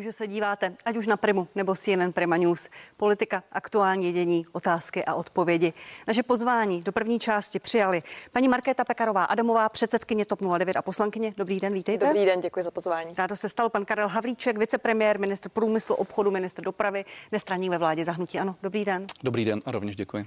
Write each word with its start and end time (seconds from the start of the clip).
že 0.00 0.12
se 0.12 0.26
díváte, 0.26 0.74
ať 0.84 0.96
už 0.96 1.06
na 1.06 1.16
Primu 1.16 1.48
nebo 1.54 1.74
CNN 1.74 2.12
Prima 2.12 2.36
News. 2.36 2.68
Politika, 2.96 3.42
aktuální 3.52 4.12
dění, 4.12 4.46
otázky 4.52 5.04
a 5.04 5.14
odpovědi. 5.14 5.72
Naše 6.06 6.22
pozvání 6.22 6.82
do 6.82 6.92
první 6.92 7.18
části 7.18 7.58
přijali 7.58 8.02
paní 8.32 8.48
Markéta 8.48 8.84
Pekarová 8.84 9.24
Adamová, 9.24 9.68
předsedkyně 9.68 10.24
TOP 10.24 10.40
09 10.58 10.76
a 10.76 10.82
poslankyně. 10.82 11.34
Dobrý 11.36 11.60
den, 11.60 11.72
vítejte. 11.72 12.06
Dobrý 12.06 12.24
den, 12.24 12.40
děkuji 12.40 12.62
za 12.62 12.70
pozvání. 12.70 13.10
Rádo 13.18 13.36
se 13.36 13.48
stal 13.48 13.68
pan 13.68 13.84
Karel 13.84 14.08
Havlíček, 14.08 14.58
vicepremiér, 14.58 15.20
ministr 15.20 15.48
průmyslu, 15.48 15.94
obchodu, 15.94 16.30
ministr 16.30 16.62
dopravy, 16.62 17.04
nestraní 17.32 17.70
ve 17.70 17.78
vládě 17.78 18.04
zahnutí. 18.04 18.38
Ano, 18.38 18.56
dobrý 18.62 18.84
den. 18.84 19.06
Dobrý 19.22 19.44
den 19.44 19.62
a 19.64 19.70
rovněž 19.70 19.96
děkuji. 19.96 20.26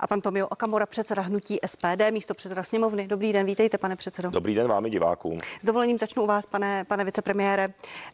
A 0.00 0.06
pan 0.06 0.20
Tomio 0.20 0.46
Okamora, 0.46 0.86
předseda 0.86 1.22
hnutí 1.22 1.58
SPD, 1.66 2.10
místo 2.10 2.34
předseda 2.34 2.62
sněmovny. 2.62 3.08
Dobrý 3.08 3.32
den, 3.32 3.46
vítejte, 3.46 3.78
pane 3.78 3.96
předsedo. 3.96 4.30
Dobrý 4.30 4.54
den 4.54 4.68
vámi 4.68 4.90
divákům. 4.90 5.40
S 5.60 5.64
dovolením 5.64 5.98
začnu 5.98 6.22
u 6.22 6.26
vás, 6.26 6.46
pane, 6.46 6.84
pane 6.84 7.04
vicepremiére. 7.04 7.68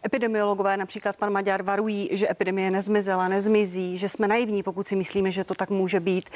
Epidemiologové, 0.06 0.76
například 0.92 1.16
pan 1.16 1.32
Maďar, 1.32 1.62
varují, 1.62 2.08
že 2.12 2.30
epidemie 2.30 2.70
nezmizela, 2.70 3.28
nezmizí, 3.28 3.98
že 3.98 4.08
jsme 4.08 4.28
naivní, 4.28 4.62
pokud 4.62 4.86
si 4.86 4.96
myslíme, 4.96 5.30
že 5.30 5.44
to 5.44 5.54
tak 5.54 5.70
může 5.70 6.00
být 6.00 6.30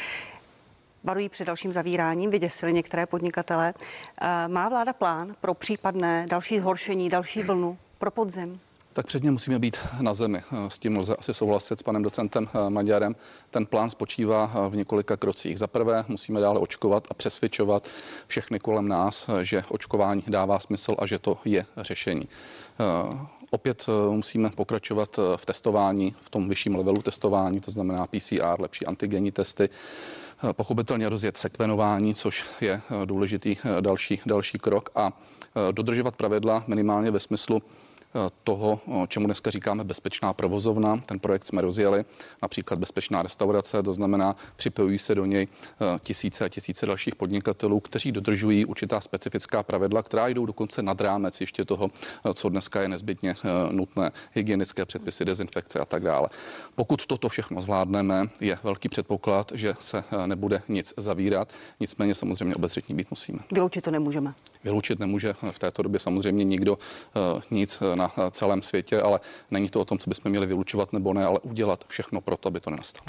varují 1.05 1.29
před 1.29 1.45
dalším 1.45 1.73
zavíráním, 1.73 2.30
vyděsili 2.30 2.73
některé 2.73 3.06
podnikatele. 3.06 3.74
Eh, 4.20 4.48
má 4.48 4.69
vláda 4.69 4.92
plán 4.92 5.34
pro 5.41 5.55
případné 5.55 6.27
další 6.30 6.59
zhoršení, 6.59 7.09
další 7.09 7.42
vlnu 7.42 7.79
pro 7.98 8.10
podzim? 8.10 8.60
Tak 8.92 9.06
předně 9.06 9.30
musíme 9.30 9.59
být 9.59 9.77
na 10.01 10.15
zemi. 10.15 10.42
S 10.68 10.79
tím 10.79 10.98
lze 10.98 11.16
asi 11.16 11.34
souhlasit 11.34 11.79
s 11.79 11.82
panem 11.82 12.02
docentem 12.02 12.48
eh, 12.48 12.70
Maďarem. 12.70 13.16
Ten 13.51 13.66
plán 13.66 13.91
spočívá 13.91 14.52
eh, 14.54 14.70
v 14.70 14.77
několika 14.77 15.16
krocích. 15.16 15.59
Za 15.59 15.66
prvé 15.66 16.04
musíme 16.09 16.41
dále 16.41 16.60
očkovat 16.60 17.07
a 17.10 17.15
přesvědčovat 17.15 17.88
všechny 18.27 18.59
kolem 18.59 18.88
nás, 18.88 19.30
že 19.43 19.62
očkování 19.68 20.24
dává 20.27 20.59
smysl 20.59 20.95
a 20.98 21.07
že 21.07 21.18
to 21.18 21.38
je 21.45 21.66
řešení. 21.77 22.29
Opět 23.50 23.86
musíme 24.10 24.50
pokračovat 24.50 25.18
v 25.36 25.46
testování, 25.46 26.14
v 26.20 26.30
tom 26.30 26.48
vyšším 26.48 26.77
levelu 26.77 27.02
testování, 27.02 27.60
to 27.60 27.70
znamená 27.70 28.06
PCR, 28.06 28.60
lepší 28.60 28.87
antigenní 28.87 29.32
testy. 29.32 29.68
Eh, 30.45 30.52
pochopitelně 30.52 31.09
rozjet 31.09 31.37
sekvenování, 31.37 32.15
což 32.15 32.45
je 32.60 32.73
eh, 33.02 33.06
důležitý 33.06 33.56
eh, 33.65 33.82
další, 33.82 34.21
další 34.26 34.59
krok 34.59 34.90
a 34.95 35.12
dodržovat 35.73 36.16
pravidla 36.16 36.65
minimálně 36.66 37.10
ve 37.10 37.21
smyslu 37.21 37.62
toho, 38.45 38.80
čemu 39.09 39.26
dneska 39.26 39.50
říkáme 39.50 39.84
bezpečná 39.84 40.32
provozovna. 40.32 40.96
Ten 41.06 41.18
projekt 41.18 41.45
jsme 41.45 41.62
rozjeli, 41.62 42.04
například 42.42 42.80
bezpečná 42.80 43.22
restaurace, 43.22 43.82
to 43.82 43.95
znamená, 43.95 44.36
připojují 44.56 44.98
se 44.98 45.14
do 45.14 45.24
něj 45.24 45.48
tisíce 46.00 46.44
a 46.44 46.48
tisíce 46.48 46.87
dalších 46.87 47.14
podnikatelů, 47.14 47.80
kteří 47.80 48.12
dodržují 48.12 48.64
určitá 48.64 49.00
specifická 49.00 49.62
pravidla, 49.62 50.02
která 50.02 50.28
jdou 50.28 50.46
dokonce 50.46 50.82
nad 50.82 51.00
rámec 51.00 51.40
ještě 51.40 51.64
toho, 51.64 51.90
co 52.34 52.48
dneska 52.48 52.82
je 52.82 52.88
nezbytně 52.88 53.34
nutné, 53.70 54.12
hygienické 54.32 54.84
předpisy, 54.84 55.24
dezinfekce 55.24 55.78
a 55.78 55.84
tak 55.84 56.02
dále. 56.02 56.28
Pokud 56.74 57.06
toto 57.06 57.28
všechno 57.28 57.62
zvládneme, 57.62 58.22
je 58.40 58.59
velký 58.62 58.88
předpoklad, 58.88 59.52
že 59.54 59.74
se 59.78 60.04
nebude 60.26 60.62
nic 60.68 60.94
zavírat. 60.96 61.52
Nicméně 61.80 62.14
samozřejmě 62.14 62.54
obezřetní 62.54 62.94
být 62.94 63.10
musíme. 63.10 63.38
Vyloučit 63.52 63.84
to 63.84 63.90
nemůžeme. 63.90 64.34
Vyloučit 64.64 64.98
nemůže 64.98 65.34
v 65.50 65.59
této 65.59 65.82
době 65.82 66.00
samozřejmě 66.00 66.44
nikdo 66.44 66.78
nic 67.50 67.82
na 67.94 68.06
na 68.16 68.31
celém 68.31 68.62
světě, 68.62 69.00
ale 69.00 69.21
není 69.50 69.69
to 69.69 69.81
o 69.81 69.84
tom, 69.84 69.99
co 69.99 70.10
bychom 70.10 70.31
měli 70.31 70.47
vylučovat 70.47 70.93
nebo 70.93 71.15
ne, 71.15 71.25
ale 71.25 71.41
udělat 71.41 71.84
všechno 71.88 72.21
pro 72.21 72.37
to, 72.37 72.49
aby 72.49 72.60
to 72.60 72.71
nenastalo. 72.71 73.04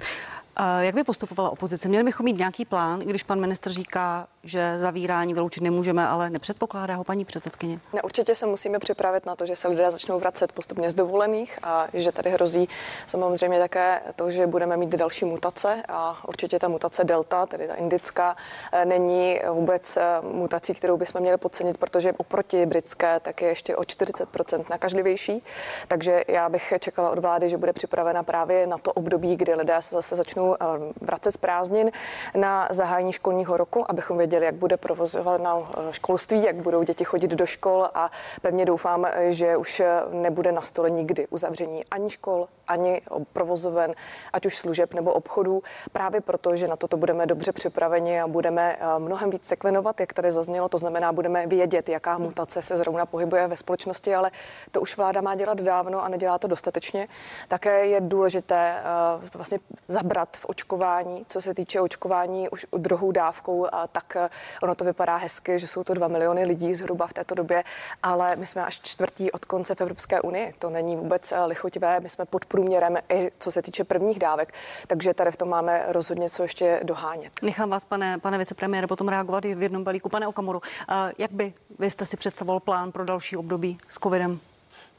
Jak 0.79 0.95
by 0.95 1.03
postupovala 1.03 1.49
opozice? 1.49 1.89
Měli 1.89 2.03
bychom 2.03 2.23
mít 2.23 2.37
nějaký 2.37 2.65
plán, 2.65 2.99
když 2.99 3.23
pan 3.23 3.39
ministr 3.39 3.69
říká, 3.69 4.27
že 4.43 4.75
zavírání 4.79 5.33
vyloučit 5.33 5.63
nemůžeme, 5.63 6.07
ale 6.07 6.29
nepředpokládá 6.29 6.95
ho 6.95 7.03
paní 7.03 7.25
předsedkyně? 7.25 7.79
Ne, 7.93 8.01
určitě 8.01 8.35
se 8.35 8.45
musíme 8.45 8.79
připravit 8.79 9.25
na 9.25 9.35
to, 9.35 9.45
že 9.45 9.55
se 9.55 9.67
lidé 9.67 9.91
začnou 9.91 10.19
vracet 10.19 10.51
postupně 10.51 10.89
z 10.89 10.93
dovolených 10.93 11.59
a 11.63 11.87
že 11.93 12.11
tady 12.11 12.29
hrozí 12.29 12.69
samozřejmě 13.05 13.59
také 13.59 14.01
to, 14.15 14.31
že 14.31 14.47
budeme 14.47 14.77
mít 14.77 14.89
další 14.89 15.25
mutace 15.25 15.83
a 15.87 16.27
určitě 16.27 16.59
ta 16.59 16.67
mutace 16.67 17.03
delta, 17.03 17.45
tedy 17.45 17.67
ta 17.67 17.75
indická, 17.75 18.35
eh, 18.71 18.85
není 18.85 19.39
vůbec 19.51 19.97
eh, 19.97 20.03
mutací, 20.21 20.73
kterou 20.73 20.97
bychom 20.97 21.21
měli 21.21 21.37
podcenit, 21.37 21.77
protože 21.77 22.13
oproti 22.17 22.65
britské 22.65 23.19
tak 23.19 23.41
je 23.41 23.47
ještě 23.47 23.75
o 23.75 23.81
40% 23.81 24.69
nakažlivější. 24.69 25.43
Takže 25.87 26.23
já 26.27 26.49
bych 26.49 26.73
čekala 26.79 27.09
od 27.09 27.19
vlády, 27.19 27.49
že 27.49 27.57
bude 27.57 27.73
připravena 27.73 28.23
právě 28.23 28.67
na 28.67 28.77
to 28.77 28.93
období, 28.93 29.35
kdy 29.35 29.55
lidé 29.55 29.75
se 29.79 29.95
zase 29.95 30.15
začnou 30.15 30.46
Eh, 30.55 30.93
vracet 31.01 31.31
z 31.31 31.37
prázdnin 31.37 31.91
na 32.35 32.67
zahájení 32.71 33.13
školního 33.13 33.57
roku, 33.57 33.91
abychom 33.91 34.17
věděli, 34.17 34.45
jak 34.45 34.55
bude 34.55 34.77
na 35.37 35.57
eh, 35.57 35.93
školství, 35.93 36.43
jak 36.43 36.55
budou 36.55 36.83
děti 36.83 37.03
chodit 37.03 37.31
do 37.31 37.45
škol 37.45 37.89
a 37.93 38.11
pevně 38.41 38.65
doufám, 38.65 39.07
že 39.29 39.57
už 39.57 39.81
nebude 40.11 40.51
na 40.51 40.61
stole 40.61 40.89
nikdy 40.89 41.27
uzavření 41.27 41.85
ani 41.85 42.09
škol, 42.09 42.47
ani 42.67 43.01
provozoven, 43.33 43.93
ať 44.33 44.45
už 44.45 44.57
služeb 44.57 44.93
nebo 44.93 45.13
obchodů, 45.13 45.63
právě 45.91 46.21
proto, 46.21 46.55
že 46.55 46.67
na 46.67 46.75
toto 46.75 46.97
budeme 46.97 47.25
dobře 47.25 47.51
připraveni 47.51 48.21
a 48.21 48.27
budeme 48.27 48.77
eh, 48.79 48.99
mnohem 48.99 49.29
víc 49.29 49.45
sekvenovat, 49.45 49.99
jak 49.99 50.13
tady 50.13 50.31
zaznělo, 50.31 50.69
to 50.69 50.77
znamená, 50.77 51.13
budeme 51.13 51.47
vědět, 51.47 51.89
jaká 51.89 52.17
mutace 52.17 52.61
se 52.61 52.77
zrovna 52.77 53.05
pohybuje 53.05 53.47
ve 53.47 53.57
společnosti, 53.57 54.15
ale 54.15 54.31
to 54.71 54.81
už 54.81 54.97
vláda 54.97 55.21
má 55.21 55.35
dělat 55.35 55.61
dávno 55.61 56.03
a 56.03 56.07
nedělá 56.07 56.39
to 56.39 56.47
dostatečně. 56.47 57.07
Také 57.47 57.85
je 57.85 58.01
důležité 58.01 58.83
vlastně 59.33 59.59
zabrat 59.87 60.36
v 60.37 60.45
očkování. 60.45 61.25
Co 61.27 61.41
se 61.41 61.53
týče 61.53 61.81
očkování 61.81 62.49
už 62.49 62.65
druhou 62.77 63.11
dávkou, 63.11 63.67
tak 63.91 64.15
eh, 64.15 64.29
ono 64.63 64.75
to 64.75 64.85
vypadá 64.85 65.15
hezky, 65.15 65.59
že 65.59 65.67
jsou 65.67 65.83
to 65.83 65.93
dva 65.93 66.07
miliony 66.07 66.45
lidí 66.45 66.73
zhruba 66.73 67.07
v 67.07 67.13
této 67.13 67.35
době, 67.35 67.63
ale 68.03 68.35
my 68.35 68.45
jsme 68.45 68.65
až 68.65 68.79
čtvrtí 68.79 69.31
od 69.31 69.45
konce 69.45 69.75
v 69.75 69.81
Evropské 69.81 70.21
unii. 70.21 70.53
To 70.59 70.69
není 70.69 70.95
vůbec 70.95 71.31
eh, 71.31 71.45
lichotivé, 71.45 71.99
my 71.99 72.09
jsme 72.09 72.25
pod 72.25 72.45
průměrem 72.45 72.97
i 73.09 73.31
co 73.39 73.51
se 73.51 73.61
týče 73.61 73.83
prvních 73.83 74.19
dávek, 74.19 74.53
takže 74.87 75.13
tady 75.13 75.31
v 75.31 75.37
tom 75.37 75.49
máme 75.49 75.85
rozhodně 75.87 76.29
co 76.29 76.43
ještě 76.43 76.79
dohánět. 76.83 77.31
Nechám 77.41 77.69
vás, 77.69 77.85
pane, 77.85 78.19
pane 78.19 78.37
vicepremiére, 78.37 78.87
potom 78.87 79.07
reagovat 79.07 79.45
i 79.45 79.55
v 79.55 79.63
jednom 79.63 79.83
balíku. 79.83 80.09
Pane 80.09 80.27
Okamoru, 80.27 80.61
eh, 80.89 81.11
jak 81.17 81.31
by 81.31 81.53
vy 81.79 81.89
jste 81.89 82.05
si 82.05 82.17
představoval 82.17 82.59
plán 82.59 82.91
pro 82.91 83.05
další 83.05 83.37
období 83.37 83.77
s 83.89 83.99
covidem? 83.99 84.39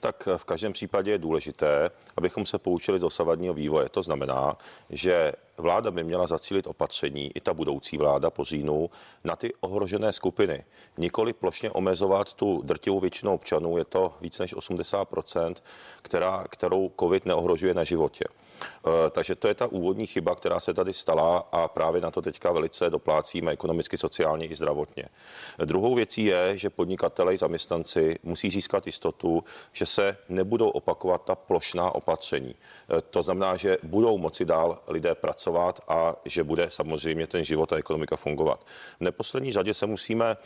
Tak 0.00 0.28
v 0.36 0.44
každém 0.44 0.72
případě 0.72 1.10
je 1.10 1.18
důležité, 1.18 1.90
abychom 2.16 2.46
se 2.46 2.58
poučili 2.58 2.98
z 2.98 3.02
dosavadního 3.02 3.54
vývoje. 3.54 3.88
To 3.88 4.02
znamená, 4.02 4.56
že 4.90 5.32
vláda 5.58 5.90
by 5.90 6.04
měla 6.04 6.26
zacílit 6.26 6.66
opatření, 6.66 7.30
i 7.34 7.40
ta 7.40 7.54
budoucí 7.54 7.96
vláda 7.96 8.30
po 8.30 8.44
říjnu, 8.44 8.90
na 9.24 9.36
ty 9.36 9.52
ohrožené 9.60 10.12
skupiny. 10.12 10.64
Nikoli 10.96 11.32
plošně 11.32 11.70
omezovat 11.70 12.34
tu 12.34 12.62
drtivou 12.62 13.00
většinu 13.00 13.32
občanů, 13.32 13.78
je 13.78 13.84
to 13.84 14.14
víc 14.20 14.38
než 14.38 14.56
80%, 14.56 15.54
která, 16.02 16.44
kterou 16.50 16.92
COVID 17.00 17.26
neohrožuje 17.26 17.74
na 17.74 17.84
životě. 17.84 18.24
Eh, 18.62 19.10
takže 19.10 19.34
to 19.34 19.48
je 19.48 19.54
ta 19.54 19.66
úvodní 19.66 20.06
chyba, 20.06 20.34
která 20.34 20.60
se 20.60 20.74
tady 20.74 20.92
stala 20.92 21.38
a 21.52 21.68
právě 21.68 22.00
na 22.00 22.10
to 22.10 22.22
teďka 22.22 22.52
velice 22.52 22.90
doplácíme 22.90 23.52
ekonomicky, 23.52 23.96
sociálně 23.96 24.46
i 24.46 24.54
zdravotně. 24.54 25.04
Druhou 25.64 25.94
věcí 25.94 26.24
je, 26.24 26.58
že 26.58 26.70
podnikatelé 26.70 27.34
i 27.34 27.38
zaměstnanci 27.38 28.18
musí 28.22 28.50
získat 28.50 28.86
jistotu, 28.86 29.44
že 29.72 29.86
se 29.88 30.16
nebudou 30.28 30.68
opakovat 30.68 31.24
ta 31.24 31.34
plošná 31.34 31.94
opatření. 31.94 32.54
Eh, 32.54 33.00
to 33.10 33.22
znamená, 33.22 33.56
že 33.56 33.76
budou 33.82 34.18
moci 34.18 34.44
dál 34.44 34.78
lidé 34.88 35.14
pracovat 35.14 35.80
a 35.88 36.16
že 36.24 36.44
bude 36.44 36.70
samozřejmě 36.70 37.26
ten 37.26 37.44
život 37.44 37.72
a 37.72 37.76
ekonomika 37.76 38.16
fungovat. 38.16 38.64
V 38.98 39.00
neposlední 39.00 39.52
řadě 39.52 39.74
se 39.74 39.86
musíme 39.86 40.36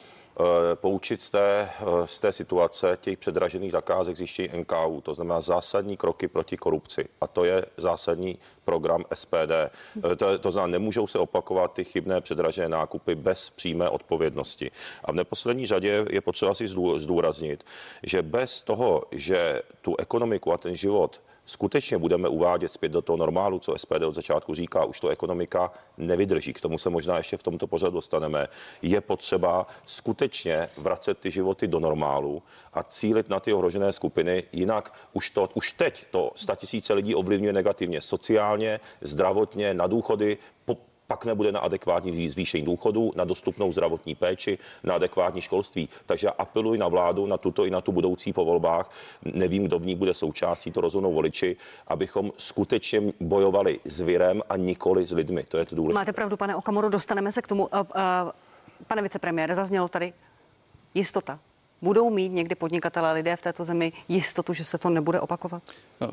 poučit 0.75 1.23
z 1.23 1.31
té, 1.31 1.69
eh, 1.81 2.07
z 2.07 2.21
té 2.21 2.33
situace 2.33 2.99
těch 3.01 3.19
předražených 3.19 3.73
zakázek 3.73 4.17
zjištění 4.17 4.49
NKU, 4.53 5.01
to 5.01 5.15
znamená 5.15 5.41
zásadní 5.41 5.97
kroky 5.97 6.29
proti 6.29 6.57
korupci. 6.57 7.09
A 7.21 7.27
to 7.27 7.45
je 7.45 7.65
zásadní 7.77 8.39
program 8.65 9.05
SPD. 9.15 9.71
Eh, 10.13 10.17
to, 10.17 10.39
to 10.39 10.51
znamená, 10.51 10.73
nemůžou 10.73 11.07
se 11.07 11.19
opakovat 11.19 11.73
ty 11.73 11.85
chybné 11.85 12.21
předražené 12.21 12.69
nákupy 12.69 13.15
bez 13.15 13.51
přímé 13.51 13.89
odpovědnosti. 13.89 14.71
A 15.05 15.13
v 15.13 15.15
neposlední 15.15 15.67
řadě 15.67 16.05
je 16.11 16.21
potřeba 16.21 16.55
si 16.55 16.69
zdůraznit, 16.97 17.65
že 18.03 18.23
bez 18.23 18.63
toho, 18.63 19.03
že 19.11 19.63
tu 19.83 19.97
ekonomiku 19.99 20.53
a 20.53 20.59
ten 20.59 20.77
život 20.77 21.21
skutečně 21.53 21.99
budeme 21.99 22.29
uvádět 22.29 22.73
zpět 22.73 22.93
do 22.93 23.03
toho 23.03 23.17
normálu, 23.17 23.59
co 23.59 23.79
SPD 23.79 24.03
od 24.07 24.15
začátku 24.15 24.55
říká, 24.55 24.85
už 24.85 25.01
to 25.01 25.09
ekonomika 25.09 25.73
nevydrží. 25.99 26.53
K 26.53 26.61
tomu 26.61 26.79
se 26.79 26.91
možná 26.91 27.17
ještě 27.19 27.37
v 27.37 27.43
tomto 27.43 27.67
pořadu 27.67 27.93
dostaneme. 27.93 28.49
Je 28.83 29.01
potřeba 29.01 29.67
skutečně 29.85 30.69
vracet 30.77 31.19
ty 31.19 31.31
životy 31.31 31.69
do 31.69 31.81
normálu 31.81 32.43
a 32.73 32.83
cílit 32.83 33.29
na 33.29 33.41
ty 33.41 33.53
ohrožené 33.53 33.93
skupiny, 33.93 34.45
jinak 34.53 34.95
už, 35.13 35.31
to, 35.31 35.49
už 35.55 35.73
teď 35.73 36.07
to 36.11 36.33
100 36.35 36.57
tisíce 36.57 36.95
lidí 36.95 37.15
ovlivňuje 37.15 37.53
negativně 37.53 38.01
sociálně, 38.01 38.81
zdravotně, 39.01 39.75
na 39.75 39.87
důchody, 39.87 40.39
po, 40.65 40.77
pak 41.07 41.25
nebude 41.25 41.53
na 41.53 41.61
adekvátní 41.61 42.29
zvýšení 42.29 42.65
důchodů, 42.65 43.13
na 43.17 43.25
dostupnou 43.25 43.73
zdravotní 43.73 44.15
péči, 44.15 44.59
na 44.85 44.95
adekvátní 44.95 45.41
školství. 45.41 45.89
Takže 46.07 46.27
já 46.27 46.31
apeluji 46.31 46.79
na 46.79 46.89
vládu, 46.89 47.27
na 47.27 47.39
tuto 47.39 47.67
i 47.67 47.71
na 47.71 47.81
tu 47.81 47.93
budoucí 47.93 48.33
po 48.33 48.45
volbách. 48.45 48.91
Nevím, 49.25 49.65
kdo 49.65 49.79
v 49.79 49.87
ní 49.87 49.95
bude 49.95 50.15
součástí, 50.15 50.73
to 50.73 50.81
rozhodnou 50.81 51.15
voliči, 51.15 51.57
abychom 51.89 52.33
skutečně 52.39 53.03
bojovali 53.21 53.81
s 53.85 54.01
virem 54.01 54.43
a 54.49 54.57
nikoli 54.57 55.07
s 55.07 55.13
lidmi. 55.13 55.45
To 55.45 55.59
je 55.59 55.65
to 55.65 55.77
důležité. 55.77 56.01
Máte 56.01 56.13
pravdu, 56.13 56.37
pane 56.37 56.57
Okamoru, 56.57 56.89
dostaneme 56.89 57.33
se 57.33 57.43
k 57.43 57.47
tomu. 57.47 57.67
Uh, 57.67 57.79
uh, 57.81 57.85
pane 58.87 59.03
vicepremiére, 59.03 59.55
zaznělo 59.55 59.89
tady 59.89 60.13
jistota 60.95 61.39
budou 61.83 62.11
mít 62.11 62.29
někdy 62.29 62.55
podnikatelé 62.55 63.13
lidé 63.13 63.37
v 63.37 63.43
této 63.43 63.65
zemi 63.65 63.93
jistotu, 64.09 64.53
že 64.53 64.65
se 64.65 64.79
to 64.79 64.91
nebude 64.91 65.21
opakovat? 65.21 65.63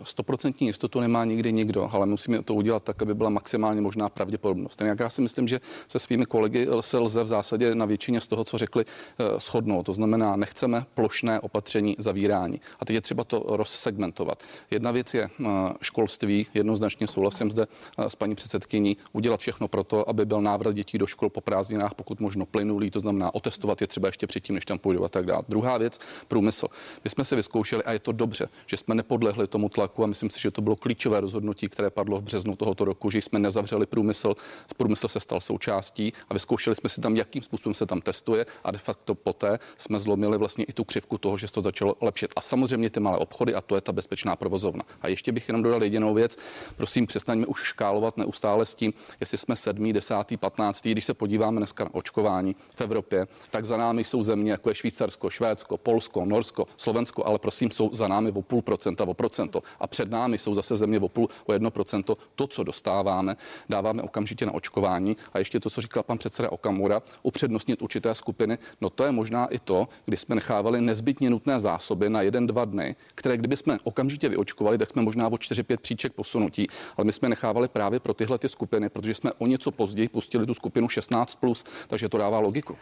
Stoprocentní 0.03 0.67
jistotu 0.67 0.99
nemá 0.99 1.25
nikdy 1.25 1.53
nikdo, 1.53 1.89
ale 1.91 2.05
musíme 2.05 2.43
to 2.43 2.53
udělat 2.53 2.83
tak, 2.83 3.01
aby 3.01 3.13
byla 3.13 3.29
maximálně 3.29 3.81
možná 3.81 4.09
pravděpodobnost. 4.09 4.81
Jak 4.81 4.99
já 4.99 5.09
si 5.09 5.21
myslím, 5.21 5.47
že 5.47 5.59
se 5.87 5.99
svými 5.99 6.25
kolegy 6.25 6.67
se 6.81 6.97
lze 6.97 7.23
v 7.23 7.27
zásadě 7.27 7.75
na 7.75 7.85
většině 7.85 8.21
z 8.21 8.27
toho, 8.27 8.43
co 8.43 8.57
řekli, 8.57 8.85
eh, 8.85 9.39
shodnout. 9.39 9.85
To 9.85 9.93
znamená, 9.93 10.35
nechceme 10.35 10.85
plošné 10.93 11.39
opatření 11.39 11.95
zavírání. 11.97 12.61
A 12.79 12.85
teď 12.85 12.93
je 12.93 13.01
třeba 13.01 13.23
to 13.23 13.43
rozsegmentovat. 13.47 14.43
Jedna 14.71 14.91
věc 14.91 15.13
je 15.13 15.23
eh, 15.23 15.45
školství, 15.81 16.47
jednoznačně 16.53 17.07
souhlasím 17.07 17.51
zde 17.51 17.67
s 17.97 18.15
paní 18.15 18.35
předsedkyní, 18.35 18.97
udělat 19.13 19.39
všechno 19.39 19.67
pro 19.67 19.83
to, 19.83 20.09
aby 20.09 20.25
byl 20.25 20.41
návrat 20.41 20.75
dětí 20.75 20.97
do 20.97 21.07
škol 21.07 21.29
po 21.29 21.41
prázdninách, 21.41 21.93
pokud 21.93 22.19
možno 22.19 22.45
plynulý, 22.45 22.91
to 22.91 22.99
znamená 22.99 23.35
otestovat 23.35 23.81
je 23.81 23.87
třeba 23.87 24.07
ještě 24.07 24.27
předtím, 24.27 24.55
než 24.55 24.65
tam 24.65 24.79
půjdou 24.79 25.03
a 25.03 25.09
tak 25.09 25.25
dále. 25.25 25.43
Druhá 25.49 25.77
věc, 25.77 25.99
průmysl. 26.27 26.67
My 27.03 27.09
jsme 27.09 27.25
se 27.25 27.35
vyzkoušeli 27.35 27.83
a 27.83 27.91
je 27.91 27.99
to 27.99 28.11
dobře, 28.11 28.49
že 28.67 28.77
jsme 28.77 28.95
nepodlehli 28.95 29.47
tomu 29.47 29.69
a 29.81 30.05
myslím 30.05 30.29
si, 30.29 30.39
že 30.39 30.51
to 30.51 30.61
bylo 30.61 30.75
klíčové 30.75 31.19
rozhodnutí, 31.19 31.69
které 31.69 31.89
padlo 31.89 32.19
v 32.19 32.23
březnu 32.23 32.55
tohoto 32.55 32.85
roku, 32.85 33.09
že 33.09 33.17
jsme 33.17 33.39
nezavřeli 33.39 33.85
průmysl, 33.85 34.35
průmysl 34.77 35.07
se 35.07 35.19
stal 35.19 35.41
součástí 35.41 36.13
a 36.29 36.33
vyzkoušeli 36.33 36.75
jsme 36.75 36.89
si 36.89 37.01
tam, 37.01 37.15
jakým 37.15 37.41
způsobem 37.41 37.73
se 37.73 37.85
tam 37.85 38.01
testuje 38.01 38.45
a 38.63 38.71
de 38.71 38.77
facto 38.77 39.15
poté 39.15 39.59
jsme 39.77 39.99
zlomili 39.99 40.37
vlastně 40.37 40.65
i 40.65 40.73
tu 40.73 40.83
křivku 40.83 41.17
toho, 41.17 41.37
že 41.37 41.47
se 41.47 41.53
to 41.53 41.61
začalo 41.61 41.95
lepšit. 42.01 42.31
A 42.35 42.41
samozřejmě 42.41 42.89
ty 42.89 42.99
malé 42.99 43.17
obchody 43.17 43.55
a 43.55 43.61
to 43.61 43.75
je 43.75 43.81
ta 43.81 43.91
bezpečná 43.91 44.35
provozovna. 44.35 44.83
A 45.01 45.07
ještě 45.07 45.31
bych 45.31 45.49
jenom 45.49 45.63
dodal 45.63 45.83
jedinou 45.83 46.13
věc. 46.13 46.37
Prosím, 46.77 47.07
přestaňme 47.07 47.45
už 47.45 47.63
škálovat 47.63 48.17
neustále 48.17 48.65
s 48.65 48.75
tím, 48.75 48.93
jestli 49.19 49.37
jsme 49.37 49.55
7., 49.55 49.93
10., 49.93 50.15
15. 50.39 50.87
Když 50.87 51.05
se 51.05 51.13
podíváme 51.13 51.57
dneska 51.59 51.83
na 51.83 51.93
očkování 51.93 52.55
v 52.75 52.81
Evropě, 52.81 53.27
tak 53.49 53.65
za 53.65 53.77
námi 53.77 54.03
jsou 54.03 54.23
země 54.23 54.51
jako 54.51 54.69
je 54.69 54.75
Švýcarsko, 54.75 55.29
Švédsko, 55.29 55.77
Polsko, 55.77 56.25
Norsko, 56.25 56.65
Slovensko, 56.77 57.25
ale 57.25 57.39
prosím, 57.39 57.71
jsou 57.71 57.89
za 57.93 58.07
námi 58.07 58.31
o 58.31 58.41
půl 58.41 58.61
procenta, 58.61 59.03
o 59.03 59.13
procento. 59.13 59.63
A 59.79 59.87
před 59.87 60.11
námi 60.11 60.37
jsou 60.37 60.53
zase 60.53 60.75
země 60.75 60.99
o 60.99 61.09
půl, 61.09 61.27
o 61.45 61.53
jedno 61.53 61.71
procento. 61.71 62.15
To, 62.35 62.47
co 62.47 62.63
dostáváme, 62.63 63.37
dáváme 63.69 64.01
okamžitě 64.01 64.45
na 64.45 64.51
očkování. 64.51 65.17
A 65.33 65.39
ještě 65.39 65.59
to, 65.59 65.69
co 65.69 65.81
říkal 65.81 66.03
pan 66.03 66.17
předseda 66.17 66.51
Okamura, 66.51 67.01
upřednostnit 67.23 67.81
určité 67.81 68.15
skupiny. 68.15 68.57
No 68.81 68.89
to 68.89 69.03
je 69.03 69.11
možná 69.11 69.45
i 69.45 69.59
to, 69.59 69.87
kdy 70.05 70.17
jsme 70.17 70.35
nechávali 70.35 70.81
nezbytně 70.81 71.29
nutné 71.29 71.59
zásoby 71.59 72.09
na 72.09 72.21
jeden, 72.21 72.47
dva 72.47 72.65
dny, 72.65 72.95
které 73.15 73.37
kdyby 73.37 73.57
jsme 73.57 73.77
okamžitě 73.83 74.29
vyočkovali, 74.29 74.77
tak 74.77 74.89
jsme 74.89 75.01
možná 75.01 75.27
o 75.27 75.31
4-5 75.31 75.77
příček 75.77 76.13
posunutí, 76.13 76.67
ale 76.97 77.05
my 77.05 77.13
jsme 77.13 77.29
nechávali 77.29 77.67
právě 77.67 77.99
pro 77.99 78.13
tyhle 78.13 78.37
ty 78.37 78.49
skupiny, 78.49 78.89
protože 78.89 79.15
jsme 79.15 79.31
o 79.33 79.47
něco 79.47 79.71
později 79.71 80.07
pustili 80.07 80.45
tu 80.45 80.53
skupinu 80.53 80.87
16+, 80.87 81.25
plus, 81.39 81.63
takže 81.87 82.09
to 82.09 82.17
dává 82.17 82.39
logiku. 82.39 82.77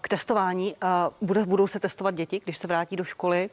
K 0.00 0.08
testování 0.08 0.74
budou 1.46 1.66
se 1.66 1.80
testovat 1.80 2.14
děti, 2.14 2.40
když 2.44 2.58
se 2.58 2.66
vrátí 2.66 2.96
do 2.96 3.04
školy 3.04 3.50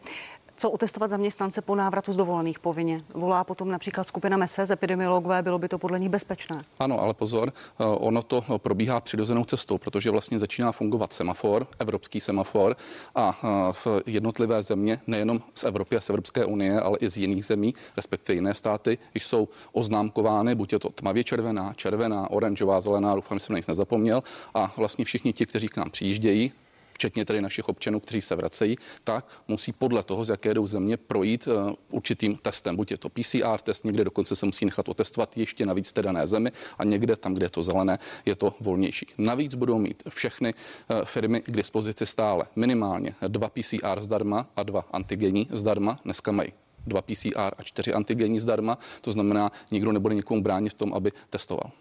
co 0.61 0.71
otestovat 0.71 1.09
zaměstnance 1.09 1.61
po 1.61 1.75
návratu 1.75 2.13
z 2.13 2.17
dovolených 2.17 2.59
povinně. 2.59 3.03
Volá 3.13 3.43
potom 3.43 3.71
například 3.71 4.07
skupina 4.07 4.37
MESE 4.37 4.65
z 4.65 4.71
epidemiologové, 4.71 5.41
bylo 5.41 5.59
by 5.59 5.67
to 5.67 5.77
podle 5.77 5.99
nich 5.99 6.09
bezpečné. 6.09 6.61
Ano, 6.79 7.01
ale 7.01 7.13
pozor, 7.13 7.53
eh, 7.53 7.83
ono 7.83 8.23
to 8.23 8.43
probíhá 8.57 8.99
přirozenou 8.99 9.45
cestou, 9.45 9.77
protože 9.77 10.11
vlastně 10.11 10.39
začíná 10.39 10.71
fungovat 10.71 11.13
semafor, 11.13 11.67
evropský 11.79 12.21
semafor 12.21 12.75
a 13.15 13.39
eh, 13.43 13.47
v 13.73 13.87
jednotlivé 14.05 14.63
země, 14.63 14.99
nejenom 15.07 15.41
z 15.53 15.63
Evropy 15.63 15.97
a 15.97 16.01
z 16.01 16.09
Evropské 16.09 16.45
unie, 16.45 16.79
ale 16.79 16.97
i 16.97 17.09
z 17.09 17.17
jiných 17.17 17.45
zemí, 17.45 17.73
respektive 17.97 18.35
jiné 18.35 18.53
státy, 18.53 18.97
jsou 19.15 19.47
oznámkovány, 19.71 20.55
buď 20.55 20.73
je 20.73 20.79
to 20.79 20.89
tmavě 20.89 21.23
červená, 21.23 21.73
červená, 21.73 22.31
oranžová, 22.31 22.81
zelená, 22.81 23.15
doufám, 23.15 23.39
že 23.39 23.45
jsem 23.45 23.53
na 23.53 23.59
nic 23.59 23.67
nezapomněl. 23.67 24.23
A 24.53 24.73
vlastně 24.77 25.05
všichni 25.05 25.33
ti, 25.33 25.45
kteří 25.45 25.67
k 25.67 25.77
nám 25.77 25.89
přijíždějí, 25.89 26.51
včetně 27.01 27.25
tedy 27.25 27.41
našich 27.41 27.69
občanů, 27.69 27.99
kteří 27.99 28.21
se 28.21 28.35
vracejí, 28.35 28.77
tak 29.03 29.25
musí 29.47 29.71
podle 29.73 30.03
toho, 30.03 30.25
z 30.25 30.29
jaké 30.29 30.53
jdou 30.53 30.67
země, 30.67 30.97
projít 30.97 31.47
uh, 31.47 31.73
určitým 31.89 32.37
testem. 32.37 32.75
Buď 32.75 32.91
je 32.91 32.97
to 32.97 33.09
PCR 33.09 33.57
test, 33.63 33.85
někde 33.85 34.03
dokonce 34.03 34.35
se 34.35 34.45
musí 34.45 34.65
nechat 34.65 34.89
otestovat 34.89 35.37
ještě 35.37 35.65
navíc 35.65 35.93
té 35.93 36.01
dané 36.01 36.27
zemi 36.27 36.51
a 36.77 36.83
někde 36.83 37.15
tam, 37.15 37.33
kde 37.33 37.45
je 37.45 37.49
to 37.49 37.63
zelené, 37.63 37.99
je 38.25 38.35
to 38.35 38.53
volnější. 38.59 39.07
Navíc 39.17 39.55
budou 39.55 39.79
mít 39.79 40.03
všechny 40.09 40.53
uh, 40.53 41.05
firmy 41.05 41.41
k 41.41 41.51
dispozici 41.51 42.05
stále 42.05 42.45
minimálně 42.55 43.15
dva 43.27 43.49
PCR 43.49 44.01
zdarma 44.01 44.47
a 44.55 44.63
dva 44.63 44.85
antigenní 44.91 45.47
zdarma. 45.51 45.95
Dneska 46.05 46.31
mají 46.31 46.53
dva 46.87 47.01
PCR 47.01 47.51
a 47.57 47.63
čtyři 47.63 47.93
antigenní 47.93 48.39
zdarma. 48.39 48.77
To 49.01 49.11
znamená, 49.11 49.51
nikdo 49.71 49.91
nebude 49.91 50.15
nikomu 50.15 50.41
bránit 50.41 50.69
v 50.69 50.73
tom, 50.73 50.93
aby 50.93 51.11
testoval. 51.29 51.71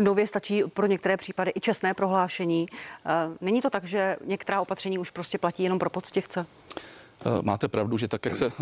Nově 0.00 0.26
stačí 0.26 0.62
pro 0.74 0.86
některé 0.86 1.16
případy 1.16 1.52
i 1.54 1.60
čestné 1.60 1.94
prohlášení. 1.94 2.66
Eh, 3.06 3.10
není 3.40 3.60
to 3.60 3.70
tak, 3.70 3.84
že 3.84 4.16
některá 4.24 4.60
opatření 4.60 4.98
už 4.98 5.10
prostě 5.10 5.38
platí 5.38 5.62
jenom 5.62 5.78
pro 5.78 5.90
poctivce? 5.90 6.46
Eh, 7.20 7.42
máte 7.42 7.68
pravdu, 7.68 7.96
že 7.96 8.08
tak, 8.08 8.24
jak 8.24 8.36
se 8.36 8.46
eh, 8.46 8.52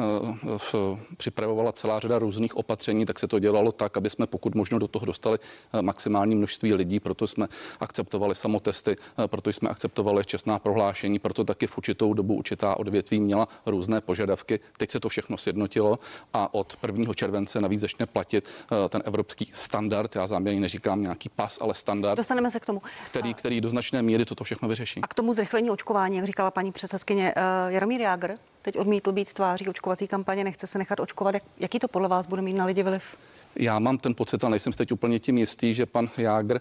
připravovala 1.17 1.73
celá 1.73 2.01
řada 2.01 2.19
různých 2.19 2.57
opatření, 2.57 3.07
tak 3.07 3.19
se 3.19 3.29
to 3.29 3.39
dělalo 3.39 3.73
tak, 3.73 3.97
aby 3.97 4.11
jsme 4.11 4.27
pokud 4.27 4.55
možno 4.55 4.79
do 4.79 4.89
toho 4.89 5.07
dostali 5.07 5.39
eh, 5.73 5.83
maximální 5.83 6.35
množství 6.35 6.75
lidí, 6.75 7.01
proto 7.01 7.27
jsme 7.27 7.47
akceptovali 7.81 8.35
samotesty, 8.35 8.97
proto 9.27 9.51
jsme 9.51 9.69
akceptovali 9.69 10.25
čestná 10.25 10.59
prohlášení, 10.59 11.19
proto 11.19 11.45
taky 11.45 11.67
v 11.67 11.79
určitou 11.79 12.15
dobu 12.15 12.35
určitá 12.35 12.79
odvětví 12.79 13.21
měla 13.21 13.49
různé 13.67 14.01
požadavky. 14.01 14.61
Teď 14.77 14.91
se 14.91 15.01
to 15.01 15.09
všechno 15.09 15.39
sjednotilo 15.39 15.99
a 16.33 16.55
od 16.55 16.77
1. 16.87 17.15
července 17.15 17.61
navíc 17.61 17.81
začne 17.81 18.07
platit 18.07 18.49
ten 18.89 19.03
evropský 19.05 19.51
standard. 19.53 20.17
Já 20.17 20.27
záměrně 20.27 20.61
neříkám 20.61 21.03
nějaký 21.03 21.29
pas, 21.29 21.59
ale 21.61 21.75
standard. 21.75 22.17
Dostaneme 22.17 22.51
se 22.51 22.61
k 22.61 22.67
tomu. 22.67 22.83
Který, 23.07 23.35
který 23.35 23.61
do 23.61 23.69
značné 23.69 24.03
míry 24.03 24.25
toto 24.25 24.45
všechno 24.45 24.69
vyřeší. 24.69 25.01
A 25.03 25.07
k 25.07 25.15
tomu 25.15 25.33
zrychlení 25.33 25.71
očkování, 25.71 26.17
jak 26.17 26.25
říkala 26.25 26.51
paní 26.51 26.73
předsedkyně 26.73 27.35
Jaromír 27.69 28.01
Jágr, 28.01 28.37
teď 28.63 28.79
odmítl 28.79 29.13
být 29.13 29.33
tváří 29.33 29.69
očkovací 29.69 30.09
kampaně, 30.09 30.45
nechce 30.45 30.67
se 30.67 30.79
nechat 30.79 31.01
očkovat. 31.01 31.35
Jak, 31.35 31.43
jaký 31.59 31.79
to 31.79 31.89
podle 31.89 32.09
vás 32.09 32.27
bude 32.27 32.43
mít 32.43 32.55
na 32.55 32.65
lidi 32.65 32.83
vliv? 32.83 33.17
Já 33.57 33.79
mám 33.79 33.99
ten 33.99 34.15
pocit, 34.15 34.45
ale 34.45 34.51
nejsem 34.51 34.73
teď 34.73 34.93
úplně 34.93 35.19
tím 35.19 35.39
jistý, 35.39 35.75
že 35.75 35.87
pan 35.87 36.09
Jágr 36.17 36.61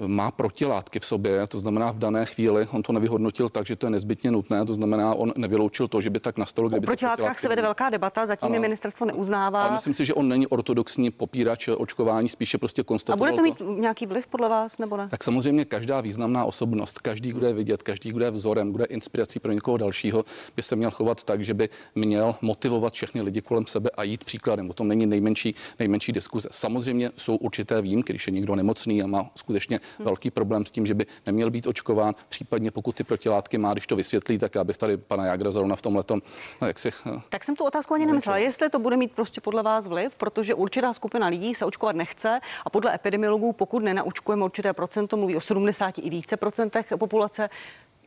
uh, 0.00 0.08
má 0.08 0.30
protilátky 0.30 1.00
v 1.00 1.06
sobě, 1.06 1.46
to 1.46 1.58
znamená 1.58 1.92
v 1.92 1.98
dané 1.98 2.26
chvíli 2.26 2.66
on 2.72 2.82
to 2.82 2.92
nevyhodnotil 2.92 3.48
tak, 3.48 3.66
že 3.66 3.76
to 3.76 3.86
je 3.86 3.90
nezbytně 3.90 4.30
nutné, 4.30 4.64
to 4.64 4.74
znamená, 4.74 5.14
on 5.14 5.32
nevyloučil 5.36 5.88
to, 5.88 6.00
že 6.00 6.10
by 6.10 6.20
tak 6.20 6.38
nastalo. 6.38 6.68
Kdyby 6.68 6.86
o 6.86 6.86
protilátkách 6.86 7.38
se 7.38 7.48
vede 7.48 7.62
velká 7.62 7.90
debata, 7.90 8.26
zatím 8.26 8.46
ano. 8.46 8.54
je 8.54 8.60
ministerstvo 8.60 9.06
neuznává. 9.06 9.62
Ale 9.62 9.72
myslím 9.72 9.94
si, 9.94 10.04
že 10.04 10.14
on 10.14 10.28
není 10.28 10.46
ortodoxní 10.46 11.10
popírač 11.10 11.68
očkování, 11.68 12.28
spíše 12.28 12.58
prostě 12.58 12.82
konstatoval. 12.82 13.28
A 13.28 13.30
bude 13.30 13.36
to 13.36 13.42
mít 13.42 13.58
to. 13.58 13.72
nějaký 13.72 14.06
vliv 14.06 14.26
podle 14.26 14.48
vás 14.48 14.78
nebo 14.78 14.96
ne? 14.96 15.08
Tak 15.10 15.24
samozřejmě 15.24 15.64
každá 15.64 16.00
významná 16.00 16.44
osobnost, 16.44 16.98
každý, 16.98 17.32
kdo 17.32 17.46
je 17.46 17.52
vidět, 17.52 17.82
každý, 17.82 18.12
kdo 18.12 18.24
je 18.24 18.30
vzorem, 18.30 18.72
kdo 18.72 18.82
je 18.82 18.86
inspirací 18.86 19.40
pro 19.40 19.52
někoho 19.52 19.76
dalšího, 19.76 20.24
by 20.56 20.62
se 20.62 20.76
měl 20.76 20.90
chovat 20.90 21.24
tak, 21.24 21.44
že 21.44 21.54
by 21.54 21.68
měl 21.94 22.34
motivovat 22.40 22.92
všechny 22.92 23.20
lidi 23.22 23.40
kolem 23.40 23.66
sebe 23.66 23.90
a 23.90 24.02
jít 24.02 24.24
příkladem. 24.24 24.70
O 24.70 24.72
tom 24.72 24.88
není 24.88 25.06
nejmenší 25.06 25.54
nejmenší 25.78 26.12
diskuze. 26.12 26.48
Samozřejmě 26.52 27.10
jsou 27.16 27.36
určité 27.36 27.82
výjimky, 27.82 28.12
když 28.12 28.26
je 28.26 28.32
někdo 28.32 28.54
nemocný 28.54 29.02
a 29.02 29.06
má 29.06 29.30
skutečně 29.34 29.80
hmm. 29.98 30.04
velký 30.04 30.30
problém 30.30 30.66
s 30.66 30.70
tím, 30.70 30.86
že 30.86 30.94
by 30.94 31.06
neměl 31.26 31.50
být 31.50 31.66
očkován, 31.66 32.14
případně 32.28 32.70
pokud 32.70 32.94
ty 32.94 33.04
protilátky 33.04 33.58
má, 33.58 33.72
když 33.72 33.86
to 33.86 33.96
vysvětlí, 33.96 34.38
tak 34.38 34.54
já 34.54 34.64
bych 34.64 34.78
tady 34.78 34.96
pana 34.96 35.26
Jagra 35.26 35.50
zrovna 35.50 35.76
v 35.76 35.82
tomhle 35.82 36.02
tom, 36.02 36.22
no, 36.62 36.66
jak 36.68 36.78
si. 36.78 36.90
Eh, 37.06 37.20
tak 37.28 37.44
jsem 37.44 37.56
tu 37.56 37.64
otázku 37.64 37.94
ani 37.94 38.06
nemyslela, 38.06 38.38
jestli 38.38 38.70
to 38.70 38.78
bude 38.78 38.96
mít 38.96 39.12
prostě 39.12 39.40
podle 39.40 39.62
vás 39.62 39.86
vliv, 39.86 40.16
protože 40.16 40.54
určitá 40.54 40.92
skupina 40.92 41.26
lidí 41.26 41.54
se 41.54 41.64
očkovat 41.64 41.96
nechce 41.96 42.40
a 42.64 42.70
podle 42.70 42.94
epidemiologů, 42.94 43.52
pokud 43.52 43.82
nenaočkujeme 43.82 44.44
určité 44.44 44.72
procento, 44.72 45.16
mluví 45.16 45.36
o 45.36 45.40
70 45.40 45.98
i 45.98 46.10
více 46.10 46.36
procentech 46.36 46.86
populace, 46.98 47.50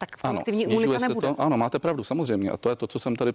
tak 0.01 0.21
kolektivní 0.21 0.65
ano, 0.65 0.73
imunita 0.73 1.07
nebude. 1.07 1.27
To, 1.27 1.41
ano, 1.41 1.57
máte 1.57 1.79
pravdu, 1.79 2.03
samozřejmě. 2.03 2.49
A 2.49 2.57
to 2.57 2.69
je 2.69 2.75
to, 2.75 2.87
co 2.87 2.99
jsem 2.99 3.15
tady, 3.15 3.33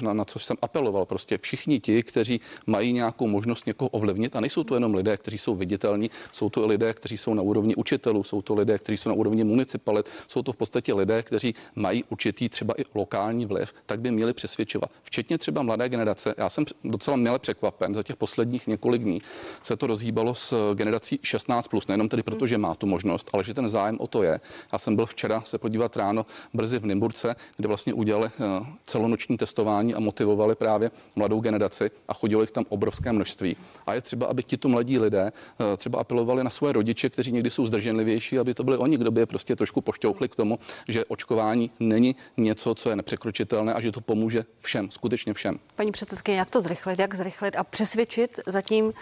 na, 0.00 0.12
na 0.12 0.24
co 0.24 0.38
jsem 0.38 0.56
apeloval. 0.62 1.06
Prostě 1.06 1.38
všichni 1.38 1.80
ti, 1.80 2.02
kteří 2.02 2.40
mají 2.66 2.92
nějakou 2.92 3.26
možnost 3.26 3.66
někoho 3.66 3.88
ovlivnit, 3.88 4.36
a 4.36 4.40
nejsou 4.40 4.64
to 4.64 4.74
jenom 4.74 4.94
lidé, 4.94 5.16
kteří 5.16 5.38
jsou 5.38 5.54
viditelní, 5.54 6.10
jsou 6.32 6.50
to 6.50 6.66
lidé, 6.66 6.94
kteří 6.94 7.18
jsou 7.18 7.34
na 7.34 7.42
úrovni 7.42 7.74
učitelů, 7.74 8.24
jsou 8.24 8.42
to 8.42 8.54
lidé, 8.54 8.78
kteří 8.78 8.96
jsou 8.96 9.08
na 9.08 9.14
úrovni 9.14 9.44
municipalit, 9.44 10.08
jsou 10.28 10.42
to 10.42 10.52
v 10.52 10.56
podstatě 10.56 10.94
lidé, 10.94 11.22
kteří 11.22 11.54
mají 11.74 12.04
určitý 12.04 12.48
třeba 12.48 12.74
i 12.78 12.84
lokální 12.94 13.46
vliv, 13.46 13.74
tak 13.86 14.00
by 14.00 14.10
měli 14.10 14.32
přesvědčovat. 14.32 14.90
Včetně 15.02 15.38
třeba 15.38 15.62
mladé 15.62 15.88
generace. 15.88 16.34
Já 16.38 16.48
jsem 16.48 16.64
docela 16.84 17.16
měle 17.16 17.38
překvapen, 17.38 17.94
za 17.94 18.02
těch 18.02 18.16
posledních 18.16 18.66
několik 18.66 19.02
dní 19.02 19.22
se 19.62 19.76
to 19.76 19.86
rozhýbalo 19.86 20.34
s 20.34 20.74
generací 20.74 21.20
16+, 21.22 21.88
nejenom 21.88 22.08
tedy 22.08 22.22
proto, 22.22 22.46
že 22.46 22.58
má 22.58 22.74
tu 22.74 22.86
možnost, 22.86 23.30
ale 23.32 23.44
že 23.44 23.54
ten 23.54 23.68
zájem 23.68 23.96
o 24.00 24.06
to 24.06 24.22
je. 24.22 24.40
Já 24.72 24.78
jsem 24.78 24.96
byl 24.96 25.06
včera 25.06 25.42
se 25.44 25.58
podívat 25.58 25.87
podívat 25.88 25.96
ráno 25.96 26.26
brzy 26.54 26.78
v 26.78 26.86
Nymburce, 26.86 27.36
kde 27.56 27.68
vlastně 27.68 27.94
udělali 27.94 28.28
eh, 28.28 28.66
celonoční 28.84 29.36
testování 29.36 29.94
a 29.94 30.00
motivovali 30.00 30.54
právě 30.54 30.90
mladou 31.16 31.40
generaci 31.40 31.90
a 32.08 32.14
chodilo 32.14 32.42
jich 32.42 32.50
tam 32.50 32.64
obrovské 32.68 33.12
množství. 33.12 33.56
A 33.86 33.94
je 33.94 34.00
třeba, 34.00 34.26
aby 34.26 34.42
tito 34.42 34.68
mladí 34.68 34.98
lidé 34.98 35.32
eh, 35.32 35.76
třeba 35.76 36.00
apelovali 36.00 36.44
na 36.44 36.50
své 36.50 36.72
rodiče, 36.72 37.08
kteří 37.08 37.32
někdy 37.32 37.50
jsou 37.50 37.66
zdrženlivější, 37.66 38.38
aby 38.38 38.54
to 38.54 38.64
byli 38.64 38.76
oni, 38.76 38.96
kdo 38.96 39.10
by 39.10 39.20
je 39.20 39.26
prostě 39.26 39.56
trošku 39.56 39.80
pošťouchli 39.80 40.28
k 40.28 40.36
tomu, 40.36 40.58
že 40.88 41.04
očkování 41.04 41.70
není 41.80 42.16
něco, 42.36 42.74
co 42.74 42.90
je 42.90 42.96
nepřekročitelné 42.96 43.74
a 43.74 43.80
že 43.80 43.92
to 43.92 44.00
pomůže 44.00 44.44
všem, 44.58 44.90
skutečně 44.90 45.34
všem. 45.34 45.58
Paní 45.76 45.92
předsedkyně, 45.92 46.38
jak 46.38 46.50
to 46.50 46.60
zrychlit, 46.60 46.98
jak 46.98 47.14
zrychlit 47.14 47.56
a 47.56 47.64
přesvědčit 47.64 48.40
zatím 48.46 48.92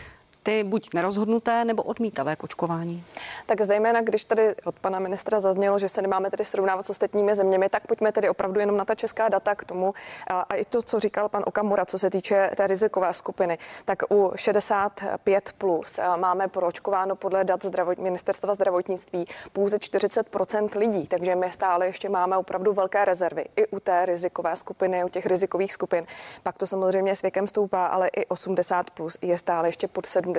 ty 0.46 0.64
buď 0.64 0.94
nerozhodnuté 0.94 1.64
nebo 1.64 1.82
odmítavé 1.82 2.36
k 2.36 2.44
očkování? 2.44 3.04
Tak 3.46 3.60
zejména, 3.60 4.00
když 4.00 4.24
tady 4.24 4.54
od 4.64 4.78
pana 4.78 4.98
ministra 4.98 5.40
zaznělo, 5.40 5.78
že 5.78 5.88
se 5.88 6.02
nemáme 6.02 6.30
tedy 6.30 6.44
srovnávat 6.44 6.86
s 6.86 6.90
ostatními 6.90 7.34
zeměmi, 7.34 7.68
tak 7.68 7.86
pojďme 7.86 8.12
tedy 8.12 8.28
opravdu 8.28 8.60
jenom 8.60 8.76
na 8.76 8.84
ta 8.84 8.94
česká 8.94 9.28
data 9.28 9.54
k 9.54 9.64
tomu. 9.64 9.94
A, 10.26 10.40
a 10.40 10.54
i 10.54 10.64
to, 10.64 10.82
co 10.82 11.00
říkal 11.00 11.28
pan 11.28 11.42
Okamura, 11.46 11.84
co 11.84 11.98
se 11.98 12.10
týče 12.10 12.50
té 12.56 12.66
rizikové 12.66 13.14
skupiny, 13.14 13.58
tak 13.84 14.02
u 14.10 14.32
65 14.36 15.52
plus 15.58 16.00
máme 16.16 16.48
proočkováno 16.48 17.16
podle 17.16 17.44
dat 17.44 17.64
zdravot, 17.64 17.98
ministerstva 17.98 18.54
zdravotnictví 18.54 19.26
pouze 19.52 19.76
40% 19.76 20.78
lidí, 20.78 21.06
takže 21.06 21.34
my 21.34 21.52
stále 21.52 21.86
ještě 21.86 22.08
máme 22.08 22.36
opravdu 22.36 22.72
velké 22.72 23.04
rezervy 23.04 23.44
i 23.56 23.66
u 23.66 23.80
té 23.80 24.06
rizikové 24.06 24.56
skupiny, 24.56 25.04
u 25.04 25.08
těch 25.08 25.26
rizikových 25.26 25.72
skupin. 25.72 26.06
Pak 26.42 26.56
to 26.56 26.66
samozřejmě 26.66 27.16
s 27.16 27.22
věkem 27.22 27.46
stoupá, 27.46 27.86
ale 27.86 28.08
i 28.08 28.26
80 28.26 28.90
plus 28.90 29.18
je 29.22 29.38
stále 29.38 29.68
ještě 29.68 29.88
pod 29.88 30.04
70% 30.04 30.35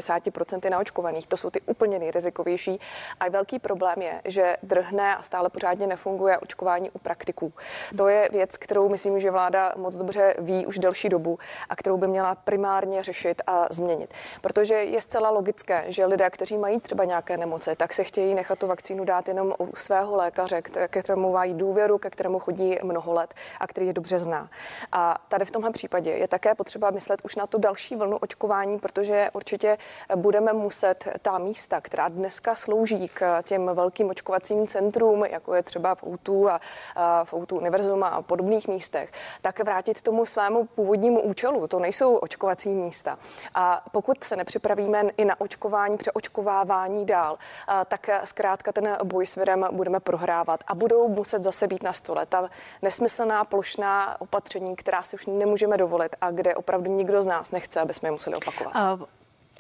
naočkovaných. 0.70 1.28
To 1.28 1.38
jsou 1.38 1.50
ty 1.50 1.62
úplně 1.62 2.00
nejrizikovější. 2.00 2.80
A 3.20 3.30
velký 3.30 3.60
problém 3.60 4.02
je, 4.02 4.22
že 4.26 4.58
drhne 4.64 5.16
a 5.16 5.22
stále 5.22 5.50
pořádně 5.50 5.88
nefunguje 5.88 6.38
očkování 6.38 6.92
u 6.92 7.00
praktiků. 7.00 7.54
To 7.98 8.08
je 8.08 8.30
věc, 8.32 8.58
kterou 8.58 8.90
myslím, 8.90 9.20
že 9.20 9.32
vláda 9.32 9.74
moc 9.78 9.98
dobře 9.98 10.34
ví 10.38 10.66
už 10.66 10.80
delší 10.80 11.10
dobu 11.10 11.40
a 11.70 11.76
kterou 11.76 11.98
by 11.98 12.08
měla 12.08 12.36
primárně 12.36 13.04
řešit 13.04 13.42
a 13.48 13.66
změnit. 13.70 14.14
Protože 14.42 14.76
je 14.76 15.02
zcela 15.02 15.30
logické, 15.30 15.84
že 15.88 16.06
lidé, 16.06 16.30
kteří 16.30 16.58
mají 16.58 16.80
třeba 16.80 17.04
nějaké 17.04 17.38
nemoce, 17.38 17.76
tak 17.76 17.94
se 17.94 18.04
chtějí 18.04 18.36
nechat 18.36 18.60
tu 18.60 18.68
vakcínu 18.68 19.06
dát 19.06 19.28
jenom 19.28 19.54
u 19.60 19.76
svého 19.76 20.16
lékaře, 20.16 20.62
ke 20.62 21.02
kterému 21.02 21.32
mají 21.32 21.54
důvěru, 21.54 21.98
ke 21.98 22.10
kterému 22.10 22.40
chodí 22.40 22.78
mnoho 22.84 23.14
let 23.14 23.34
a 23.60 23.68
který 23.68 23.88
je 23.88 23.94
dobře 23.94 24.20
zná. 24.20 24.50
A 24.92 25.18
tady 25.28 25.46
v 25.46 25.52
tomhle 25.52 25.72
případě 25.72 26.12
je 26.12 26.28
také 26.28 26.56
potřeba 26.56 26.92
myslet 26.92 27.22
už 27.24 27.36
na 27.36 27.48
tu 27.48 27.58
další 27.58 27.96
vlnu 27.96 28.18
očkování, 28.18 28.80
protože 28.80 29.30
určitě 29.34 29.78
budeme 30.16 30.54
muset 30.54 31.08
ta 31.22 31.38
místa, 31.38 31.82
která 31.82 32.10
dneska 32.10 32.56
slouží 32.56 33.10
k 33.14 33.42
těm 33.42 33.70
velkým 33.74 34.10
očkovacím 34.10 34.68
centrům, 34.68 35.26
jako 35.26 35.54
je 35.54 35.64
třeba 35.64 35.96
v 35.96 36.04
Outu 36.04 36.50
a, 36.50 36.60
a 36.96 37.24
v 37.24 37.34
Outu 37.34 37.58
Univerzum 37.58 38.04
a 38.04 38.22
podobných 38.22 38.68
místech, 38.68 39.12
tak 39.42 39.60
vrátit 39.60 40.02
tomu 40.02 40.26
svému 40.26 40.66
původnímu 40.66 41.22
účelu. 41.22 41.68
To 41.68 41.80
nejsou 41.80 42.16
očkovací 42.16 42.70
místa. 42.70 43.18
A 43.56 43.86
pokud 43.92 44.24
se 44.24 44.36
nepřipravíme 44.36 45.04
i 45.18 45.26
na 45.26 45.42
očkování, 45.42 45.98
přeočkovávání 45.98 47.06
dál, 47.06 47.38
a, 47.68 47.86
tak 47.86 48.10
zkrátka 48.24 48.72
ten 48.72 48.98
boj 49.04 49.26
s 49.26 49.36
virem 49.36 49.68
budeme 49.72 50.00
prohrávat 50.00 50.64
a 50.68 50.76
budou 50.76 51.08
muset 51.08 51.44
zase 51.44 51.68
být 51.68 51.84
na 51.84 51.94
stole. 51.94 52.26
Ta 52.26 52.50
nesmyslná 52.82 53.46
plošná 53.46 54.22
opatření, 54.22 54.76
která 54.76 55.04
si 55.04 55.16
už 55.16 55.26
nemůžeme 55.26 55.78
dovolit 55.78 56.16
a 56.22 56.32
kde 56.32 56.56
opravdu 56.56 56.92
nikdo 56.92 57.22
z 57.22 57.26
nás 57.26 57.52
nechce, 57.52 57.80
aby 57.80 57.94
jsme 57.94 58.08
je 58.08 58.12
museli 58.12 58.36
opakovat. 58.36 58.74
Uh, 58.94 59.06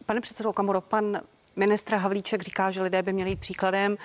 pane 0.07 0.21
předsedo 0.21 0.53
Kamuro, 0.53 0.81
pan 0.81 1.21
Ministr 1.55 1.95
Havlíček 1.95 2.41
říká, 2.41 2.71
že 2.71 2.83
lidé 2.83 3.01
by 3.01 3.13
měli 3.13 3.29
jít 3.29 3.39
příkladem. 3.39 3.97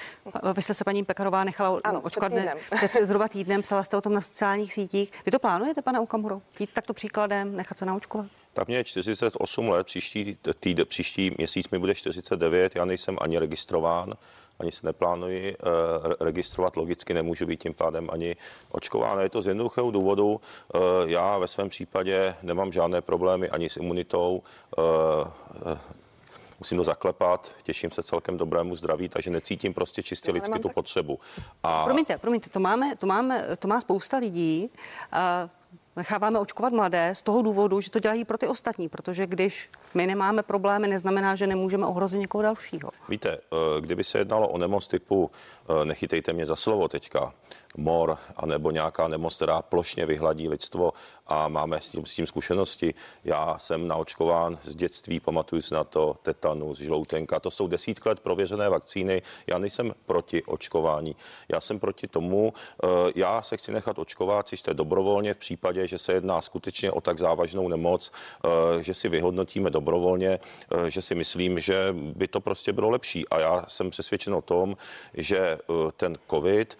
Vy 0.57 0.63
jste 0.63 0.75
se 0.75 0.85
paní 0.85 1.05
Pekarová 1.05 1.45
nechala 1.45 1.81
ano, 1.85 2.01
očkovat 2.01 2.33
týdnem. 2.33 2.59
před 2.77 3.05
zhruba 3.07 3.29
týdnem, 3.29 3.63
psala 3.63 3.83
jste 3.83 3.97
o 3.97 4.01
tom 4.01 4.15
na 4.15 4.21
sociálních 4.21 4.73
sítích. 4.73 5.13
Vy 5.27 5.33
to 5.33 5.39
plánujete, 5.39 5.83
pane 5.83 6.01
Okamuro, 6.01 6.43
jít 6.59 6.73
takto 6.73 6.95
příkladem, 6.95 7.57
nechat 7.57 7.79
se 7.79 7.87
naočkovat? 7.87 8.27
Tak 8.53 8.69
mě 8.69 8.77
je 8.77 8.85
48 8.85 9.69
let, 9.69 9.87
příští, 9.87 10.39
týd, 10.61 10.89
příští 10.89 11.35
měsíc 11.39 11.71
mi 11.71 11.79
bude 11.79 11.95
49, 11.95 12.77
já 12.77 12.85
nejsem 12.85 13.17
ani 13.21 13.39
registrován, 13.39 14.15
ani 14.59 14.73
se 14.73 14.87
neplánuji 14.87 15.57
uh, 15.57 16.13
registrovat, 16.21 16.77
logicky 16.77 17.15
nemůžu 17.15 17.47
být 17.47 17.63
tím 17.63 17.75
pádem 17.75 18.09
ani 18.13 18.37
očkován. 18.71 19.21
Je 19.21 19.29
to 19.29 19.43
z 19.43 19.47
jednoduchého 19.47 19.91
důvodu, 19.91 20.41
uh, 20.75 20.81
já 21.07 21.39
ve 21.39 21.49
svém 21.49 21.69
případě 21.69 22.35
nemám 22.43 22.73
žádné 22.73 23.01
problémy 23.01 23.49
ani 23.49 23.69
s 23.69 23.77
imunitou, 23.77 24.43
uh, 24.79 24.85
musím 26.59 26.79
to 26.79 26.85
zaklepat, 26.85 27.51
těším 27.63 27.91
se 27.91 28.03
celkem 28.03 28.37
dobrému 28.37 28.77
zdraví, 28.77 29.09
takže 29.09 29.31
necítím 29.31 29.75
prostě 29.75 30.03
čistě 30.03 30.31
no, 30.31 30.35
lidsky 30.35 30.59
tu 30.59 30.69
tak... 30.69 30.75
potřebu. 30.75 31.19
A... 31.63 31.85
Promiňte, 31.85 32.19
promiňte, 32.19 32.51
to 32.51 32.61
máme, 32.61 32.97
to 32.97 33.07
máme, 33.07 33.57
to 33.59 33.69
má 33.69 33.81
spousta 33.81 34.17
lidí. 34.17 34.71
Uh 35.45 35.62
necháváme 35.97 36.39
očkovat 36.39 36.73
mladé 36.73 37.15
z 37.15 37.23
toho 37.23 37.43
důvodu, 37.43 37.81
že 37.81 37.91
to 37.91 37.99
dělají 37.99 38.25
pro 38.25 38.39
ty 38.39 38.47
ostatní, 38.47 38.89
protože 38.89 39.27
když 39.27 39.71
my 39.95 40.07
nemáme 40.07 40.43
problémy, 40.43 40.89
neznamená, 40.89 41.37
že 41.37 41.47
nemůžeme 41.47 41.87
ohrozit 41.87 42.21
někoho 42.21 42.43
dalšího. 42.43 42.91
Víte, 43.09 43.31
eh, 43.31 43.81
kdyby 43.81 44.05
se 44.05 44.19
jednalo 44.19 44.49
o 44.49 44.59
nemoc 44.59 44.89
typu, 44.89 45.31
eh, 45.31 45.85
nechytejte 45.85 46.33
mě 46.33 46.47
za 46.47 46.57
slovo 46.57 46.89
teďka, 46.89 47.33
mor, 47.77 48.19
anebo 48.37 48.71
nějaká 48.71 49.09
nemoc, 49.09 49.37
která 49.37 49.63
plošně 49.63 50.07
vyhladí 50.07 50.49
lidstvo 50.49 50.93
a 51.27 51.49
máme 51.49 51.81
s 51.81 51.91
tím, 51.91 52.07
s 52.07 52.15
tím 52.15 52.27
zkušenosti. 52.27 52.95
Já 53.25 53.59
jsem 53.59 53.89
naočkován 53.89 54.59
z 54.65 54.75
dětství, 54.75 55.21
pamatuju 55.21 55.63
si 55.63 55.75
na 55.75 55.85
to, 55.85 56.17
tetanus, 56.23 56.79
žloutenka, 56.79 57.41
to 57.41 57.51
jsou 57.51 57.67
desítky 57.67 58.09
let 58.09 58.21
prověřené 58.21 58.69
vakcíny. 58.69 59.23
Já 59.47 59.59
nejsem 59.59 59.95
proti 60.07 60.43
očkování. 60.43 61.17
Já 61.49 61.61
jsem 61.61 61.81
proti 61.81 62.09
tomu, 62.09 62.53
eh, 62.85 62.87
já 63.15 63.43
se 63.43 63.57
chci 63.57 63.73
nechat 63.73 63.99
očkovat, 63.99 64.49
si 64.49 64.57
jste 64.57 64.75
dobrovolně 64.75 65.35
v 65.35 65.39
případě, 65.39 65.82
že 65.89 65.99
se 65.99 66.13
jedná 66.13 66.41
skutečně 66.43 66.93
o 66.93 67.01
tak 67.01 67.19
závažnou 67.19 67.69
nemoc, 67.69 68.13
eh, 68.13 68.83
že 68.83 68.95
si 68.95 69.09
vyhodnotíme 69.09 69.71
dobrovolně, 69.71 70.39
eh, 70.39 70.91
že 70.91 71.03
si 71.03 71.15
myslím, 71.15 71.61
že 71.61 71.95
by 71.95 72.29
to 72.29 72.41
prostě 72.41 72.73
bylo 72.73 72.91
lepší. 72.91 73.29
A 73.29 73.41
já 73.41 73.65
jsem 73.69 73.91
přesvědčen 73.91 74.35
o 74.35 74.43
tom, 74.43 74.77
že 75.15 75.59
ten 75.97 76.17
COVID 76.31 76.79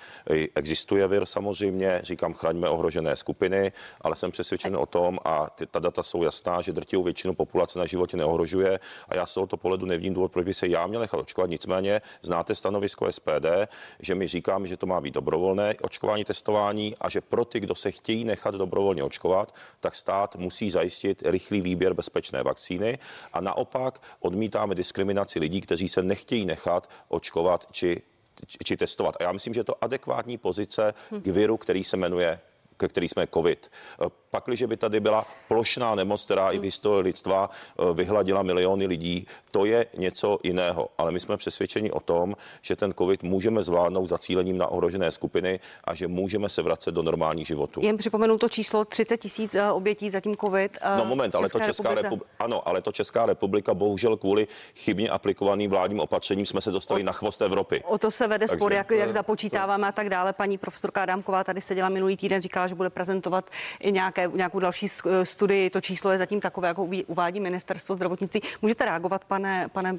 existuje 0.55 0.93
existuje 0.93 1.09
vir 1.09 1.27
samozřejmě, 1.27 2.01
říkám, 2.03 2.35
chraňme 2.35 2.69
ohrožené 2.69 3.17
skupiny, 3.17 3.73
ale 4.01 4.17
jsem 4.17 4.31
přesvědčen 4.31 4.77
o 4.77 4.87
tom, 4.87 5.19
a 5.25 5.51
ty, 5.51 5.67
ta 5.67 5.79
data 5.79 6.03
jsou 6.03 6.23
jasná, 6.23 6.61
že 6.61 6.73
drtivou 6.73 7.03
většinu 7.03 7.35
populace 7.35 7.79
na 7.79 7.87
životě 7.87 8.17
neohrožuje 8.17 8.81
a 9.09 9.17
já 9.17 9.27
z 9.27 9.35
tohoto 9.35 9.57
pohledu 9.57 9.87
nevím 9.87 10.15
důvod, 10.15 10.33
proč 10.33 10.45
by 10.45 10.55
se 10.55 10.69
já 10.69 10.87
měl 10.87 11.01
nechat 11.01 11.21
očkovat. 11.21 11.51
Nicméně 11.51 12.01
znáte 12.23 12.55
stanovisko 12.55 13.13
SPD, 13.13 13.69
že 14.01 14.15
my 14.15 14.29
říkáme, 14.29 14.67
že 14.67 14.77
to 14.77 14.87
má 14.87 15.01
být 15.01 15.15
dobrovolné 15.15 15.75
očkování, 15.83 16.25
testování 16.25 16.97
a 17.01 17.09
že 17.09 17.21
pro 17.21 17.45
ty, 17.45 17.61
kdo 17.61 17.75
se 17.75 17.91
chtějí 17.91 18.25
nechat 18.25 18.55
dobrovolně 18.55 18.92
očkovat, 19.01 19.55
tak 19.81 19.95
stát 19.95 20.37
musí 20.37 20.71
zajistit 20.71 21.23
rychlý 21.25 21.61
výběr 21.61 21.95
bezpečné 21.95 22.43
vakcíny 22.43 22.99
a 23.33 23.41
naopak 23.41 24.03
odmítáme 24.21 24.75
diskriminaci 24.75 25.39
lidí, 25.39 25.61
kteří 25.61 25.89
se 25.89 26.03
nechtějí 26.03 26.47
nechat 26.47 26.91
očkovat 27.09 27.67
či 27.71 28.03
či 28.65 28.77
testovat. 28.77 29.17
A 29.21 29.23
já 29.23 29.33
myslím, 29.33 29.55
že 29.55 29.61
je 29.61 29.65
to 29.65 29.85
adekvátní 29.85 30.39
pozice 30.39 30.95
k 31.11 31.27
viru, 31.27 31.57
který 31.57 31.85
se 31.85 31.97
jmenuje 31.97 32.41
ke 32.77 32.89
který 32.89 33.09
jsme 33.09 33.27
COVID. 33.27 33.71
Pakliže 34.33 34.67
by 34.67 34.77
tady 34.77 35.01
byla 35.01 35.27
plošná 35.49 35.95
nemoc, 35.95 36.25
která 36.25 36.51
i 36.51 36.59
v 36.59 36.63
historii 36.63 37.03
lidstva 37.03 37.51
eh, 37.51 37.95
vyhladila 37.95 38.43
miliony 38.43 38.87
lidí, 38.87 39.27
to 39.51 39.65
je 39.65 39.87
něco 39.97 40.39
jiného. 40.43 40.89
Ale 40.99 41.13
my 41.13 41.21
jsme 41.21 41.37
přesvědčeni 41.37 41.91
o 41.91 42.01
tom, 42.01 42.37
že 42.63 42.77
ten 42.77 42.95
COVID 42.99 43.23
můžeme 43.23 43.63
zvládnout 43.63 44.07
zacílením 44.07 44.59
na 44.59 44.67
ohrožené 44.67 45.11
skupiny 45.11 45.61
a 45.85 45.95
že 45.95 46.09
můžeme 46.09 46.49
se 46.49 46.63
vracet 46.63 46.95
do 46.95 47.03
normálních 47.03 47.47
životů. 47.47 47.81
Jen 47.85 47.97
připomenu 47.97 48.39
to 48.39 48.49
číslo 48.49 48.85
30 48.85 49.17
tisíc 49.17 49.55
eh, 49.55 49.73
obětí 49.73 50.11
zatím 50.11 50.37
COVID. 50.37 50.79
Eh, 50.81 50.97
no 50.99 51.05
moment, 51.05 51.35
ale 51.35 51.49
to 51.49 51.61
Česká 51.61 51.95
republika, 51.95 52.31
ano, 52.39 52.69
ale 52.69 52.83
to 52.83 52.93
Česká 52.93 53.27
republika 53.27 53.75
bohužel 53.75 54.17
kvůli 54.17 54.49
chybně 54.77 55.11
aplikovaným 55.11 55.71
vládním 55.71 56.01
opatřením 56.01 56.47
jsme 56.47 56.61
se 56.61 56.71
dostali 56.71 57.03
o, 57.03 57.05
na 57.05 57.13
chvost 57.13 57.43
Evropy. 57.43 57.83
O 57.85 57.99
to 57.99 58.11
se 58.11 58.29
vede 58.29 58.49
spor, 58.49 58.73
jak, 58.73 58.91
jak 58.91 59.13
započítáváme 59.13 59.89
a 59.89 59.93
tak 59.93 60.09
dále. 60.09 60.33
Paní 60.33 60.59
profesorka 60.59 61.03
Adámková 61.03 61.45
tady 61.45 61.61
seděla 61.61 61.89
minulý 61.89 62.17
týden, 62.17 62.43
říkala, 62.43 62.62
že 62.67 62.75
bude 62.75 62.91
prezentovat 62.91 63.51
i 63.81 63.93
nějaké, 63.93 64.31
nějakou 64.35 64.59
další 64.59 64.87
studii. 65.23 65.71
To 65.71 65.81
číslo 65.81 66.11
je 66.11 66.19
zatím 66.19 66.41
takové, 66.41 66.69
jako 66.69 66.89
uvádí 67.07 67.41
ministerstvo 67.41 67.95
zdravotnictví. 67.95 68.41
Můžete 68.63 68.85
reagovat, 68.85 69.25
pane, 69.25 69.69
pane 69.73 69.99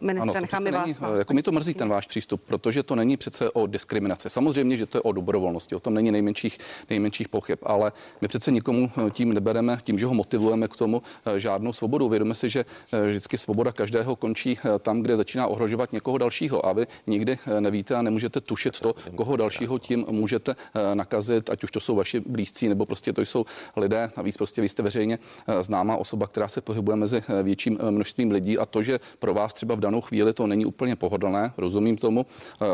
ministře, 0.00 0.40
necháme 0.40 0.70
vás, 0.70 0.86
není, 0.86 0.96
vás. 1.00 1.18
Jako 1.18 1.34
mi 1.34 1.42
to 1.42 1.52
mrzí 1.52 1.74
ten 1.74 1.88
váš 1.88 2.06
přístup, 2.06 2.42
protože 2.46 2.82
to 2.82 2.94
není 2.94 3.16
přece 3.16 3.50
o 3.50 3.66
diskriminaci. 3.66 4.30
Samozřejmě, 4.30 4.76
že 4.76 4.86
to 4.86 4.98
je 4.98 5.02
o 5.02 5.12
dobrovolnosti, 5.12 5.74
o 5.74 5.80
tom 5.80 5.94
není 5.94 6.10
nejmenších, 6.10 6.58
nejmenších 6.90 7.28
pochyb, 7.28 7.58
ale 7.62 7.92
my 8.20 8.28
přece 8.28 8.50
nikomu 8.52 8.90
eh, 9.06 9.10
tím 9.10 9.32
nebereme, 9.32 9.78
tím, 9.82 9.98
že 9.98 10.06
ho 10.06 10.14
motivujeme 10.14 10.68
k 10.68 10.76
tomu 10.76 11.02
eh, 11.26 11.40
žádnou 11.40 11.72
svobodu. 11.72 12.08
Vědome 12.08 12.34
si, 12.34 12.50
že 12.50 12.64
eh, 12.92 13.06
vždycky 13.08 13.38
svoboda 13.38 13.72
každého 13.72 14.16
končí 14.16 14.58
tam, 14.78 15.00
kde 15.00 15.16
začíná 15.16 15.46
ohrožovat 15.46 15.92
někoho 15.92 16.18
dalšího. 16.18 16.66
A 16.66 16.72
vy 16.72 16.86
nikdy 17.06 17.38
nevíte 17.60 17.94
a 17.94 18.02
nemůžete 18.02 18.40
tušit 18.40 18.80
to, 18.80 18.94
koho 19.14 19.36
dalšího 19.36 19.78
tím 19.78 20.04
můžete 20.08 20.56
nakazit, 20.94 21.50
ať 21.50 21.64
už 21.64 21.70
to 21.70 21.80
jsou 21.82 21.96
vaši 21.96 22.20
blízcí, 22.20 22.68
nebo 22.68 22.86
prostě 22.86 23.12
to 23.12 23.20
jsou 23.20 23.44
lidé. 23.76 24.10
Navíc 24.16 24.36
prostě 24.36 24.62
vy 24.62 24.68
jste 24.68 24.82
veřejně 24.82 25.18
eh, 25.46 25.62
známá 25.62 25.96
osoba, 25.96 26.26
která 26.26 26.48
se 26.48 26.60
pohybuje 26.60 26.96
mezi 26.96 27.22
eh, 27.28 27.42
větším 27.42 27.78
eh, 27.80 27.90
množstvím 27.90 28.30
lidí 28.30 28.58
a 28.58 28.66
to, 28.66 28.82
že 28.82 29.00
pro 29.18 29.34
vás 29.34 29.54
třeba 29.54 29.74
v 29.74 29.80
danou 29.80 30.00
chvíli 30.00 30.32
to 30.32 30.46
není 30.46 30.66
úplně 30.66 30.96
pohodlné, 30.96 31.52
rozumím 31.56 31.96
tomu, 31.96 32.26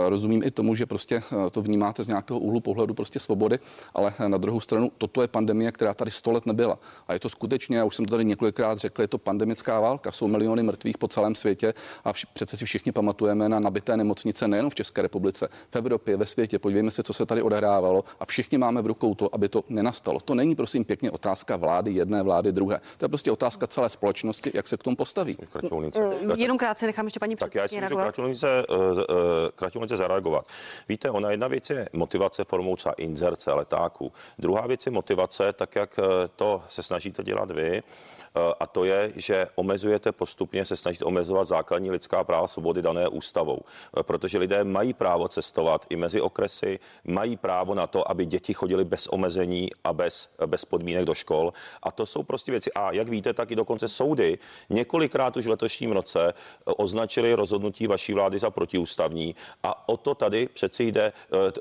rozumím 0.08 0.42
i 0.44 0.50
tomu, 0.50 0.74
že 0.74 0.86
prostě 0.86 1.22
to 1.52 1.62
vnímáte 1.62 2.04
z 2.04 2.08
nějakého 2.08 2.40
úhlu 2.40 2.60
pohledu 2.60 2.94
prostě 2.94 3.18
svobody, 3.18 3.58
ale 3.94 4.14
na 4.26 4.38
druhou 4.38 4.60
stranu 4.60 4.92
toto 4.98 5.22
je 5.22 5.28
pandemie, 5.28 5.72
která 5.72 5.94
tady 5.94 6.10
100 6.10 6.32
let 6.32 6.46
nebyla. 6.46 6.78
A 7.08 7.12
je 7.12 7.20
to 7.20 7.28
skutečně, 7.28 7.76
já 7.76 7.84
už 7.84 7.96
jsem 7.96 8.04
to 8.04 8.10
tady 8.10 8.24
několikrát 8.24 8.78
řekl, 8.78 9.02
je 9.02 9.08
to 9.08 9.18
pandemická 9.18 9.80
válka, 9.80 10.12
jsou 10.12 10.28
miliony 10.28 10.62
mrtvých 10.62 10.98
po 10.98 11.08
celém 11.08 11.34
světě 11.34 11.74
a 12.04 12.12
vš- 12.12 12.26
přece 12.32 12.56
si 12.56 12.64
všichni 12.64 12.92
pamatujeme 12.92 13.48
na 13.48 13.60
nabité 13.60 13.96
nemocnice 13.96 14.48
nejen 14.48 14.70
v 14.70 14.74
České 14.74 15.02
republice, 15.02 15.48
v 15.70 15.76
Evropě, 15.76 16.16
ve 16.16 16.26
světě. 16.26 16.58
Podívejme 16.58 16.90
se, 16.90 17.02
co 17.02 17.12
se 17.12 17.26
tady 17.26 17.42
odehrávalo 17.42 18.04
a 18.20 18.24
všichni 18.24 18.58
máme 18.58 18.82
v 18.82 18.86
rukou 18.86 18.97
rukou 18.98 19.14
to, 19.14 19.34
aby 19.34 19.48
to 19.48 19.64
nenastalo. 19.68 20.20
To 20.20 20.34
není 20.34 20.54
prosím 20.54 20.84
pěkně 20.84 21.10
otázka 21.10 21.56
vlády 21.56 21.92
jedné, 21.92 22.22
vlády 22.22 22.52
druhé. 22.52 22.80
To 22.98 23.04
je 23.04 23.08
prostě 23.08 23.32
otázka 23.32 23.66
celé 23.66 23.88
společnosti, 23.88 24.50
jak 24.54 24.68
se 24.68 24.76
k 24.76 24.82
tomu 24.82 24.96
postaví. 24.96 25.38
Mm, 25.70 26.30
jenom 26.36 26.58
krátce 26.58 26.86
nechám 26.86 27.06
ještě 27.06 27.20
paní 27.20 27.36
Tak 27.36 27.54
já 27.54 27.68
si 27.68 27.80
můžu 27.80 27.96
kratěvnice 29.54 29.96
zareagovat. 29.96 30.46
Víte, 30.88 31.10
ona 31.10 31.30
jedna 31.30 31.48
věc 31.48 31.70
je 31.70 31.88
motivace 31.92 32.44
formou 32.44 32.76
třeba 32.76 32.92
inzerce 32.92 33.52
letáků. 33.52 34.12
Druhá 34.38 34.66
věc 34.66 34.86
je 34.86 34.92
motivace, 34.92 35.52
tak 35.52 35.76
jak 35.76 36.00
to 36.36 36.62
se 36.68 36.82
snažíte 36.82 37.22
dělat 37.22 37.50
vy, 37.50 37.82
Eh, 37.82 38.17
a 38.60 38.66
to 38.66 38.84
je, 38.84 39.12
že 39.16 39.46
omezujete 39.54 40.12
postupně, 40.12 40.64
se 40.64 40.76
snažit 40.76 41.02
omezovat 41.02 41.44
základní 41.44 41.90
lidská 41.90 42.24
práva 42.24 42.48
svobody 42.48 42.82
dané 42.82 43.08
ústavou, 43.08 43.58
eh, 43.60 44.02
protože 44.02 44.38
lidé 44.38 44.64
mají 44.64 44.94
právo 44.94 45.28
cestovat 45.28 45.86
i 45.90 45.96
mezi 45.96 46.20
okresy, 46.20 46.78
mají 47.04 47.36
právo 47.36 47.74
na 47.74 47.86
to, 47.86 48.10
aby 48.10 48.26
děti 48.26 48.54
chodili 48.54 48.84
bez 48.84 49.06
omezení 49.06 49.70
a 49.84 49.92
bez, 49.92 50.28
bez 50.46 50.64
podmínek 50.64 51.04
do 51.04 51.14
škol. 51.14 51.52
A 51.82 51.90
to 51.90 52.06
jsou 52.06 52.22
prostě 52.22 52.52
věci. 52.52 52.72
A 52.72 52.92
jak 52.92 53.08
víte, 53.08 53.32
tak 53.34 53.50
i 53.50 53.56
dokonce 53.56 53.88
soudy 53.88 54.38
několikrát 54.70 55.36
už 55.36 55.46
v 55.46 55.50
letošním 55.50 55.92
roce 55.92 56.28
eh, 56.28 56.72
označili 56.76 57.34
rozhodnutí 57.34 57.86
vaší 57.86 58.14
vlády 58.14 58.38
za 58.38 58.50
protiústavní. 58.50 59.34
A 59.62 59.88
o 59.88 59.96
to 59.96 60.14
tady 60.14 60.48
přeci 60.48 60.84
jde. 60.84 61.12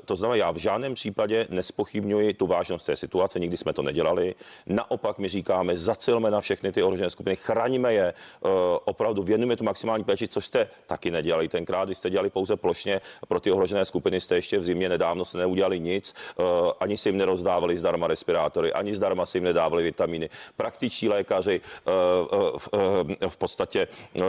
To 0.04 0.16
znamená, 0.16 0.36
já 0.36 0.50
v 0.50 0.56
žádném 0.56 0.94
případě 0.94 1.46
nespochybňuji 1.50 2.34
tu 2.34 2.46
vážnost 2.46 2.86
té 2.86 2.96
situace, 2.96 3.38
nikdy 3.38 3.56
jsme 3.56 3.72
to 3.72 3.82
nedělali. 3.82 4.34
Naopak 4.66 5.18
my 5.18 5.28
říkáme, 5.28 5.78
zacilme 5.78 6.30
na 6.30 6.40
všechny 6.40 6.57
všechny 6.58 6.72
ty 6.72 6.82
ohrožené 6.82 7.10
skupiny, 7.10 7.36
chraňme 7.36 7.94
je, 7.94 8.06
eh, 8.10 8.48
opravdu 8.84 9.22
věnujeme 9.22 9.56
tu 9.56 9.64
maximální 9.64 10.04
péči, 10.04 10.28
což 10.28 10.46
jste 10.46 10.68
taky 10.86 11.10
nedělali 11.10 11.48
tenkrát, 11.48 11.84
když 11.84 11.98
jste 11.98 12.10
dělali 12.10 12.30
pouze 12.30 12.56
plošně 12.56 13.00
pro 13.28 13.40
ty 13.40 13.50
ohrožené 13.50 13.84
skupiny, 13.84 14.20
jste 14.20 14.34
ještě 14.34 14.58
v 14.58 14.64
zimě 14.64 14.88
nedávno 14.88 15.24
se 15.24 15.38
neudělali 15.38 15.80
nic, 15.80 16.10
eh, 16.10 16.42
ani 16.80 16.96
si 16.96 17.08
jim 17.08 17.16
nerozdávali 17.16 17.78
zdarma 17.78 18.06
respirátory, 18.06 18.72
ani 18.72 18.94
zdarma 18.94 19.26
si 19.26 19.38
jim 19.38 19.44
nedávali 19.44 19.82
vitamíny. 19.82 20.30
Praktičtí 20.56 21.08
lékaři 21.08 21.60
eh, 21.60 23.28
v 23.28 23.36
podstatě 23.36 23.88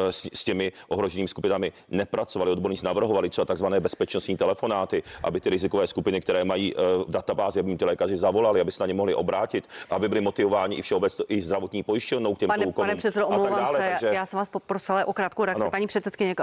s 0.10 0.44
těmi 0.44 0.72
ohroženými 0.88 1.28
skupinami 1.28 1.72
nepracovali, 1.90 2.52
odborníci 2.52 2.86
navrhovali 2.86 3.30
třeba 3.30 3.46
takzvané 3.46 3.80
bezpečnostní 3.80 4.38
telefonáty, 4.38 5.04
aby 5.24 5.42
ty 5.42 5.50
rizikové 5.50 5.88
skupiny, 5.88 6.22
které 6.22 6.44
mají 6.46 6.76
databázi, 7.08 7.60
aby 7.60 7.70
jim 7.70 7.78
ty 7.78 7.86
lékaři 7.86 8.18
zavolali, 8.18 8.62
aby 8.62 8.72
se 8.72 8.84
na 8.84 8.88
ně 8.88 8.94
mohli 8.94 9.14
obrátit, 9.16 9.70
aby 9.90 10.10
byli 10.10 10.22
motivováni 10.22 10.76
i 10.76 10.82
všeobecně 10.82 11.26
i 11.28 11.42
zdravotní 11.42 11.84
pojišťovny 11.84 12.19
těmto 12.26 12.48
pane, 12.48 12.66
úkonům. 12.66 12.88
Pane 12.88 12.96
předsedo, 12.96 13.28
omlouvám 13.28 13.60
dále, 13.60 13.80
se, 13.80 13.90
takže... 13.90 14.08
já 14.08 14.26
jsem 14.26 14.38
vás 14.38 14.50
poprosila 14.50 15.08
o 15.08 15.14
krátkou 15.14 15.46
reakci. 15.46 15.62
Ano. 15.62 15.72
Paní 15.72 15.88
předsedkyně, 15.88 16.36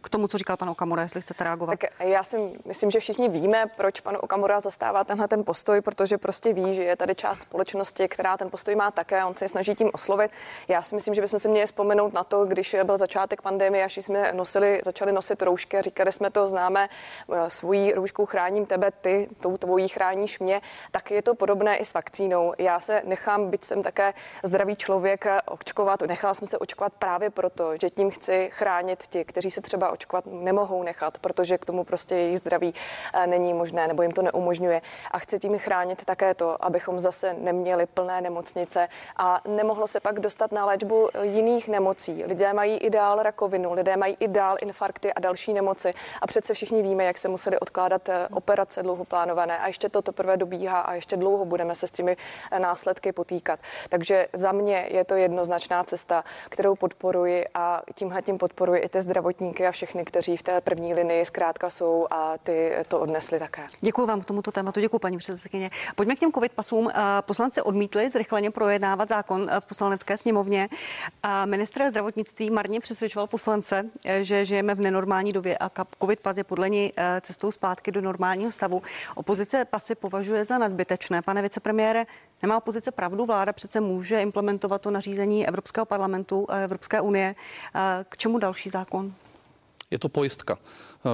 k 0.00 0.08
tomu, 0.08 0.28
co 0.28 0.38
říkal 0.38 0.56
pan 0.56 0.70
Okamura, 0.70 1.02
jestli 1.02 1.22
chcete 1.22 1.44
reagovat. 1.44 1.78
Tak 1.78 1.90
já 2.00 2.22
si 2.22 2.60
myslím, 2.64 2.90
že 2.90 3.00
všichni 3.00 3.28
víme, 3.28 3.64
proč 3.76 4.00
pan 4.00 4.18
Okamura 4.20 4.60
zastává 4.60 5.04
tenhle 5.04 5.28
ten 5.28 5.44
postoj, 5.44 5.80
protože 5.80 6.18
prostě 6.18 6.52
ví, 6.52 6.74
že 6.74 6.82
je 6.82 6.96
tady 6.96 7.14
část 7.14 7.40
společnosti, 7.40 8.08
která 8.08 8.36
ten 8.36 8.50
postoj 8.50 8.74
má 8.74 8.90
také, 8.90 9.24
on 9.24 9.36
se 9.36 9.48
snaží 9.48 9.74
tím 9.74 9.90
oslovit. 9.92 10.30
Já 10.68 10.82
si 10.82 10.94
myslím, 10.94 11.14
že 11.14 11.20
bychom 11.20 11.38
si 11.38 11.48
měli 11.48 11.66
vzpomenout 11.66 12.12
na 12.12 12.24
to, 12.24 12.44
když 12.44 12.76
byl 12.84 12.96
začátek 12.98 13.42
pandemie, 13.42 13.84
až 13.84 13.96
jsme 13.96 14.32
nosili, 14.32 14.80
začali 14.84 15.12
nosit 15.12 15.42
roušky 15.42 15.78
a 15.78 15.82
říkali 15.82 16.12
jsme 16.12 16.30
to, 16.30 16.48
známe, 16.48 16.88
eh, 17.32 17.50
svojí 17.50 17.92
rouškou 17.92 18.26
chráním 18.26 18.66
tebe, 18.66 18.90
ty, 18.90 19.28
tou 19.40 19.56
tvojí 19.56 19.88
chráníš 19.88 20.38
mě, 20.38 20.60
tak 20.90 21.10
je 21.10 21.22
to 21.22 21.34
podobné 21.34 21.76
i 21.76 21.84
s 21.84 21.94
vakcínou. 21.94 22.54
Já 22.58 22.80
se 22.80 23.02
nechám, 23.04 23.50
byť 23.50 23.64
jsem 23.64 23.82
také 23.82 24.14
zdravý 24.42 24.76
člověk, 24.76 25.05
člověka 25.06 25.42
očkovat. 25.46 26.02
Nechala 26.02 26.34
jsem 26.34 26.48
se 26.48 26.58
očkovat 26.58 26.92
právě 26.98 27.30
proto, 27.30 27.76
že 27.80 27.90
tím 27.90 28.10
chci 28.10 28.50
chránit 28.52 29.06
ti, 29.10 29.24
kteří 29.24 29.50
se 29.50 29.60
třeba 29.60 29.90
očkovat 29.90 30.24
nemohou 30.26 30.82
nechat, 30.82 31.18
protože 31.18 31.58
k 31.58 31.64
tomu 31.64 31.84
prostě 31.84 32.14
jejich 32.14 32.38
zdraví 32.38 32.74
eh, 33.14 33.26
není 33.26 33.54
možné 33.54 33.88
nebo 33.88 34.02
jim 34.02 34.12
to 34.12 34.22
neumožňuje. 34.22 34.82
A 35.10 35.18
chci 35.18 35.38
tím 35.38 35.58
chránit 35.58 36.04
také 36.04 36.34
to, 36.34 36.64
abychom 36.64 37.00
zase 37.00 37.34
neměli 37.34 37.86
plné 37.86 38.20
nemocnice 38.20 38.88
a 39.16 39.40
nemohlo 39.48 39.86
se 39.86 40.00
pak 40.00 40.20
dostat 40.20 40.52
na 40.52 40.64
léčbu 40.64 41.08
jiných 41.22 41.68
nemocí. 41.68 42.24
Lidé 42.24 42.52
mají 42.52 42.76
i 42.76 42.90
dál 42.90 43.22
rakovinu, 43.22 43.72
lidé 43.72 43.96
mají 43.96 44.16
i 44.20 44.28
dál 44.28 44.56
infarkty 44.60 45.12
a 45.12 45.20
další 45.20 45.52
nemoci. 45.52 45.94
A 46.22 46.26
přece 46.26 46.54
všichni 46.54 46.82
víme, 46.82 47.04
jak 47.04 47.18
se 47.18 47.28
museli 47.28 47.58
odkládat 47.58 48.08
eh, 48.08 48.28
operace 48.32 48.82
dlouho 48.82 49.04
plánované. 49.04 49.58
A 49.58 49.66
ještě 49.66 49.88
to 49.88 50.02
teprve 50.02 50.36
dobíhá 50.36 50.80
a 50.80 50.94
ještě 50.94 51.16
dlouho 51.16 51.44
budeme 51.44 51.74
se 51.74 51.86
s 51.86 51.90
těmi 51.90 52.16
eh, 52.50 52.58
následky 52.58 53.12
potýkat. 53.12 53.60
Takže 53.88 54.26
za 54.32 54.52
mě 54.52 54.88
je 54.96 55.04
to 55.04 55.14
jednoznačná 55.14 55.84
cesta, 55.84 56.24
kterou 56.48 56.74
podporuji 56.74 57.44
a 57.54 57.82
tímhle 57.94 58.22
tím 58.22 58.38
podporuji 58.38 58.80
i 58.80 58.88
ty 58.88 59.00
zdravotníky 59.00 59.66
a 59.66 59.70
všechny, 59.70 60.04
kteří 60.04 60.36
v 60.36 60.42
té 60.42 60.60
první 60.60 60.94
linii 60.94 61.24
zkrátka 61.24 61.70
jsou 61.70 62.06
a 62.10 62.38
ty 62.38 62.72
to 62.88 63.00
odnesli 63.00 63.38
také. 63.38 63.62
Děkuji 63.80 64.06
vám 64.06 64.20
k 64.20 64.24
tomuto 64.24 64.52
tématu, 64.52 64.80
děkuji 64.80 64.98
paní 64.98 65.18
předsedkyně. 65.18 65.70
Pojďme 65.94 66.16
k 66.16 66.18
těm 66.18 66.32
covid 66.32 66.52
pasům. 66.52 66.90
Eh, 66.90 67.02
poslanci 67.20 67.62
odmítli 67.62 68.10
zrychleně 68.10 68.50
projednávat 68.50 69.08
zákon 69.08 69.48
eh, 69.50 69.60
v 69.60 69.66
poslanecké 69.66 70.16
sněmovně. 70.16 70.68
Ministr 71.44 71.90
zdravotnictví 71.90 72.50
marně 72.50 72.80
přesvědčoval 72.80 73.26
poslance, 73.26 73.84
eh, 74.04 74.24
že 74.24 74.44
žijeme 74.44 74.74
v 74.74 74.80
nenormální 74.80 75.32
době 75.32 75.56
a 75.60 75.70
covid 76.00 76.20
pas 76.20 76.36
je 76.36 76.44
podle 76.44 76.68
něj 76.68 76.92
cestou 77.20 77.50
zpátky 77.50 77.92
do 77.92 78.00
normálního 78.00 78.52
stavu. 78.52 78.82
Opozice 79.14 79.64
pasy 79.64 79.94
považuje 79.94 80.44
za 80.44 80.58
nadbytečné. 80.58 81.22
Pane 81.22 81.42
vicepremiére, 81.42 82.06
nemá 82.42 82.56
opozice 82.56 82.90
pravdu? 82.90 83.26
Vláda 83.26 83.52
přece 83.52 83.80
může 83.80 84.22
implementovat 84.22 84.82
to 84.82 84.90
nařízení 84.90 85.48
Evropského 85.48 85.86
parlamentu 85.86 86.46
a 86.48 86.56
Evropské 86.56 87.00
unie. 87.00 87.34
K 88.08 88.16
čemu 88.16 88.38
další 88.38 88.68
zákon? 88.68 89.14
Je 89.90 89.98
to 89.98 90.08
pojistka, 90.08 90.58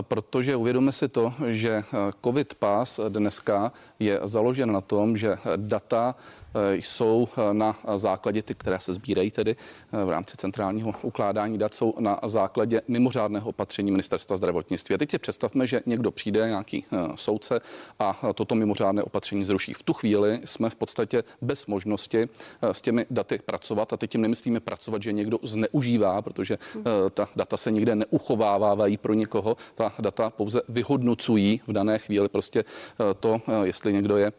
protože 0.01 0.57
uvědomíme 0.57 0.93
si 0.93 1.09
to, 1.09 1.35
že 1.47 1.85
COVID 2.25 2.55
pas 2.55 3.01
dneska 3.09 3.73
je 3.99 4.21
založen 4.25 4.73
na 4.73 4.81
tom, 4.81 5.17
že 5.17 5.39
data 5.57 6.15
Eh, 6.55 6.77
jsou 6.77 7.29
eh, 7.37 7.55
na 7.55 7.79
základě 7.97 8.43
ty, 8.43 8.55
které 8.55 8.81
se 8.81 8.93
sbírají 8.93 9.31
tedy 9.31 9.57
eh, 9.93 10.05
v 10.05 10.11
rámci 10.11 10.37
centrálního 10.37 10.95
ukládání 11.03 11.59
dat, 11.59 11.75
jsou 11.75 11.95
na 11.99 12.21
základě 12.25 12.83
mimořádného 12.89 13.49
opatření 13.49 13.91
ministerstva 13.91 14.37
zdravotnictví. 14.37 14.95
A 14.95 14.99
teď 14.99 15.11
si 15.11 15.19
představme, 15.19 15.67
že 15.67 15.81
někdo 15.87 16.11
přijde, 16.11 16.49
nějaký 16.49 16.85
soudce 17.15 17.61
a 17.99 18.21
toto 18.35 18.55
mimořádné 18.55 19.03
opatření 19.03 19.45
zruší. 19.45 19.75
V 19.75 19.83
tu 19.83 19.93
chvíli 19.93 20.41
jsme 20.45 20.71
v 20.71 20.75
podstatě 20.75 21.25
bez 21.41 21.67
možnosti 21.67 22.29
s 22.63 22.81
těmi 22.81 23.07
daty 23.11 23.41
pracovat. 23.47 23.93
A 23.93 23.97
teď 23.97 24.11
tím 24.11 24.21
nemyslíme 24.21 24.61
pracovat, 24.61 25.03
že 25.03 25.13
někdo 25.13 25.39
zneužívá, 25.43 26.23
protože 26.23 26.59
ta 27.15 27.29
data 27.37 27.57
se 27.57 27.71
nikde 27.71 27.95
neuchovávají 28.62 28.96
pro 28.96 29.14
někoho. 29.14 29.57
Ta 29.75 29.92
data 29.98 30.31
pouze 30.31 30.62
vyhodnocují 30.68 31.61
v 31.66 31.72
dané 31.72 31.98
chvíli 31.98 32.29
prostě 32.29 32.64
to, 33.20 33.40
jestli 33.62 33.92
někdo 33.92 34.16
je 34.16 34.33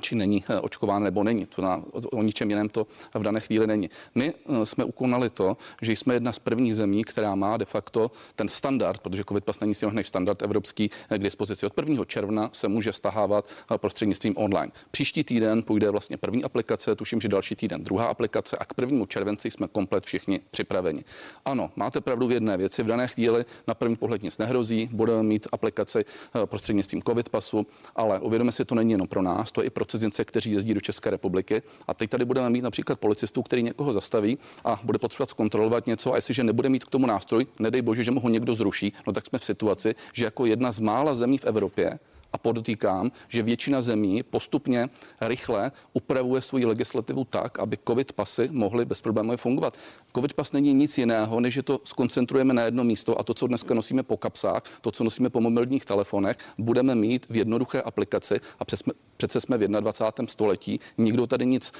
či 0.00 0.14
není 0.14 0.44
eh, 0.48 0.60
očkován 0.60 1.02
nebo 1.02 1.22
není. 1.22 1.46
To 1.46 1.62
na, 1.62 1.82
o 2.12 2.22
ničem 2.22 2.50
jiném 2.50 2.68
to 2.68 2.86
v 3.14 3.22
dané 3.22 3.40
chvíli 3.40 3.66
není. 3.66 3.90
My 4.14 4.34
eh, 4.34 4.66
jsme 4.66 4.84
ukonali 4.84 5.30
to, 5.30 5.56
že 5.82 5.92
jsme 5.92 6.14
jedna 6.14 6.32
z 6.32 6.38
prvních 6.38 6.76
zemí, 6.76 7.04
která 7.04 7.34
má 7.34 7.56
de 7.56 7.64
facto 7.64 8.10
ten 8.36 8.48
standard, 8.48 9.00
protože 9.00 9.24
COVID 9.24 9.44
pas 9.44 9.60
není 9.60 9.74
si 9.74 9.86
než 9.90 10.08
standard 10.08 10.42
evropský 10.42 10.90
eh, 11.10 11.18
k 11.18 11.22
dispozici. 11.22 11.66
Od 11.66 11.72
1. 11.78 12.04
června 12.04 12.50
se 12.52 12.68
může 12.68 12.92
stahávat 12.92 13.48
prostřednictvím 13.76 14.34
online. 14.36 14.72
Příští 14.90 15.24
týden 15.24 15.62
půjde 15.62 15.90
vlastně 15.90 16.16
první 16.16 16.44
aplikace, 16.44 16.94
tuším, 16.94 17.20
že 17.20 17.28
další 17.28 17.56
týden 17.56 17.84
druhá 17.84 18.06
aplikace 18.06 18.56
a 18.56 18.64
k 18.64 18.72
1. 18.80 19.06
červenci 19.06 19.50
jsme 19.50 19.68
komplet 19.68 20.04
všichni 20.04 20.40
připraveni. 20.50 21.04
Ano, 21.44 21.70
máte 21.76 22.00
pravdu 22.00 22.26
v 22.26 22.32
jedné 22.32 22.56
věci. 22.56 22.82
V 22.82 22.86
dané 22.86 23.06
chvíli 23.06 23.44
na 23.66 23.74
první 23.74 23.96
pohled 23.96 24.22
nic 24.22 24.38
nehrozí, 24.38 24.88
budeme 24.92 25.22
mít 25.22 25.46
aplikaci 25.52 26.04
prostřednictvím 26.44 27.02
COVID 27.02 27.28
pasu, 27.28 27.66
ale 27.96 28.20
uvědomíme 28.20 28.52
si, 28.52 28.64
to 28.64 28.74
není 28.74 28.92
jenom 28.92 29.08
pro 29.08 29.22
nás, 29.22 29.52
to 29.52 29.62
je 29.62 29.67
i 29.68 29.70
pro 29.70 29.84
cizince, 29.84 30.24
kteří 30.24 30.52
jezdí 30.52 30.74
do 30.74 30.80
České 30.80 31.10
republiky. 31.10 31.62
A 31.86 31.94
teď 31.94 32.10
tady 32.10 32.24
budeme 32.24 32.50
mít 32.50 32.62
například 32.62 32.98
policistu, 32.98 33.42
který 33.42 33.62
někoho 33.62 33.92
zastaví 33.92 34.38
a 34.64 34.80
bude 34.84 34.98
potřebovat 34.98 35.30
zkontrolovat 35.30 35.86
něco. 35.86 36.12
A 36.12 36.16
jestliže 36.16 36.44
nebude 36.44 36.68
mít 36.68 36.84
k 36.84 36.90
tomu 36.90 37.06
nástroj, 37.06 37.46
nedej 37.58 37.82
bože, 37.82 38.04
že 38.04 38.10
mu 38.10 38.20
ho 38.20 38.28
někdo 38.28 38.54
zruší, 38.54 38.92
no 39.06 39.12
tak 39.12 39.26
jsme 39.26 39.38
v 39.38 39.44
situaci, 39.44 39.94
že 40.12 40.24
jako 40.24 40.46
jedna 40.46 40.72
z 40.72 40.80
mála 40.80 41.14
zemí 41.14 41.38
v 41.38 41.44
Evropě 41.44 41.98
a 42.32 42.38
podotýkám, 42.38 43.12
že 43.28 43.42
většina 43.42 43.82
zemí 43.82 44.22
postupně 44.22 44.88
rychle 45.20 45.72
upravuje 45.92 46.42
svoji 46.42 46.66
legislativu 46.66 47.24
tak, 47.24 47.58
aby 47.58 47.78
covid 47.88 48.12
pasy 48.12 48.48
mohly 48.52 48.84
bezproblémově 48.84 49.36
fungovat. 49.36 49.76
Covid 50.14 50.34
pas 50.34 50.52
není 50.52 50.74
nic 50.74 50.98
jiného, 50.98 51.40
než 51.40 51.54
že 51.54 51.62
to 51.62 51.80
skoncentrujeme 51.84 52.54
na 52.54 52.62
jedno 52.62 52.84
místo 52.84 53.20
a 53.20 53.22
to, 53.22 53.34
co 53.34 53.46
dneska 53.46 53.74
nosíme 53.74 54.02
po 54.02 54.16
kapsách, 54.16 54.62
to, 54.80 54.90
co 54.90 55.04
nosíme 55.04 55.30
po 55.30 55.40
mobilních 55.40 55.84
telefonech, 55.84 56.36
budeme 56.58 56.94
mít 56.94 57.26
v 57.30 57.36
jednoduché 57.36 57.82
aplikaci 57.82 58.40
a 58.58 58.64
přesme, 58.64 58.92
přece 59.16 59.40
jsme 59.40 59.58
v 59.58 59.68
21. 59.68 60.28
století, 60.28 60.80
nikdo 60.98 61.26
tady 61.26 61.46
nic, 61.46 61.72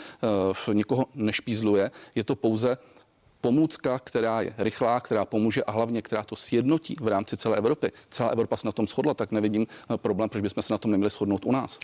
uh, 0.69 0.75
nikoho 0.75 1.07
nešpízluje, 1.15 1.91
je 2.15 2.25
to 2.25 2.37
pouze 2.37 2.79
pomůcka, 3.41 3.99
která 3.99 4.41
je 4.41 4.55
rychlá, 4.59 5.01
která 5.01 5.25
pomůže 5.25 5.65
a 5.65 5.73
hlavně, 5.73 6.03
která 6.03 6.23
to 6.23 6.37
sjednotí 6.37 6.97
v 7.01 7.09
rámci 7.09 7.37
celé 7.37 7.57
Evropy. 7.57 7.93
Celá 8.11 8.29
Evropa 8.29 8.57
se 8.57 8.67
na 8.67 8.73
tom 8.73 8.87
shodla, 8.87 9.15
tak 9.15 9.33
nevidím 9.33 9.67
eh, 9.95 9.97
problém, 9.97 10.29
proč 10.29 10.43
bychom 10.43 10.63
se 10.63 10.73
na 10.73 10.79
tom 10.79 10.91
neměli 10.91 11.11
shodnout 11.11 11.45
u 11.45 11.53
nás. 11.53 11.79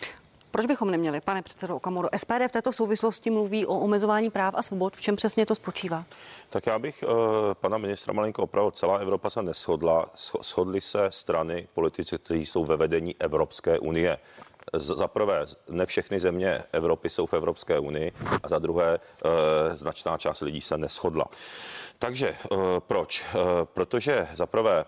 Proč 0.55 0.65
bychom 0.65 0.91
neměli, 0.91 1.21
pane 1.21 1.41
předsedo 1.41 1.75
Okamoro? 1.75 2.09
SPD 2.17 2.47
v 2.47 2.51
této 2.51 2.73
souvislosti 2.73 3.29
mluví 3.29 3.65
o 3.65 3.79
omezování 3.79 4.29
práv 4.29 4.53
a 4.57 4.61
svobod. 4.61 4.95
V 4.95 5.01
čem 5.01 5.15
přesně 5.15 5.45
to 5.45 5.55
spočívá? 5.55 6.05
Tak 6.49 6.65
já 6.65 6.79
bych 6.79 7.03
uh, 7.03 7.09
pana 7.53 7.77
ministra 7.77 8.13
malinko 8.13 8.43
opravil. 8.43 8.71
Celá 8.71 8.97
Evropa 8.97 9.29
se 9.29 9.41
neschodla. 9.43 10.09
Shodly 10.41 10.81
se 10.81 11.07
strany, 11.09 11.67
politici, 11.73 12.17
kteří 12.17 12.45
jsou 12.45 12.65
ve 12.65 12.77
vedení 12.77 13.15
Evropské 13.19 13.79
unie. 13.79 14.17
Za 14.73 15.07
prvé, 15.07 15.45
ne 15.69 15.85
všechny 15.85 16.19
země 16.19 16.63
Evropy 16.71 17.09
jsou 17.09 17.25
v 17.25 17.33
Evropské 17.33 17.79
unii 17.79 18.11
a 18.43 18.47
za 18.47 18.59
druhé, 18.59 18.99
značná 19.73 20.17
část 20.17 20.41
lidí 20.41 20.61
se 20.61 20.77
neschodla. 20.77 21.25
Takže 21.99 22.35
proč? 22.79 23.25
Protože 23.63 24.27
za 24.33 24.45
prvé, 24.45 24.85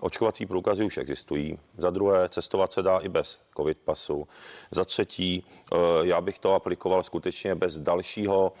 Očkovací 0.00 0.46
průkazy 0.46 0.84
už 0.84 0.96
existují. 0.96 1.58
Za 1.78 1.90
druhé, 1.90 2.28
cestovat 2.28 2.72
se 2.72 2.82
dá 2.82 2.98
i 2.98 3.08
bez 3.08 3.40
covid 3.56 3.78
pasu. 3.78 4.28
Za 4.70 4.84
třetí, 4.84 5.46
já 6.02 6.20
bych 6.20 6.38
to 6.38 6.54
aplikoval 6.54 7.02
skutečně 7.02 7.54
bez 7.54 7.80
dalšího 7.80 8.52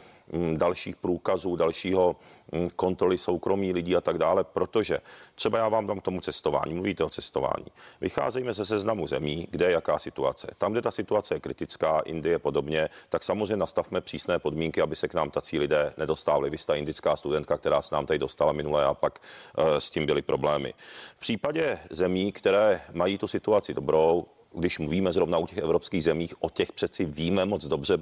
dalších 0.56 0.96
průkazů, 0.96 1.56
dalšího 1.56 2.16
mm, 2.52 2.70
kontroly 2.76 3.18
soukromí 3.18 3.72
lidí 3.72 3.96
a 3.96 4.00
tak 4.00 4.18
dále, 4.18 4.44
protože 4.44 4.98
třeba 5.34 5.58
já 5.58 5.68
vám 5.68 5.86
dám 5.86 6.00
k 6.00 6.02
tomu 6.02 6.20
cestování, 6.20 6.74
mluvíte 6.74 7.04
o 7.04 7.10
cestování. 7.10 7.66
Vycházejme 8.00 8.52
ze 8.52 8.64
seznamu 8.64 9.06
zemí, 9.06 9.48
kde 9.50 9.64
je 9.66 9.72
jaká 9.72 9.98
situace. 9.98 10.48
Tam, 10.58 10.72
kde 10.72 10.82
ta 10.82 10.90
situace 10.90 11.34
je 11.34 11.40
kritická, 11.40 12.00
Indie 12.00 12.38
podobně, 12.38 12.88
tak 13.08 13.22
samozřejmě 13.22 13.56
nastavme 13.56 14.00
přísné 14.00 14.38
podmínky, 14.38 14.80
aby 14.80 14.96
se 14.96 15.08
k 15.08 15.14
nám 15.14 15.30
tací 15.30 15.58
lidé 15.58 15.92
nedostávali. 15.96 16.50
Vy 16.50 16.58
jste 16.58 16.78
indická 16.78 17.16
studentka, 17.16 17.58
která 17.58 17.82
se 17.82 17.94
nám 17.94 18.06
tady 18.06 18.18
dostala 18.18 18.52
minule 18.52 18.84
a 18.84 18.94
pak 18.94 19.18
uh, 19.58 19.64
s 19.76 19.90
tím 19.90 20.06
byly 20.06 20.22
problémy. 20.22 20.74
V 21.16 21.20
případě 21.20 21.78
zemí, 21.90 22.32
které 22.32 22.80
mají 22.92 23.18
tu 23.18 23.28
situaci 23.28 23.74
dobrou, 23.74 24.26
když 24.54 24.78
mluvíme 24.78 25.12
zrovna 25.12 25.38
u 25.38 25.46
těch 25.46 25.58
evropských 25.58 26.04
zemích, 26.04 26.34
o 26.40 26.50
těch 26.50 26.72
přeci 26.72 27.04
víme 27.04 27.44
moc 27.44 27.64
dobře 27.64 27.98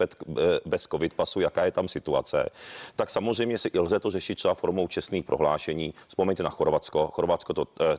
bez, 0.65 0.87
covid 0.91 1.15
pasu, 1.15 1.41
jaká 1.41 1.65
je 1.65 1.71
tam 1.71 1.89
situace, 1.89 2.49
tak 2.97 3.11
samozřejmě 3.11 3.59
si 3.59 3.71
lze 3.79 4.01
to 4.01 4.11
řešit 4.11 4.35
třeba 4.35 4.55
formou 4.55 4.89
čestných 4.89 5.25
prohlášení. 5.25 5.95
Vzpomeňte 6.09 6.43
na 6.43 6.51
Chorvatsko. 6.51 7.07
Chorvatsko 7.07 7.55
to 7.55 7.67
e, 7.81 7.85
e, 7.85 7.97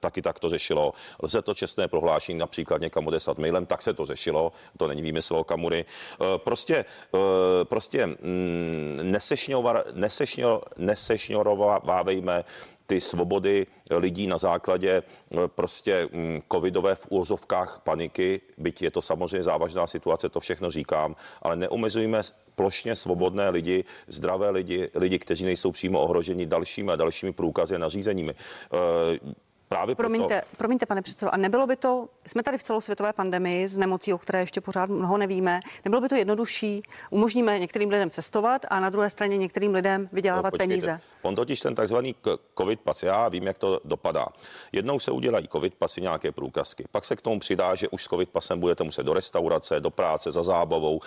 taky 0.00 0.22
tak 0.22 0.40
to 0.40 0.50
řešilo. 0.50 0.92
Lze 1.22 1.42
to 1.42 1.54
čestné 1.54 1.88
prohlášení 1.88 2.38
například 2.38 2.80
někam 2.80 3.06
odeslat 3.06 3.38
mailem, 3.38 3.66
tak 3.66 3.82
se 3.82 3.94
to 3.94 4.06
řešilo. 4.06 4.52
To 4.76 4.88
není 4.88 5.02
výmysl 5.02 5.36
o 5.36 5.44
Kamury. 5.44 5.84
E, 5.84 5.84
prostě, 6.38 6.84
prostě 7.64 8.06
mm, 8.06 9.12
nesešňorovávejme 10.76 12.44
ty 12.92 13.00
svobody 13.00 13.66
lidí 13.90 14.26
na 14.26 14.38
základě 14.38 15.02
eh, 15.02 15.36
prostě 15.48 16.08
mm, 16.12 16.42
covidové 16.52 16.94
v 16.94 17.06
úvozovkách 17.08 17.80
paniky, 17.84 18.40
byť 18.58 18.82
je 18.82 18.90
to 18.90 19.02
samozřejmě 19.02 19.42
závažná 19.42 19.86
situace, 19.86 20.28
to 20.28 20.40
všechno 20.40 20.70
říkám, 20.70 21.16
ale 21.42 21.56
neomezujme 21.56 22.20
plošně 22.54 22.96
svobodné 22.96 23.48
lidi, 23.50 23.84
zdravé 24.06 24.50
lidi, 24.50 24.90
lidi, 24.94 25.18
kteří 25.18 25.44
nejsou 25.44 25.72
přímo 25.72 26.00
ohroženi 26.00 26.46
dalšími 26.46 26.92
a 26.92 26.96
dalšími 26.96 27.32
průkazy 27.32 27.74
a 27.74 27.78
nařízeními. 27.78 28.34
Právě 29.72 29.94
promiňte, 29.94 30.40
proto... 30.40 30.56
promiňte, 30.56 30.86
pane 30.86 31.02
předsedo, 31.02 31.34
a 31.34 31.36
nebylo 31.36 31.66
by 31.66 31.76
to, 31.76 32.08
jsme 32.26 32.42
tady 32.42 32.58
v 32.58 32.62
celosvětové 32.62 33.12
pandemii 33.12 33.68
s 33.68 33.78
nemocí, 33.78 34.12
o 34.12 34.18
které 34.18 34.40
ještě 34.40 34.60
pořád 34.60 34.90
mnoho 34.90 35.18
nevíme, 35.18 35.60
nebylo 35.84 36.00
by 36.00 36.08
to 36.08 36.14
jednodušší, 36.14 36.82
umožníme 37.10 37.58
některým 37.58 37.90
lidem 37.90 38.10
cestovat 38.10 38.66
a 38.70 38.80
na 38.80 38.90
druhé 38.90 39.10
straně 39.10 39.36
některým 39.36 39.74
lidem 39.74 40.08
vydělávat 40.12 40.52
no, 40.52 40.58
peníze. 40.58 41.00
On 41.22 41.34
totiž 41.34 41.60
ten 41.60 41.74
takzvaný 41.74 42.14
covid 42.58 42.80
pas, 42.80 43.02
já 43.02 43.28
vím, 43.28 43.46
jak 43.46 43.58
to 43.58 43.80
dopadá. 43.84 44.26
Jednou 44.72 44.98
se 44.98 45.10
udělají 45.10 45.48
covid 45.48 45.74
pasy, 45.74 46.00
nějaké 46.00 46.32
průkazky, 46.32 46.84
pak 46.90 47.04
se 47.04 47.16
k 47.16 47.20
tomu 47.20 47.40
přidá, 47.40 47.74
že 47.74 47.88
už 47.88 48.04
s 48.04 48.08
covid 48.08 48.28
pasem 48.28 48.60
budete 48.60 48.84
muset 48.84 49.02
do 49.02 49.14
restaurace, 49.14 49.80
do 49.80 49.90
práce, 49.90 50.32
za 50.32 50.42
zábavou, 50.42 51.00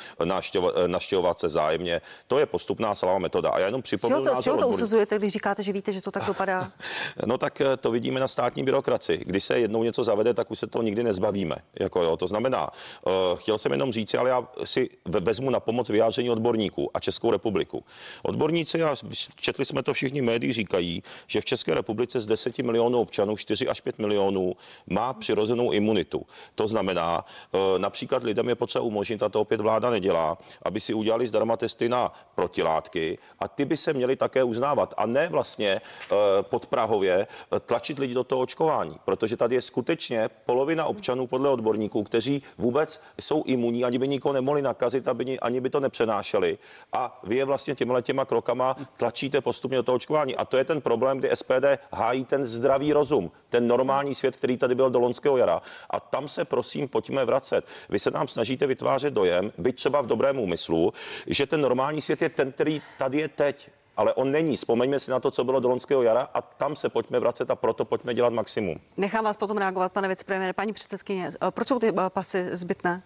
naštěvovat 0.88 1.40
se 1.40 1.50
zájemně. 1.50 2.02
To 2.28 2.40
je 2.40 2.46
postupná 2.46 2.96
salá 2.96 3.20
metoda. 3.20 3.50
A 3.50 3.60
já 3.60 3.66
jenom 3.66 3.82
připomínám. 3.82 4.42
Z 4.42 4.44
čeho 4.44 4.58
to, 4.58 4.62
to 4.64 4.68
usuzujete, 4.68 5.18
když 5.18 5.34
říkáte, 5.34 5.64
že 5.64 5.72
víte, 5.72 5.92
že 5.92 6.02
to 6.02 6.12
tak 6.12 6.26
dopadá? 6.26 6.72
no 7.26 7.38
tak 7.38 7.62
eh, 7.62 7.78
to 7.78 7.92
vidíme 7.92 8.20
na 8.20 8.28
státní 8.28 8.55
byrokraci. 8.64 9.18
Když 9.26 9.44
se 9.44 9.60
jednou 9.60 9.84
něco 9.84 10.04
zavede, 10.04 10.34
tak 10.34 10.52
už 10.52 10.60
se 10.60 10.68
to 10.68 10.82
nikdy 10.82 11.04
nezbavíme. 11.04 11.56
Jako 11.80 12.04
jo, 12.04 12.18
to 12.18 12.28
znamená, 12.28 12.70
uh, 12.70 13.14
chtěl 13.36 13.58
jsem 13.58 13.72
jenom 13.72 13.92
říct, 13.92 14.14
ale 14.14 14.30
já 14.30 14.48
si 14.64 14.90
vezmu 15.06 15.50
na 15.50 15.60
pomoc 15.60 15.90
vyjádření 15.90 16.30
odborníků 16.30 16.92
a 16.94 17.00
Českou 17.00 17.32
republiku. 17.32 17.84
Odborníci, 18.24 18.84
a 18.84 18.96
četli 19.36 19.66
jsme 19.66 19.84
to 19.84 19.94
všichni 19.94 20.22
médií, 20.22 20.54
říkají, 20.54 21.04
že 21.28 21.42
v 21.42 21.46
České 21.46 21.74
republice 21.74 22.22
z 22.22 22.26
10 22.26 22.60
milionů 22.60 23.00
občanů 23.00 23.38
4 23.38 23.68
až 23.68 23.82
5 23.82 24.00
milionů 24.00 24.56
má 24.88 25.14
přirozenou 25.14 25.72
imunitu. 25.72 26.26
To 26.56 26.68
znamená, 26.68 27.26
uh, 27.52 27.60
například 27.80 28.24
lidem 28.24 28.50
je 28.50 28.56
potřeba 28.56 28.86
umožnit, 28.86 29.24
a 29.24 29.30
to 29.30 29.42
opět 29.42 29.62
vláda 29.62 29.90
nedělá, 29.90 30.38
aby 30.62 30.80
si 30.80 30.94
udělali 30.94 31.28
zdarma 31.28 31.58
testy 31.58 31.90
na 31.90 32.14
protilátky 32.36 33.18
a 33.40 33.48
ty 33.48 33.66
by 33.66 33.78
se 33.78 33.94
měly 33.94 34.16
také 34.16 34.44
uznávat 34.44 34.94
a 34.98 35.06
ne 35.06 35.30
vlastně 35.30 35.82
uh, 36.12 36.18
podprahově 36.42 37.28
tlačit 37.66 38.00
lidi 38.00 38.14
do 38.14 38.24
toho 38.24 38.45
očkování, 38.46 38.96
protože 39.06 39.38
tady 39.38 39.56
je 39.56 39.62
skutečně 39.62 40.30
polovina 40.46 40.86
občanů 40.86 41.28
podle 41.28 41.50
odborníků, 41.50 42.04
kteří 42.04 42.44
vůbec 42.58 43.02
jsou 43.22 43.44
imunní, 43.46 43.84
ani 43.84 43.98
by 43.98 44.08
nikoho 44.08 44.34
nemohli 44.34 44.62
nakazit, 44.62 45.08
aby, 45.08 45.40
ani 45.40 45.62
by 45.62 45.70
to 45.70 45.80
nepřenášeli. 45.80 46.58
A 46.94 47.20
vy 47.24 47.36
je 47.36 47.46
vlastně 47.46 47.76
těmhle 47.76 48.02
těma 48.02 48.26
krokama 48.26 48.78
tlačíte 48.98 49.42
postupně 49.42 49.78
do 49.78 49.84
toho 49.84 49.96
očkování. 49.96 50.36
A 50.36 50.46
to 50.46 50.58
je 50.58 50.64
ten 50.64 50.82
problém, 50.82 51.18
kdy 51.18 51.30
SPD 51.34 51.66
hájí 51.92 52.26
ten 52.26 52.46
zdravý 52.46 52.94
rozum, 52.94 53.32
ten 53.50 53.68
normální 53.68 54.16
svět, 54.16 54.36
který 54.36 54.58
tady 54.58 54.76
byl 54.76 54.90
do 54.90 55.00
loňského 55.00 55.38
jara. 55.38 55.62
A 55.90 56.00
tam 56.00 56.28
se 56.28 56.46
prosím 56.46 56.88
pojďme 56.88 57.26
vracet. 57.26 57.66
Vy 57.90 58.00
se 58.00 58.12
nám 58.12 58.28
snažíte 58.28 58.68
vytvářet 58.68 59.14
dojem, 59.14 59.52
byť 59.58 59.76
třeba 59.76 60.02
v 60.02 60.08
dobrém 60.08 60.40
úmyslu, 60.40 60.94
že 61.28 61.46
ten 61.46 61.62
normální 61.62 62.02
svět 62.02 62.22
je 62.22 62.30
ten, 62.30 62.52
který 62.52 62.82
tady 62.98 63.18
je 63.18 63.28
teď 63.28 63.70
ale 63.98 64.14
on 64.14 64.32
není. 64.32 64.56
Vzpomeňme 64.56 65.00
si 65.00 65.12
na 65.12 65.20
to, 65.20 65.32
co 65.32 65.44
bylo 65.44 65.60
do 65.60 65.70
loňského 65.70 66.02
jara 66.04 66.30
a 66.34 66.42
tam 66.42 66.76
se 66.76 66.90
pojďme 66.90 67.20
vracet 67.20 67.52
a 67.52 67.56
proto 67.56 67.86
pojďme 67.86 68.14
dělat 68.14 68.34
maximum. 68.34 68.80
Nechám 68.98 69.26
vás 69.26 69.38
potom 69.38 69.58
reagovat, 69.58 69.92
pane 69.92 70.08
vicepremiére. 70.08 70.54
Paní 70.54 70.74
předsedkyně, 70.74 71.30
proč 71.50 71.68
jsou 71.68 71.80
ty 71.80 71.90
eh, 71.90 72.10
pasy 72.10 72.50
zbytné? 72.52 73.04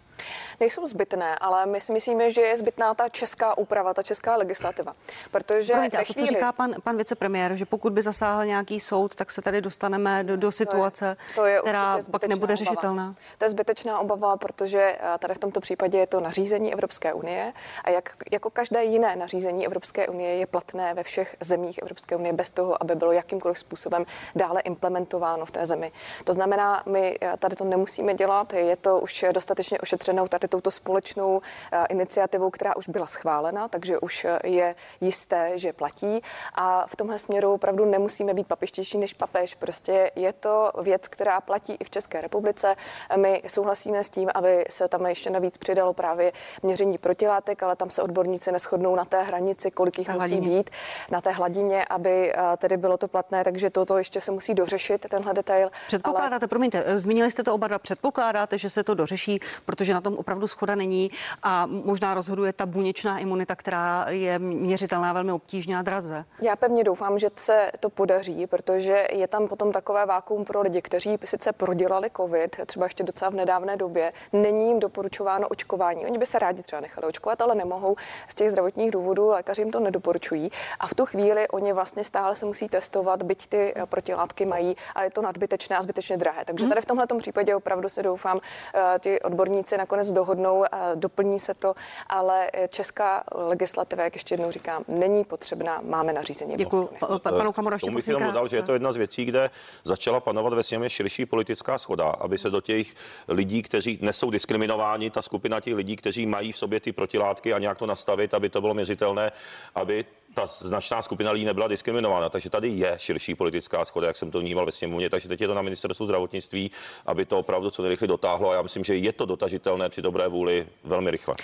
Nejsou 0.59 0.87
zbytné, 0.87 1.35
ale 1.35 1.65
my 1.65 1.81
si 1.81 1.93
myslíme, 1.93 2.31
že 2.31 2.41
je 2.41 2.57
zbytná 2.57 2.93
ta 2.93 3.09
česká 3.09 3.57
úprava, 3.57 3.93
ta 3.93 4.03
česká 4.03 4.35
legislativa. 4.35 4.93
Protože 5.31 5.73
Promiňte, 5.73 5.97
to, 5.97 6.13
chvíli... 6.13 6.27
co 6.27 6.33
říká 6.33 6.51
pan, 6.51 6.75
pan 6.83 6.97
vicepremiér, 6.97 7.55
že 7.55 7.65
pokud 7.65 7.93
by 7.93 8.01
zasáhl 8.01 8.45
nějaký 8.45 8.79
soud, 8.79 9.15
tak 9.15 9.31
se 9.31 9.41
tady 9.41 9.61
dostaneme 9.61 10.23
do, 10.23 10.37
do 10.37 10.51
situace, 10.51 11.17
to 11.35 11.45
je, 11.45 11.59
to 11.61 11.67
je 11.67 11.71
která 11.71 11.97
pak 12.11 12.23
nebude 12.23 12.53
obava. 12.53 12.55
řešitelná. 12.55 13.15
To 13.37 13.45
je 13.45 13.49
zbytečná 13.49 13.99
obava, 13.99 14.37
protože 14.37 14.97
eh, 14.99 15.17
tady 15.19 15.33
v 15.33 15.37
tomto 15.37 15.59
případě 15.59 15.97
je 15.97 16.07
to 16.07 16.19
nařízení 16.19 16.73
Evropské 16.73 17.13
unie 17.13 17.53
a 17.83 17.89
jak, 17.89 18.15
jako 18.31 18.49
každé 18.49 18.83
jiné 18.83 19.15
nařízení 19.15 19.65
Evropské 19.65 20.07
unie 20.07 20.35
je 20.35 20.45
platné 20.45 20.93
ve 20.93 21.03
všech 21.03 21.35
zemích 21.39 21.79
Evropské 21.81 22.15
unie 22.15 22.33
bez 22.33 22.49
toho, 22.49 22.83
aby 22.83 22.95
bylo 22.95 23.11
jakýmkoliv 23.11 23.59
způsobem 23.59 24.05
dále 24.35 24.61
implementováno 24.61 25.45
v 25.45 25.51
té 25.51 25.65
zemi. 25.65 25.91
To 26.23 26.33
znamená, 26.33 26.83
my 26.85 27.17
eh, 27.21 27.37
tady 27.39 27.55
to 27.55 27.63
nemusíme 27.63 28.13
dělat, 28.13 28.53
je 28.53 28.75
to 28.75 28.99
už 28.99 29.25
dostatečně 29.31 29.79
ošetřené 29.79 30.08
opatřenou 30.09 30.27
tady 30.27 30.47
touto 30.47 30.71
společnou 30.71 31.41
eh, 31.71 31.85
iniciativou, 31.89 32.49
která 32.49 32.75
už 32.75 32.89
byla 32.89 33.05
schválena, 33.05 33.67
takže 33.67 33.99
už 33.99 34.25
eh, 34.25 34.39
je 34.43 34.75
jisté, 35.01 35.59
že 35.59 35.73
platí. 35.73 36.21
A 36.55 36.87
v 36.87 36.95
tomhle 36.95 37.19
směru 37.19 37.53
opravdu 37.53 37.85
nemusíme 37.85 38.33
být 38.33 38.47
papištější 38.47 38.97
než 38.97 39.13
papež. 39.13 39.55
Prostě 39.55 40.11
je 40.15 40.33
to 40.33 40.71
věc, 40.81 41.07
která 41.07 41.41
platí 41.41 41.73
i 41.79 41.83
v 41.83 41.89
České 41.89 42.21
republice. 42.21 42.75
My 43.15 43.41
souhlasíme 43.47 44.03
s 44.03 44.09
tím, 44.09 44.29
aby 44.33 44.65
se 44.69 44.87
tam 44.87 45.05
ještě 45.05 45.29
navíc 45.29 45.57
přidalo 45.57 45.93
právě 45.93 46.31
měření 46.63 46.97
protilátek, 46.97 47.63
ale 47.63 47.75
tam 47.75 47.89
se 47.89 48.01
odborníci 48.01 48.51
neschodnou 48.51 48.95
na 48.95 49.05
té 49.05 49.23
hranici, 49.23 49.71
kolik 49.71 49.99
jich 49.99 50.09
musí 50.09 50.41
být, 50.41 50.69
na 51.11 51.21
té 51.21 51.31
hladině, 51.31 51.85
aby 51.85 52.33
eh, 52.33 52.57
tedy 52.57 52.77
bylo 52.77 52.97
to 52.97 53.07
platné. 53.07 53.43
Takže 53.43 53.69
toto 53.69 53.97
ještě 53.97 54.21
se 54.21 54.31
musí 54.31 54.53
dořešit, 54.53 55.05
tenhle 55.09 55.33
detail. 55.33 55.69
Předpokládáte, 55.87 56.43
ale... 56.43 56.47
promiňte, 56.47 56.83
zmínili 56.99 57.31
jste 57.31 57.43
to 57.43 57.53
oba 57.53 57.67
dva, 57.67 57.79
předpokládáte, 57.79 58.57
že 58.57 58.69
se 58.69 58.83
to 58.83 58.93
dořeší, 58.93 59.39
protože 59.65 59.93
na 59.99 60.03
tom 60.03 60.15
opravdu 60.17 60.47
schoda 60.47 60.75
není 60.75 61.11
a 61.43 61.65
možná 61.65 62.13
rozhoduje 62.13 62.53
ta 62.53 62.65
buněčná 62.65 63.19
imunita, 63.19 63.55
která 63.55 64.05
je 64.09 64.39
měřitelná 64.39 65.13
velmi 65.13 65.31
obtížně 65.31 65.77
a 65.77 65.81
draze. 65.81 66.25
Já 66.41 66.55
pevně 66.55 66.83
doufám, 66.83 67.19
že 67.19 67.29
se 67.35 67.71
to 67.79 67.89
podaří, 67.89 68.47
protože 68.47 69.07
je 69.11 69.27
tam 69.27 69.47
potom 69.47 69.71
takové 69.71 70.05
vákuum 70.05 70.45
pro 70.45 70.61
lidi, 70.61 70.81
kteří 70.81 71.17
sice 71.23 71.53
prodělali 71.53 72.09
COVID, 72.17 72.59
třeba 72.65 72.85
ještě 72.85 73.03
docela 73.03 73.31
v 73.31 73.33
nedávné 73.33 73.77
době, 73.77 74.13
není 74.33 74.67
jim 74.67 74.79
doporučováno 74.79 75.47
očkování. 75.47 76.05
Oni 76.05 76.17
by 76.17 76.25
se 76.25 76.39
rádi 76.39 76.63
třeba 76.63 76.79
nechali 76.79 77.07
očkovat, 77.07 77.41
ale 77.41 77.55
nemohou 77.55 77.95
z 78.27 78.35
těch 78.35 78.49
zdravotních 78.51 78.91
důvodů, 78.91 79.27
lékaři 79.27 79.61
jim 79.61 79.71
to 79.71 79.79
nedoporučují. 79.79 80.51
A 80.79 80.87
v 80.87 80.93
tu 80.93 81.05
chvíli 81.05 81.47
oni 81.47 81.73
vlastně 81.73 82.03
stále 82.03 82.35
se 82.35 82.45
musí 82.45 82.69
testovat, 82.69 83.23
byť 83.23 83.47
ty 83.47 83.73
protilátky 83.85 84.45
mají 84.45 84.75
a 84.95 85.03
je 85.03 85.11
to 85.11 85.21
nadbytečné 85.21 85.77
a 85.77 85.81
zbytečně 85.81 86.17
drahé. 86.17 86.45
Takže 86.45 86.65
mhm. 86.65 86.69
tady 86.69 86.81
v 86.81 86.85
tomhle 86.85 87.05
případě 87.17 87.55
opravdu 87.55 87.89
se 87.89 88.03
doufám, 88.03 88.39
eh, 88.39 88.99
ti 88.99 89.21
odborníci 89.21 89.77
nakonec 89.89 90.11
dohodnou 90.11 90.65
a 90.71 90.95
doplní 90.95 91.39
se 91.39 91.53
to, 91.53 91.75
ale 92.07 92.49
česká 92.69 93.23
legislativa, 93.35 94.03
jak 94.03 94.15
ještě 94.15 94.33
jednou 94.33 94.51
říkám, 94.51 94.83
není 94.87 95.23
potřebná, 95.23 95.81
máme 95.81 96.13
nařízení. 96.13 96.55
Děkuji. 96.55 96.89
Panu 97.23 97.51
Kamora, 97.51 97.75
ještě 97.75 97.91
bych 97.91 98.07
jenom 98.07 98.23
dodal, 98.23 98.47
že 98.47 98.55
je 98.55 98.63
to 98.63 98.73
jedna 98.73 98.93
z 98.93 98.95
věcí, 98.95 99.25
kde 99.25 99.49
začala 99.83 100.19
panovat 100.19 100.53
ve 100.53 100.63
sněmě 100.63 100.89
širší 100.89 101.25
politická 101.25 101.77
schoda, 101.77 102.05
aby 102.05 102.37
se 102.37 102.49
do 102.49 102.61
těch 102.61 102.93
lidí, 103.27 103.61
kteří 103.61 103.99
nesou 104.01 104.29
diskriminováni, 104.29 105.09
ta 105.09 105.21
skupina 105.21 105.59
těch 105.59 105.73
lidí, 105.75 105.95
kteří 105.95 106.25
mají 106.25 106.51
v 106.51 106.57
sobě 106.57 106.79
ty 106.79 106.91
protilátky 106.91 107.53
a 107.53 107.59
nějak 107.59 107.77
to 107.77 107.85
nastavit, 107.85 108.33
aby 108.33 108.49
to 108.49 108.61
bylo 108.61 108.73
měřitelné, 108.73 109.31
aby 109.75 110.05
ta 110.33 110.45
značná 110.45 111.01
skupina 111.01 111.31
lidí 111.31 111.45
nebyla 111.45 111.67
diskriminována. 111.67 112.29
Takže 112.29 112.49
tady 112.49 112.67
je 112.67 112.93
širší 112.97 113.35
politická 113.35 113.85
schoda, 113.85 114.07
jak 114.07 114.15
jsem 114.15 114.31
to 114.31 114.39
vnímal 114.39 114.65
ve 114.65 114.71
sněmovně. 114.71 115.09
Takže 115.09 115.27
teď 115.27 115.41
je 115.41 115.47
to 115.47 115.53
na 115.53 115.61
ministerstvu 115.61 116.05
zdravotnictví, 116.05 116.71
aby 117.05 117.25
to 117.25 117.39
opravdu 117.39 117.71
co 117.71 117.81
nejrychleji 117.81 118.07
dotáhlo. 118.07 118.51
A 118.51 118.53
já 118.53 118.61
myslím, 118.61 118.83
že 118.83 118.95
je 118.95 119.13
to 119.13 119.25
dotažitelné 119.25 119.89
při 119.89 120.01
dobré 120.01 120.27
vůli 120.27 120.67
velmi 120.83 121.11
rychle. 121.11 121.35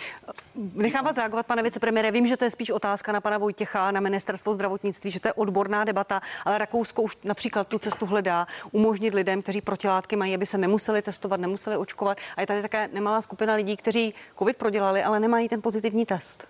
Nechám 0.56 1.06
vás 1.06 1.16
reagovat, 1.16 1.46
pane 1.46 1.64
vicepremiére. 1.64 2.12
Vím, 2.12 2.28
že 2.28 2.38
to 2.38 2.44
je 2.44 2.52
spíš 2.52 2.72
otázka 2.72 3.12
na 3.12 3.22
pana 3.22 3.38
Vojtěcha, 3.38 3.92
na 3.92 4.00
ministerstvo 4.00 4.54
zdravotnictví, 4.54 5.12
že 5.12 5.20
to 5.20 5.28
je 5.28 5.34
odborná 5.34 5.84
debata, 5.84 6.22
ale 6.46 6.58
Rakousko 6.58 7.02
už 7.02 7.18
například 7.24 7.68
tu 7.68 7.80
cestu 7.80 8.06
hledá, 8.06 8.48
umožnit 8.72 9.14
lidem, 9.14 9.42
kteří 9.42 9.62
protilátky 9.62 10.16
mají, 10.16 10.36
aby 10.36 10.46
se 10.46 10.58
nemuseli 10.58 11.02
testovat, 11.02 11.40
nemuseli 11.40 11.78
očkovat. 11.78 12.18
A 12.36 12.42
je 12.42 12.48
tady 12.48 12.62
také 12.62 12.90
nemalá 12.94 13.22
skupina 13.22 13.54
lidí, 13.54 13.78
kteří 13.78 14.14
COVID 14.40 14.58
prodělali, 14.58 15.04
ale 15.04 15.20
nemají 15.20 15.50
ten 15.50 15.62
pozitivní 15.62 16.06
test. 16.06 16.48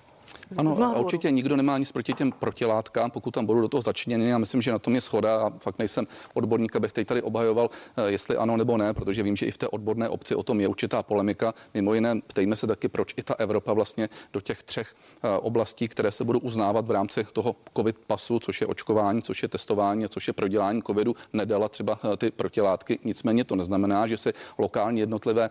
Ano, 0.58 0.96
a 0.96 1.00
určitě 1.00 1.32
nikdo 1.32 1.56
nemá 1.56 1.78
nic 1.78 1.92
proti 1.92 2.14
těm 2.14 2.32
protilátkám, 2.32 3.12
pokud 3.12 3.32
tam 3.32 3.46
budou 3.46 3.62
do 3.62 3.68
toho 3.68 3.82
začíněny. 3.82 4.30
Já 4.30 4.38
myslím, 4.38 4.62
že 4.62 4.72
na 4.72 4.80
tom 4.80 4.96
je 4.96 5.02
schoda 5.02 5.38
a 5.38 5.50
fakt 5.60 5.80
nejsem 5.80 6.08
odborník, 6.34 6.76
abych 6.76 6.94
teď 6.94 7.08
tady 7.08 7.22
obhajoval, 7.22 7.70
eh, 7.98 8.12
jestli 8.12 8.38
ano 8.38 8.58
nebo 8.58 8.78
ne, 8.78 8.94
protože 8.94 9.24
vím, 9.24 9.36
že 9.36 9.46
i 9.46 9.52
v 9.52 9.58
té 9.58 9.68
odborné 9.68 10.10
obci 10.10 10.36
o 10.36 10.44
tom 10.44 10.62
je 10.62 10.68
určitá 10.68 11.04
polemika. 11.04 11.54
Mimo 11.74 11.94
jiné, 11.94 12.22
ptejme 12.28 12.56
se 12.56 12.68
taky, 12.68 12.88
proč 12.88 13.14
i 13.18 13.24
ta 13.24 13.36
Evropa 13.38 13.74
vlastně 13.74 14.10
do 14.34 14.42
těch 14.42 14.64
třech 14.64 14.96
eh, 15.24 15.30
oblastí, 15.30 15.88
které 15.88 16.12
se 16.12 16.24
budou 16.24 16.40
uznávat 16.40 16.88
v 16.88 16.92
rámci 16.92 17.28
toho 17.34 17.56
COVID 17.76 17.98
pasu, 18.08 18.40
což 18.40 18.62
je 18.62 18.68
očkování, 18.68 19.22
což 19.22 19.44
je 19.44 19.50
testování 19.50 20.06
a 20.06 20.08
což 20.08 20.28
je 20.28 20.34
prodělání 20.34 20.82
COVIDu, 20.82 21.16
nedala 21.34 21.70
třeba 21.70 22.00
eh, 22.14 22.18
ty 22.18 22.32
protilátky. 22.32 23.00
Nicméně 23.04 23.44
to 23.44 23.56
neznamená, 23.56 24.08
že 24.08 24.18
se 24.18 24.34
lokální 24.58 25.00
jednotlivé, 25.00 25.50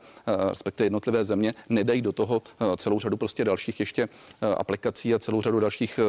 respektive 0.48 0.86
jednotlivé 0.86 1.24
země 1.24 1.54
nedají 1.68 2.02
do 2.02 2.12
toho 2.12 2.42
celou 2.76 3.00
řadu 3.00 3.16
prostě 3.16 3.44
dalších 3.44 3.80
ještě 3.80 4.08
aplikací 4.64 5.14
a 5.14 5.18
celou 5.18 5.42
řadu 5.42 5.60
dalších 5.60 6.00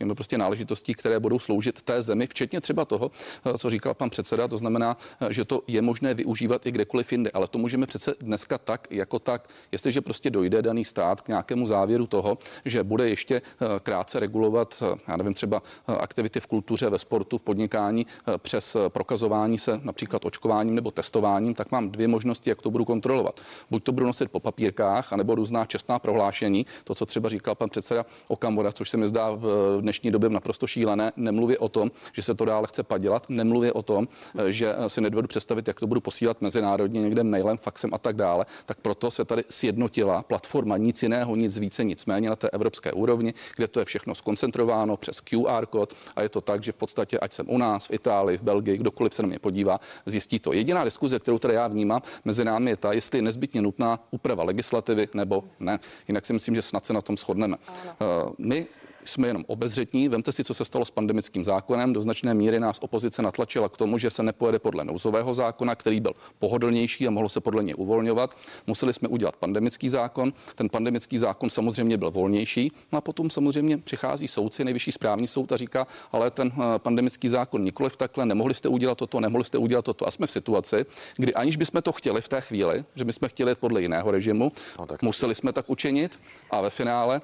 eh, 0.00 0.14
prostě 0.14 0.38
náležitostí, 0.38 0.94
které 0.94 1.20
budou 1.20 1.38
sloužit 1.38 1.82
té 1.82 2.02
zemi, 2.02 2.26
včetně 2.26 2.60
třeba 2.60 2.84
toho, 2.84 3.10
eh, 3.44 3.58
co 3.58 3.70
říkal 3.70 3.94
pan 3.94 4.10
předseda, 4.10 4.48
to 4.48 4.58
znamená, 4.58 4.96
eh, 5.20 5.32
že 5.32 5.44
to 5.44 5.62
je 5.66 5.82
možné 5.82 6.14
využívat 6.14 6.66
i 6.66 6.72
kdekoliv 6.72 7.12
jinde, 7.12 7.30
ale 7.34 7.48
to 7.48 7.58
můžeme 7.58 7.86
přece 7.86 8.14
dneska 8.20 8.58
tak, 8.58 8.88
jako 8.90 9.18
tak, 9.18 9.48
jestliže 9.72 10.00
prostě 10.00 10.30
dojde 10.30 10.62
daný 10.62 10.84
stát 10.84 11.20
k 11.20 11.28
nějakému 11.28 11.66
závěru 11.66 12.06
toho, 12.06 12.38
že 12.64 12.82
bude 12.82 13.08
ještě 13.08 13.42
krátce 13.82 14.20
regulovat, 14.20 14.82
já 15.08 15.16
nevím, 15.16 15.34
třeba 15.34 15.62
aktivity 15.86 16.40
v 16.40 16.46
kultuře, 16.46 16.90
ve 16.90 16.98
sportu, 16.98 17.38
v 17.38 17.42
podnikání 17.42 18.06
přes 18.38 18.76
prokazování 18.88 19.58
se 19.58 19.80
například 19.82 20.24
očkováním 20.24 20.74
nebo 20.74 20.90
testováním, 20.90 21.54
tak 21.54 21.72
mám 21.72 21.90
dvě 21.90 22.08
možnosti, 22.08 22.50
jak 22.50 22.62
to 22.62 22.70
budu 22.70 22.84
kontrolovat. 22.84 23.40
Buď 23.70 23.84
to 23.84 23.92
budu 23.92 24.06
nosit 24.06 24.30
po 24.30 24.40
papírkách, 24.40 25.12
anebo 25.12 25.34
různá 25.34 25.66
čestná 25.66 25.98
prohlášení, 25.98 26.66
to, 26.84 26.94
co 26.94 27.06
třeba 27.06 27.28
říkal 27.28 27.54
pan 27.54 27.68
předseda 27.68 27.97
Okamura, 28.28 28.72
což 28.72 28.90
se 28.90 28.96
mi 28.96 29.06
zdá 29.06 29.30
v 29.30 29.78
dnešní 29.80 30.10
době 30.10 30.30
naprosto 30.30 30.66
šílené. 30.66 31.12
Nemluvě 31.16 31.58
o 31.58 31.68
tom, 31.68 31.90
že 32.12 32.22
se 32.22 32.34
to 32.34 32.44
dále 32.44 32.66
chce 32.66 32.82
padělat, 32.82 33.26
nemluvě 33.28 33.72
o 33.72 33.82
tom, 33.82 34.08
že 34.48 34.74
si 34.86 35.00
nedovedu 35.00 35.28
představit, 35.28 35.68
jak 35.68 35.80
to 35.80 35.86
budu 35.86 36.00
posílat 36.00 36.40
mezinárodně 36.40 37.00
někde 37.00 37.24
mailem, 37.24 37.58
faxem 37.58 37.94
a 37.94 37.98
tak 37.98 38.16
dále. 38.16 38.46
Tak 38.66 38.78
proto 38.78 39.10
se 39.10 39.24
tady 39.24 39.44
sjednotila 39.50 40.22
platforma, 40.22 40.76
nic 40.76 41.02
jiného, 41.02 41.36
nic 41.36 41.58
více, 41.58 41.84
nicméně 41.84 42.28
na 42.28 42.36
té 42.36 42.50
evropské 42.50 42.92
úrovni, 42.92 43.34
kde 43.56 43.68
to 43.68 43.78
je 43.80 43.84
všechno 43.84 44.14
skoncentrováno 44.14 44.96
přes 44.96 45.20
QR 45.20 45.66
kód 45.66 45.94
a 46.16 46.22
je 46.22 46.28
to 46.28 46.40
tak, 46.40 46.64
že 46.64 46.72
v 46.72 46.76
podstatě, 46.76 47.18
ať 47.18 47.32
jsem 47.32 47.46
u 47.50 47.58
nás, 47.58 47.86
v 47.86 47.92
Itálii, 47.92 48.38
v 48.38 48.42
Belgii, 48.42 48.78
kdokoliv 48.78 49.14
se 49.14 49.22
na 49.22 49.28
mě 49.28 49.38
podívá, 49.38 49.80
zjistí 50.06 50.38
to. 50.38 50.52
Jediná 50.52 50.84
diskuze, 50.84 51.18
kterou 51.18 51.38
tady 51.38 51.54
já 51.54 51.68
vnímám 51.68 52.02
mezi 52.24 52.44
námi, 52.44 52.70
je 52.70 52.76
ta, 52.76 52.92
jestli 52.92 53.18
je 53.18 53.22
nezbytně 53.22 53.62
nutná 53.62 54.00
úprava 54.10 54.44
legislativy 54.44 55.08
nebo 55.14 55.44
ne. 55.60 55.78
Jinak 56.08 56.26
si 56.26 56.32
myslím, 56.32 56.54
že 56.54 56.62
snad 56.62 56.86
se 56.86 56.92
na 56.92 57.00
tom 57.00 57.16
shodneme. 57.16 57.56
Ano 57.96 58.34
my 58.38 58.66
jsme 59.08 59.28
jenom 59.28 59.44
obezřetní. 59.46 60.08
Vemte 60.08 60.32
si, 60.32 60.44
co 60.44 60.54
se 60.54 60.64
stalo 60.64 60.84
s 60.84 60.90
pandemickým 60.90 61.44
zákonem. 61.44 61.92
Do 61.92 62.02
značné 62.02 62.34
míry 62.34 62.60
nás 62.60 62.78
opozice 62.80 63.22
natlačila 63.22 63.68
k 63.68 63.76
tomu, 63.76 63.98
že 63.98 64.10
se 64.10 64.22
nepojede 64.22 64.58
podle 64.58 64.84
nouzového 64.84 65.34
zákona, 65.34 65.74
který 65.74 66.00
byl 66.00 66.12
pohodlnější 66.38 67.06
a 67.06 67.10
mohlo 67.10 67.28
se 67.28 67.40
podle 67.40 67.62
něj 67.62 67.74
uvolňovat. 67.78 68.34
Museli 68.66 68.94
jsme 68.94 69.08
udělat 69.08 69.36
pandemický 69.36 69.88
zákon. 69.88 70.32
Ten 70.54 70.68
pandemický 70.68 71.18
zákon 71.18 71.50
samozřejmě 71.50 71.96
byl 71.96 72.10
volnější. 72.10 72.72
No 72.92 72.98
a 72.98 73.00
potom 73.00 73.30
samozřejmě 73.30 73.78
přichází 73.78 74.28
soudci, 74.28 74.64
nejvyšší 74.64 74.92
správní 74.92 75.28
soud 75.28 75.52
a 75.52 75.56
říká, 75.56 75.86
ale 76.12 76.30
ten 76.30 76.52
eh, 76.52 76.78
pandemický 76.78 77.28
zákon 77.28 77.64
nikoliv 77.64 77.96
takhle, 77.96 78.26
nemohli 78.26 78.54
jste 78.54 78.68
udělat 78.68 78.98
toto, 78.98 79.20
nemohli 79.20 79.44
jste 79.44 79.58
udělat 79.58 79.84
toto. 79.84 80.08
A 80.08 80.10
jsme 80.10 80.26
v 80.26 80.30
situaci, 80.30 80.86
kdy 81.16 81.34
aniž 81.34 81.56
bychom 81.56 81.82
to 81.82 81.92
chtěli 81.92 82.20
v 82.20 82.28
té 82.28 82.40
chvíli, 82.40 82.84
že 82.94 83.04
bychom 83.04 83.28
chtěli 83.28 83.54
podle 83.54 83.82
jiného 83.82 84.10
režimu, 84.10 84.52
no, 84.78 84.86
tak 84.86 85.02
museli 85.02 85.34
jsme 85.34 85.52
tak 85.52 85.70
učinit 85.70 86.20
a 86.50 86.60
ve 86.60 86.70
finále 86.70 87.20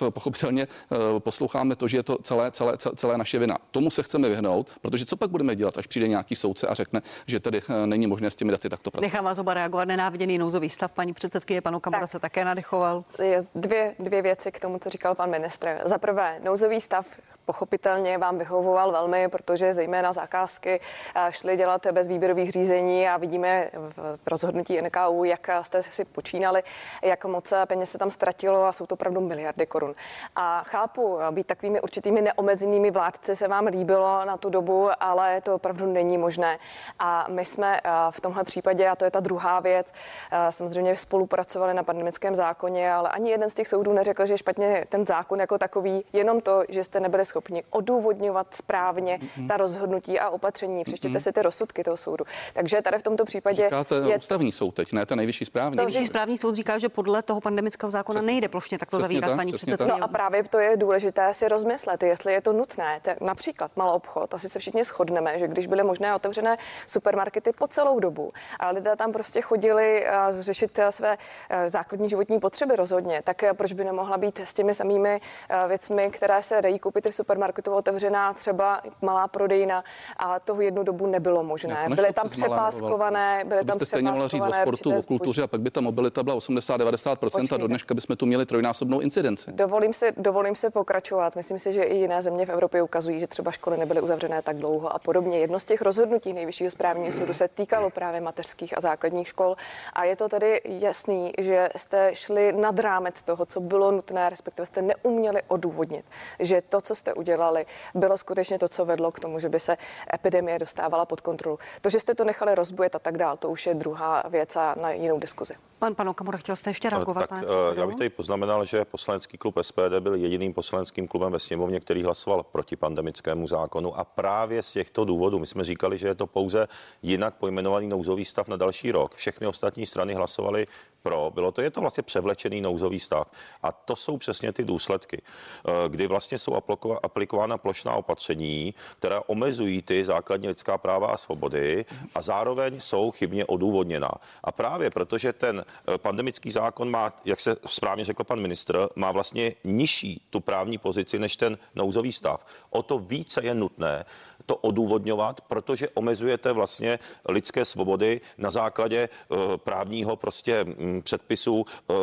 uh, 0.00 0.10
pochopitelně 0.10 0.66
uh, 0.66 1.15
posloucháme 1.20 1.76
to, 1.76 1.88
že 1.88 1.96
je 1.96 2.02
to 2.02 2.18
celé, 2.18 2.50
celé, 2.50 2.76
celé 2.94 3.18
naše 3.18 3.38
vina. 3.38 3.58
Tomu 3.70 3.90
se 3.90 4.02
chceme 4.02 4.28
vyhnout, 4.28 4.70
protože 4.80 5.04
co 5.04 5.16
pak 5.16 5.30
budeme 5.30 5.56
dělat, 5.56 5.78
až 5.78 5.86
přijde 5.86 6.08
nějaký 6.08 6.36
soudce 6.36 6.66
a 6.66 6.74
řekne, 6.74 7.02
že 7.26 7.40
tedy 7.40 7.62
eh, 7.68 7.86
není 7.86 8.06
možné 8.06 8.30
s 8.30 8.36
těmi 8.36 8.52
daty 8.52 8.68
takto 8.68 8.90
pracovat. 8.90 9.06
Nechám 9.06 9.24
vás 9.24 9.38
oba 9.38 9.54
reagovat. 9.54 9.84
Nenáviděný 9.84 10.38
nouzový 10.38 10.70
stav, 10.70 10.92
paní 10.92 11.12
předsedkyně, 11.12 11.60
panu 11.60 11.80
Kamara 11.80 12.02
tak. 12.02 12.10
se 12.10 12.18
také 12.18 12.44
nadechoval. 12.44 13.04
Je 13.22 13.42
dvě, 13.54 13.94
dvě 13.98 14.22
věci 14.22 14.52
k 14.52 14.60
tomu, 14.60 14.78
co 14.78 14.90
říkal 14.90 15.14
pan 15.14 15.30
ministr. 15.30 15.80
Za 15.84 15.98
prvé, 15.98 16.40
nouzový 16.44 16.80
stav 16.80 17.06
pochopitelně 17.46 18.18
vám 18.18 18.38
vyhovoval 18.38 18.92
velmi, 18.92 19.28
protože 19.28 19.72
zejména 19.72 20.12
zakázky 20.12 20.80
eh, 21.14 21.32
šly 21.32 21.56
dělat 21.56 21.86
bez 21.92 22.08
výběrových 22.08 22.50
řízení 22.50 23.08
a 23.08 23.16
vidíme 23.16 23.70
v 23.96 24.18
rozhodnutí 24.26 24.82
NKU, 24.82 25.24
jak 25.24 25.50
jste 25.62 25.82
si 25.82 26.04
počínali, 26.04 26.62
jak 27.02 27.24
moc 27.24 27.52
peněz 27.66 27.90
se 27.90 27.98
tam 27.98 28.10
ztratilo 28.10 28.64
a 28.64 28.72
jsou 28.72 28.86
to 28.86 28.94
opravdu 28.94 29.20
miliardy 29.20 29.66
korun. 29.66 29.94
A 30.36 30.62
chápu, 30.66 31.18
být 31.30 31.46
takovými 31.46 31.80
určitými 31.80 32.22
neomezenými 32.22 32.90
vládci 32.90 33.36
se 33.36 33.48
vám 33.48 33.66
líbilo 33.66 34.24
na 34.24 34.36
tu 34.36 34.50
dobu, 34.50 34.88
ale 35.00 35.40
to 35.40 35.54
opravdu 35.54 35.86
není 35.86 36.18
možné. 36.18 36.58
A 36.98 37.26
my 37.28 37.44
jsme 37.44 37.76
eh, 37.76 37.90
v 38.10 38.20
tomhle 38.20 38.44
případě, 38.44 38.88
a 38.88 38.96
to 38.96 39.04
je 39.04 39.10
ta 39.10 39.20
druhá 39.20 39.60
věc, 39.60 39.92
eh, 40.32 40.52
samozřejmě 40.52 40.96
spolupracovali 40.96 41.74
na 41.74 41.82
pandemickém 41.82 42.34
zákoně, 42.34 42.92
ale 42.92 43.08
ani 43.08 43.30
jeden 43.30 43.50
z 43.50 43.54
těch 43.54 43.68
soudů 43.68 43.92
neřekl, 43.92 44.26
že 44.26 44.38
špatně 44.38 44.84
ten 44.88 45.06
zákon 45.06 45.40
jako 45.40 45.58
takový, 45.58 46.04
jenom 46.12 46.40
to, 46.40 46.64
že 46.68 46.84
jste 46.84 47.00
nebyli 47.00 47.24
odůvodňovat 47.70 48.54
správně 48.54 49.18
mm-hmm. 49.18 49.48
ta 49.48 49.56
rozhodnutí 49.56 50.20
a 50.20 50.30
opatření. 50.30 50.84
Přečtěte 50.84 51.18
mm-hmm. 51.18 51.22
si 51.22 51.32
ty 51.32 51.42
rozsudky 51.42 51.84
toho 51.84 51.96
soudu. 51.96 52.24
Takže 52.54 52.82
tady 52.82 52.98
v 52.98 53.02
tomto 53.02 53.24
případě. 53.24 53.64
Říkáte 53.64 53.94
je 53.94 54.16
ústavní 54.16 54.52
soud 54.52 54.74
teď, 54.74 54.92
ne 54.92 55.06
ten 55.06 55.16
nejvyšší 55.16 55.44
správní. 55.44 55.76
Nejvyšší 55.76 56.06
správní 56.06 56.38
soud 56.38 56.54
říká, 56.54 56.78
že 56.78 56.88
podle 56.88 57.22
toho 57.22 57.40
pandemického 57.40 57.90
zákona 57.90 58.18
přesně, 58.18 58.32
nejde 58.32 58.48
plošně 58.48 58.78
takto 58.78 59.00
zavírat 59.00 59.30
tak, 59.30 59.36
paní 59.36 59.52
předsedkyně. 59.52 59.90
No 59.90 60.04
a 60.04 60.08
právě 60.08 60.44
to 60.44 60.58
je 60.58 60.76
důležité 60.76 61.34
si 61.34 61.48
rozmyslet, 61.48 62.02
jestli 62.02 62.32
je 62.32 62.40
to 62.40 62.52
nutné. 62.52 63.00
Te, 63.02 63.16
například 63.20 63.70
malý 63.76 63.92
obchod, 63.92 64.34
asi 64.34 64.48
se 64.48 64.58
všichni 64.58 64.84
shodneme, 64.84 65.38
že 65.38 65.48
když 65.48 65.66
byly 65.66 65.82
možné 65.82 66.14
otevřené 66.14 66.56
supermarkety 66.86 67.52
po 67.58 67.66
celou 67.66 68.00
dobu 68.00 68.32
a 68.60 68.70
lidé 68.70 68.96
tam 68.96 69.12
prostě 69.12 69.40
chodili 69.40 70.06
řešit 70.40 70.78
své 70.90 71.18
základní 71.66 72.08
životní 72.08 72.40
potřeby 72.40 72.76
rozhodně, 72.76 73.22
tak 73.24 73.44
proč 73.52 73.72
by 73.72 73.84
nemohla 73.84 74.16
být 74.16 74.40
s 74.40 74.54
těmi 74.54 74.74
samými 74.74 75.20
věcmi, 75.68 76.10
které 76.10 76.42
se 76.42 76.62
dají 76.62 76.78
koupit 76.78 77.06
v 77.06 77.14
supermarketu 77.26 77.72
otevřená 77.74 78.34
třeba 78.34 78.82
malá 79.02 79.28
prodejna 79.28 79.84
a 80.16 80.40
toho 80.40 80.60
jednu 80.60 80.82
dobu 80.82 81.06
nebylo 81.06 81.42
možné. 81.42 81.86
Byly 81.94 82.12
tam 82.12 82.28
přepáskované, 82.28 83.44
byly 83.44 83.64
tam 83.64 83.78
přepáskované. 83.78 83.86
stejně 83.86 84.10
mohla 84.10 84.28
říct 84.28 84.44
o 84.46 84.52
sportu, 84.62 84.96
o 84.96 85.02
kultuře 85.02 85.42
a 85.42 85.46
pak 85.46 85.60
by 85.60 85.70
ta 85.70 85.80
mobilita 85.80 86.22
byla 86.22 86.36
80-90% 86.36 87.54
a 87.54 87.56
do 87.56 87.66
dneška 87.66 87.94
bychom 87.94 88.16
tu 88.16 88.26
měli 88.26 88.46
trojnásobnou 88.46 89.00
incidenci. 89.00 89.52
Dovolím 89.52 89.92
si, 89.92 90.12
dovolím 90.16 90.56
si 90.56 90.70
pokračovat. 90.70 91.36
Myslím 91.36 91.58
si, 91.58 91.72
že 91.72 91.82
i 91.82 91.96
jiné 91.96 92.22
země 92.22 92.46
v 92.46 92.48
Evropě 92.48 92.82
ukazují, 92.82 93.20
že 93.20 93.26
třeba 93.26 93.50
školy 93.50 93.76
nebyly 93.76 94.00
uzavřené 94.00 94.42
tak 94.42 94.56
dlouho 94.56 94.94
a 94.94 94.98
podobně. 94.98 95.38
Jedno 95.38 95.60
z 95.60 95.64
těch 95.64 95.82
rozhodnutí 95.82 96.32
nejvyššího 96.32 96.70
správního 96.70 97.12
soudu 97.12 97.34
se 97.34 97.48
týkalo 97.48 97.90
právě 97.90 98.20
mateřských 98.20 98.78
a 98.78 98.80
základních 98.80 99.28
škol 99.28 99.56
a 99.92 100.04
je 100.04 100.16
to 100.16 100.28
tedy 100.28 100.60
jasný, 100.64 101.32
že 101.38 101.68
jste 101.76 102.10
šli 102.12 102.52
nad 102.52 102.78
rámec 102.78 103.22
toho, 103.22 103.46
co 103.46 103.60
bylo 103.60 103.90
nutné, 103.90 104.30
respektive 104.30 104.66
jste 104.66 104.82
neuměli 104.82 105.42
odůvodnit, 105.48 106.04
že 106.38 106.62
to, 106.68 106.80
co 106.80 106.94
jste 106.94 107.15
udělali, 107.16 107.66
bylo 107.94 108.16
skutečně 108.18 108.58
to, 108.58 108.68
co 108.68 108.84
vedlo 108.84 109.12
k 109.12 109.20
tomu, 109.20 109.38
že 109.38 109.48
by 109.48 109.60
se 109.60 109.76
epidemie 110.14 110.58
dostávala 110.58 111.04
pod 111.04 111.20
kontrolu. 111.20 111.58
To, 111.80 111.90
že 111.90 112.00
jste 112.00 112.14
to 112.14 112.24
nechali 112.24 112.54
rozbujet 112.54 112.94
a 112.94 112.98
tak 112.98 113.18
dál, 113.18 113.36
to 113.36 113.48
už 113.48 113.66
je 113.66 113.74
druhá 113.74 114.22
věc 114.28 114.56
a 114.56 114.74
na 114.80 114.90
jinou 114.90 115.18
diskuzi. 115.18 115.54
Pan 115.78 115.94
pan 115.94 116.08
Okamura, 116.08 116.38
chtěl 116.38 116.56
jste 116.56 116.70
ještě 116.70 116.90
reagovat? 116.90 117.20
Tak, 117.20 117.28
pane 117.28 117.46
já 117.76 117.86
bych 117.86 117.96
tady 117.96 118.10
poznamenal, 118.10 118.64
že 118.64 118.84
poslanecký 118.84 119.38
klub 119.38 119.54
SPD 119.62 120.00
byl 120.00 120.14
jediným 120.14 120.54
poslaneckým 120.54 121.08
klubem 121.08 121.32
ve 121.32 121.38
sněmovně, 121.38 121.80
který 121.80 122.02
hlasoval 122.02 122.42
proti 122.42 122.76
pandemickému 122.76 123.46
zákonu 123.46 123.98
a 123.98 124.04
právě 124.04 124.62
z 124.62 124.72
těchto 124.72 125.04
důvodů 125.04 125.38
my 125.38 125.46
jsme 125.46 125.64
říkali, 125.64 125.98
že 125.98 126.08
je 126.08 126.14
to 126.14 126.26
pouze 126.26 126.68
jinak 127.02 127.34
pojmenovaný 127.34 127.88
nouzový 127.88 128.24
stav 128.24 128.48
na 128.48 128.56
další 128.56 128.92
rok. 128.92 129.14
Všechny 129.14 129.46
ostatní 129.46 129.86
strany 129.86 130.14
hlasovaly 130.14 130.66
pro, 131.06 131.30
bylo 131.34 131.52
to, 131.52 131.62
je 131.62 131.70
to 131.70 131.80
vlastně 131.80 132.02
převlečený 132.02 132.60
nouzový 132.60 133.00
stav. 133.00 133.30
A 133.62 133.72
to 133.72 133.96
jsou 133.96 134.18
přesně 134.18 134.52
ty 134.52 134.64
důsledky, 134.64 135.22
eh, 135.22 135.70
kdy 135.88 136.06
vlastně 136.06 136.38
jsou 136.38 136.58
aplikována 137.02 137.58
plošná 137.58 137.92
opatření, 137.92 138.74
která 138.98 139.22
omezují 139.26 139.82
ty 139.82 140.04
základní 140.04 140.48
lidská 140.48 140.78
práva 140.78 141.06
a 141.06 141.16
svobody 141.16 141.84
a 142.14 142.22
zároveň 142.22 142.80
jsou 142.80 143.10
chybně 143.10 143.46
odůvodněná. 143.46 144.10
A 144.44 144.52
právě 144.52 144.90
protože 144.90 145.32
ten 145.32 145.62
eh, 145.62 145.98
pandemický 145.98 146.50
zákon 146.50 146.90
má, 146.90 147.12
jak 147.24 147.40
se 147.40 147.56
správně 147.66 148.04
řekl 148.04 148.24
pan 148.24 148.40
ministr, 148.40 148.88
má 148.98 149.12
vlastně 149.12 149.54
nižší 149.64 150.26
tu 150.30 150.40
právní 150.40 150.78
pozici 150.78 151.18
než 151.18 151.36
ten 151.36 151.58
nouzový 151.74 152.12
stav. 152.12 152.46
O 152.70 152.82
to 152.82 152.98
více 152.98 153.44
je 153.46 153.54
nutné 153.54 154.04
to 154.46 154.56
odůvodňovat, 154.56 155.40
protože 155.40 155.88
omezujete 155.88 156.52
vlastně 156.52 156.98
lidské 157.28 157.64
svobody 157.64 158.20
na 158.38 158.50
základě 158.50 159.08
eh, 159.08 159.36
právního 159.56 160.16
prostě 160.16 160.64
mm, 160.64 161.02
předpisu, 161.02 161.64
eh, 161.66 161.94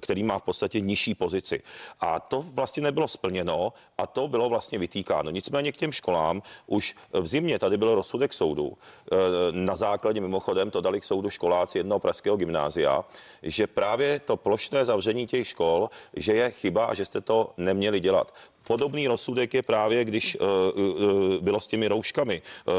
který 0.00 0.22
má 0.22 0.38
v 0.38 0.42
podstatě 0.42 0.80
nižší 0.80 1.14
pozici. 1.14 1.62
A 2.00 2.20
to 2.20 2.44
vlastně 2.52 2.82
nebylo 2.82 3.08
splněno 3.08 3.72
a 3.98 4.06
to 4.06 4.28
bylo 4.28 4.48
vlastně 4.48 4.78
vytýkáno. 4.78 5.30
Nicméně 5.30 5.72
k 5.72 5.76
těm 5.76 5.92
školám 5.92 6.42
už 6.66 6.94
v 7.12 7.26
zimě 7.26 7.58
tady 7.58 7.76
byl 7.76 7.94
rozsudek 7.94 8.32
soudu. 8.32 8.72
Eh, 8.76 9.16
na 9.50 9.76
základě 9.76 10.20
mimochodem 10.20 10.70
to 10.70 10.80
dali 10.80 11.00
k 11.00 11.04
soudu 11.04 11.30
školáci 11.30 11.78
jednoho 11.78 11.98
pražského 11.98 12.36
gymnázia, 12.36 13.04
že 13.42 13.66
právě 13.66 14.20
to 14.20 14.36
plošné 14.36 14.84
zavření 14.84 15.26
těch 15.26 15.48
škol, 15.48 15.90
že 16.16 16.32
je 16.34 16.50
chyba 16.50 16.84
a 16.84 16.94
že 16.94 17.04
jste 17.04 17.20
to 17.20 17.54
neměli 17.56 18.00
dělat. 18.00 18.34
Podobný 18.66 19.06
rozsudek 19.06 19.54
je 19.54 19.62
právě, 19.62 20.04
když 20.04 20.36
uh, 20.40 20.46
uh, 20.82 21.36
bylo 21.40 21.60
s 21.60 21.66
těmi 21.66 21.88
rouškami. 21.88 22.42
Uh, 22.66 22.74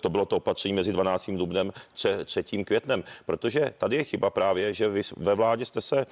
to 0.00 0.08
bylo 0.08 0.26
to 0.26 0.36
opatření 0.36 0.74
mezi 0.74 0.92
12. 0.92 1.30
dubnem 1.30 1.72
a 2.20 2.24
3. 2.24 2.42
květnem. 2.64 3.04
Protože 3.26 3.74
tady 3.78 3.96
je 3.96 4.04
chyba 4.04 4.30
právě, 4.30 4.74
že 4.74 4.88
vy 4.88 5.02
ve 5.16 5.34
vládě 5.34 5.64
jste 5.64 5.80
se 5.80 6.06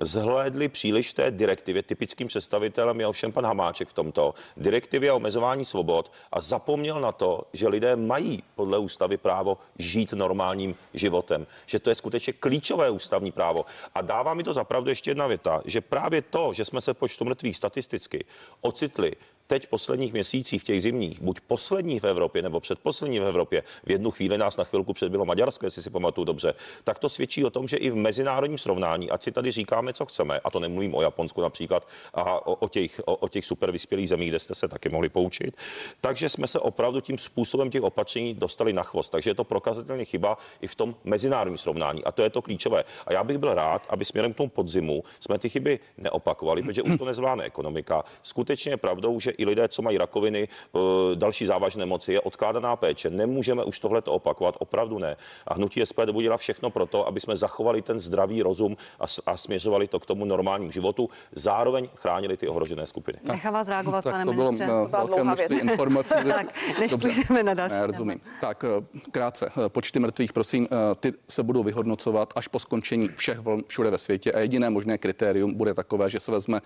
zhlédli 0.00 0.68
příliš 0.68 1.12
té 1.12 1.30
direktivě. 1.30 1.82
Typickým 1.82 2.26
představitelem 2.26 3.00
je 3.00 3.06
ovšem 3.06 3.32
pan 3.32 3.46
Hamáček 3.46 3.88
v 3.88 3.92
tomto. 3.92 4.34
Direktivě 4.56 5.12
o 5.12 5.16
omezování 5.16 5.64
svobod 5.64 6.12
a 6.32 6.40
zapomněl 6.40 7.00
na 7.00 7.12
to, 7.12 7.42
že 7.52 7.68
lidé 7.68 7.96
mají 7.96 8.42
podle 8.54 8.78
ústavy 8.78 9.16
právo 9.16 9.58
žít 9.78 10.12
normálním 10.12 10.76
životem. 10.94 11.46
Že 11.66 11.78
to 11.78 11.90
je 11.90 11.94
skutečně 11.94 12.32
klíčové 12.32 12.90
ústavní 12.90 13.32
právo. 13.32 13.64
A 13.94 14.00
dává 14.00 14.34
mi 14.34 14.42
to 14.42 14.52
zapravdu 14.52 14.90
ještě 14.90 15.10
jedna 15.10 15.26
věta, 15.26 15.62
že 15.64 15.80
právě 15.80 16.22
to, 16.22 16.52
že 16.52 16.64
jsme 16.64 16.80
se 16.80 16.94
počtu 16.94 17.24
mrtvých 17.24 17.56
statisticky 17.56 18.24
ocitli 18.60 19.12
teď 19.50 19.66
posledních 19.66 20.12
měsících, 20.12 20.60
v 20.60 20.64
těch 20.64 20.82
zimních, 20.82 21.22
buď 21.22 21.40
posledních 21.40 22.02
v 22.02 22.06
Evropě 22.06 22.42
nebo 22.42 22.60
předposlední 22.60 23.20
v 23.20 23.24
Evropě, 23.24 23.62
v 23.84 23.90
jednu 23.90 24.10
chvíli 24.10 24.38
nás 24.38 24.56
na 24.56 24.64
chvilku 24.64 24.92
předbylo 24.92 25.24
Maďarsko, 25.24 25.66
jestli 25.66 25.82
si 25.82 25.90
pamatuju 25.90 26.24
dobře, 26.24 26.54
tak 26.84 26.98
to 26.98 27.08
svědčí 27.08 27.44
o 27.44 27.50
tom, 27.50 27.68
že 27.68 27.76
i 27.76 27.90
v 27.90 27.96
mezinárodním 27.96 28.58
srovnání, 28.58 29.10
ať 29.10 29.22
si 29.22 29.32
tady 29.32 29.52
říkáme, 29.52 29.92
co 29.92 30.06
chceme, 30.06 30.40
a 30.44 30.50
to 30.50 30.60
nemluvím 30.60 30.94
o 30.94 31.02
Japonsku 31.02 31.40
například 31.40 31.88
a 32.14 32.46
o, 32.46 32.54
o, 32.54 32.68
těch, 32.68 33.00
o, 33.04 33.16
o 33.16 33.28
těch 33.28 33.44
super 33.44 33.70
vyspělých 33.70 34.08
zemích, 34.08 34.28
kde 34.28 34.38
jste 34.38 34.54
se 34.54 34.68
taky 34.68 34.88
mohli 34.88 35.08
poučit, 35.08 35.56
takže 36.00 36.28
jsme 36.28 36.46
se 36.46 36.58
opravdu 36.58 37.00
tím 37.00 37.18
způsobem 37.18 37.70
těch 37.70 37.82
opatření 37.82 38.34
dostali 38.34 38.72
na 38.72 38.82
chvost. 38.82 39.10
Takže 39.10 39.30
je 39.30 39.34
to 39.34 39.44
prokazatelně 39.44 40.04
chyba 40.04 40.38
i 40.60 40.66
v 40.66 40.74
tom 40.74 40.94
mezinárodním 41.04 41.58
srovnání. 41.58 42.04
A 42.04 42.12
to 42.12 42.22
je 42.22 42.30
to 42.30 42.42
klíčové. 42.42 42.84
A 43.06 43.12
já 43.12 43.24
bych 43.24 43.38
byl 43.38 43.54
rád, 43.54 43.86
aby 43.88 44.04
směrem 44.04 44.32
k 44.32 44.36
tomu 44.36 44.48
podzimu 44.48 45.04
jsme 45.20 45.38
ty 45.38 45.48
chyby 45.48 45.78
neopakovali, 45.98 46.62
protože 46.62 46.82
už 46.82 46.98
to 46.98 47.04
nezvládne 47.04 47.44
ekonomika. 47.44 48.04
Skutečně 48.22 48.72
je 48.72 48.76
pravdou, 48.76 49.20
že 49.20 49.30
i 49.40 49.44
lidé, 49.44 49.68
co 49.68 49.82
mají 49.82 49.98
rakoviny, 49.98 50.48
eh, 50.48 50.78
další 51.14 51.46
závažné 51.46 51.86
moci, 51.86 52.12
je 52.12 52.20
odkládaná 52.20 52.76
péče. 52.76 53.10
Nemůžeme 53.10 53.64
už 53.64 53.80
tohle 53.80 54.02
to 54.02 54.12
opakovat, 54.12 54.54
opravdu 54.58 54.98
ne. 54.98 55.16
A 55.46 55.54
hnutí 55.54 55.80
SPD 55.80 56.12
bude 56.12 56.22
dělat 56.22 56.36
všechno 56.36 56.70
pro 56.70 56.86
to, 56.86 57.06
aby 57.08 57.20
jsme 57.20 57.36
zachovali 57.36 57.82
ten 57.82 57.98
zdravý 57.98 58.42
rozum 58.42 58.76
a, 59.00 59.04
a 59.26 59.36
směřovali 59.36 59.88
to 59.88 60.00
k 60.00 60.06
tomu 60.06 60.24
normálnímu 60.24 60.70
životu, 60.70 61.08
zároveň 61.32 61.88
chránili 61.94 62.36
ty 62.36 62.48
ohrožené 62.48 62.86
skupiny. 62.86 63.18
Nechám 63.28 63.54
vás 63.54 63.68
reagovat, 63.68 64.04
tak 64.04 64.12
pane 64.12 64.24
to 64.24 64.32
bylo 64.32 64.52
ministře. 64.52 64.72
uh, 64.72 64.90
velké 64.90 65.24
množství 65.24 65.58
informací. 65.58 66.14
tak, 66.28 66.46
než 66.80 66.90
Dobře. 66.90 67.08
půjdeme 67.08 67.42
na 67.42 67.54
další. 67.54 67.74
Ne, 67.74 67.86
rozumím. 67.86 68.20
Tak 68.40 68.64
eh, 68.64 69.00
krátce, 69.10 69.50
počty 69.68 69.98
mrtvých, 69.98 70.32
prosím, 70.32 70.68
ty 71.00 71.12
se 71.28 71.42
budou 71.42 71.62
vyhodnocovat 71.62 72.32
až 72.36 72.48
po 72.48 72.58
skončení 72.58 73.08
všech 73.08 73.38
vln 73.38 73.62
všude 73.66 73.90
ve 73.90 73.98
světě 73.98 74.32
a 74.32 74.38
jediné 74.38 74.70
možné 74.70 74.98
kritérium 74.98 75.54
bude 75.54 75.74
takové, 75.74 76.10
že 76.10 76.20
se 76.20 76.32
vezme 76.32 76.60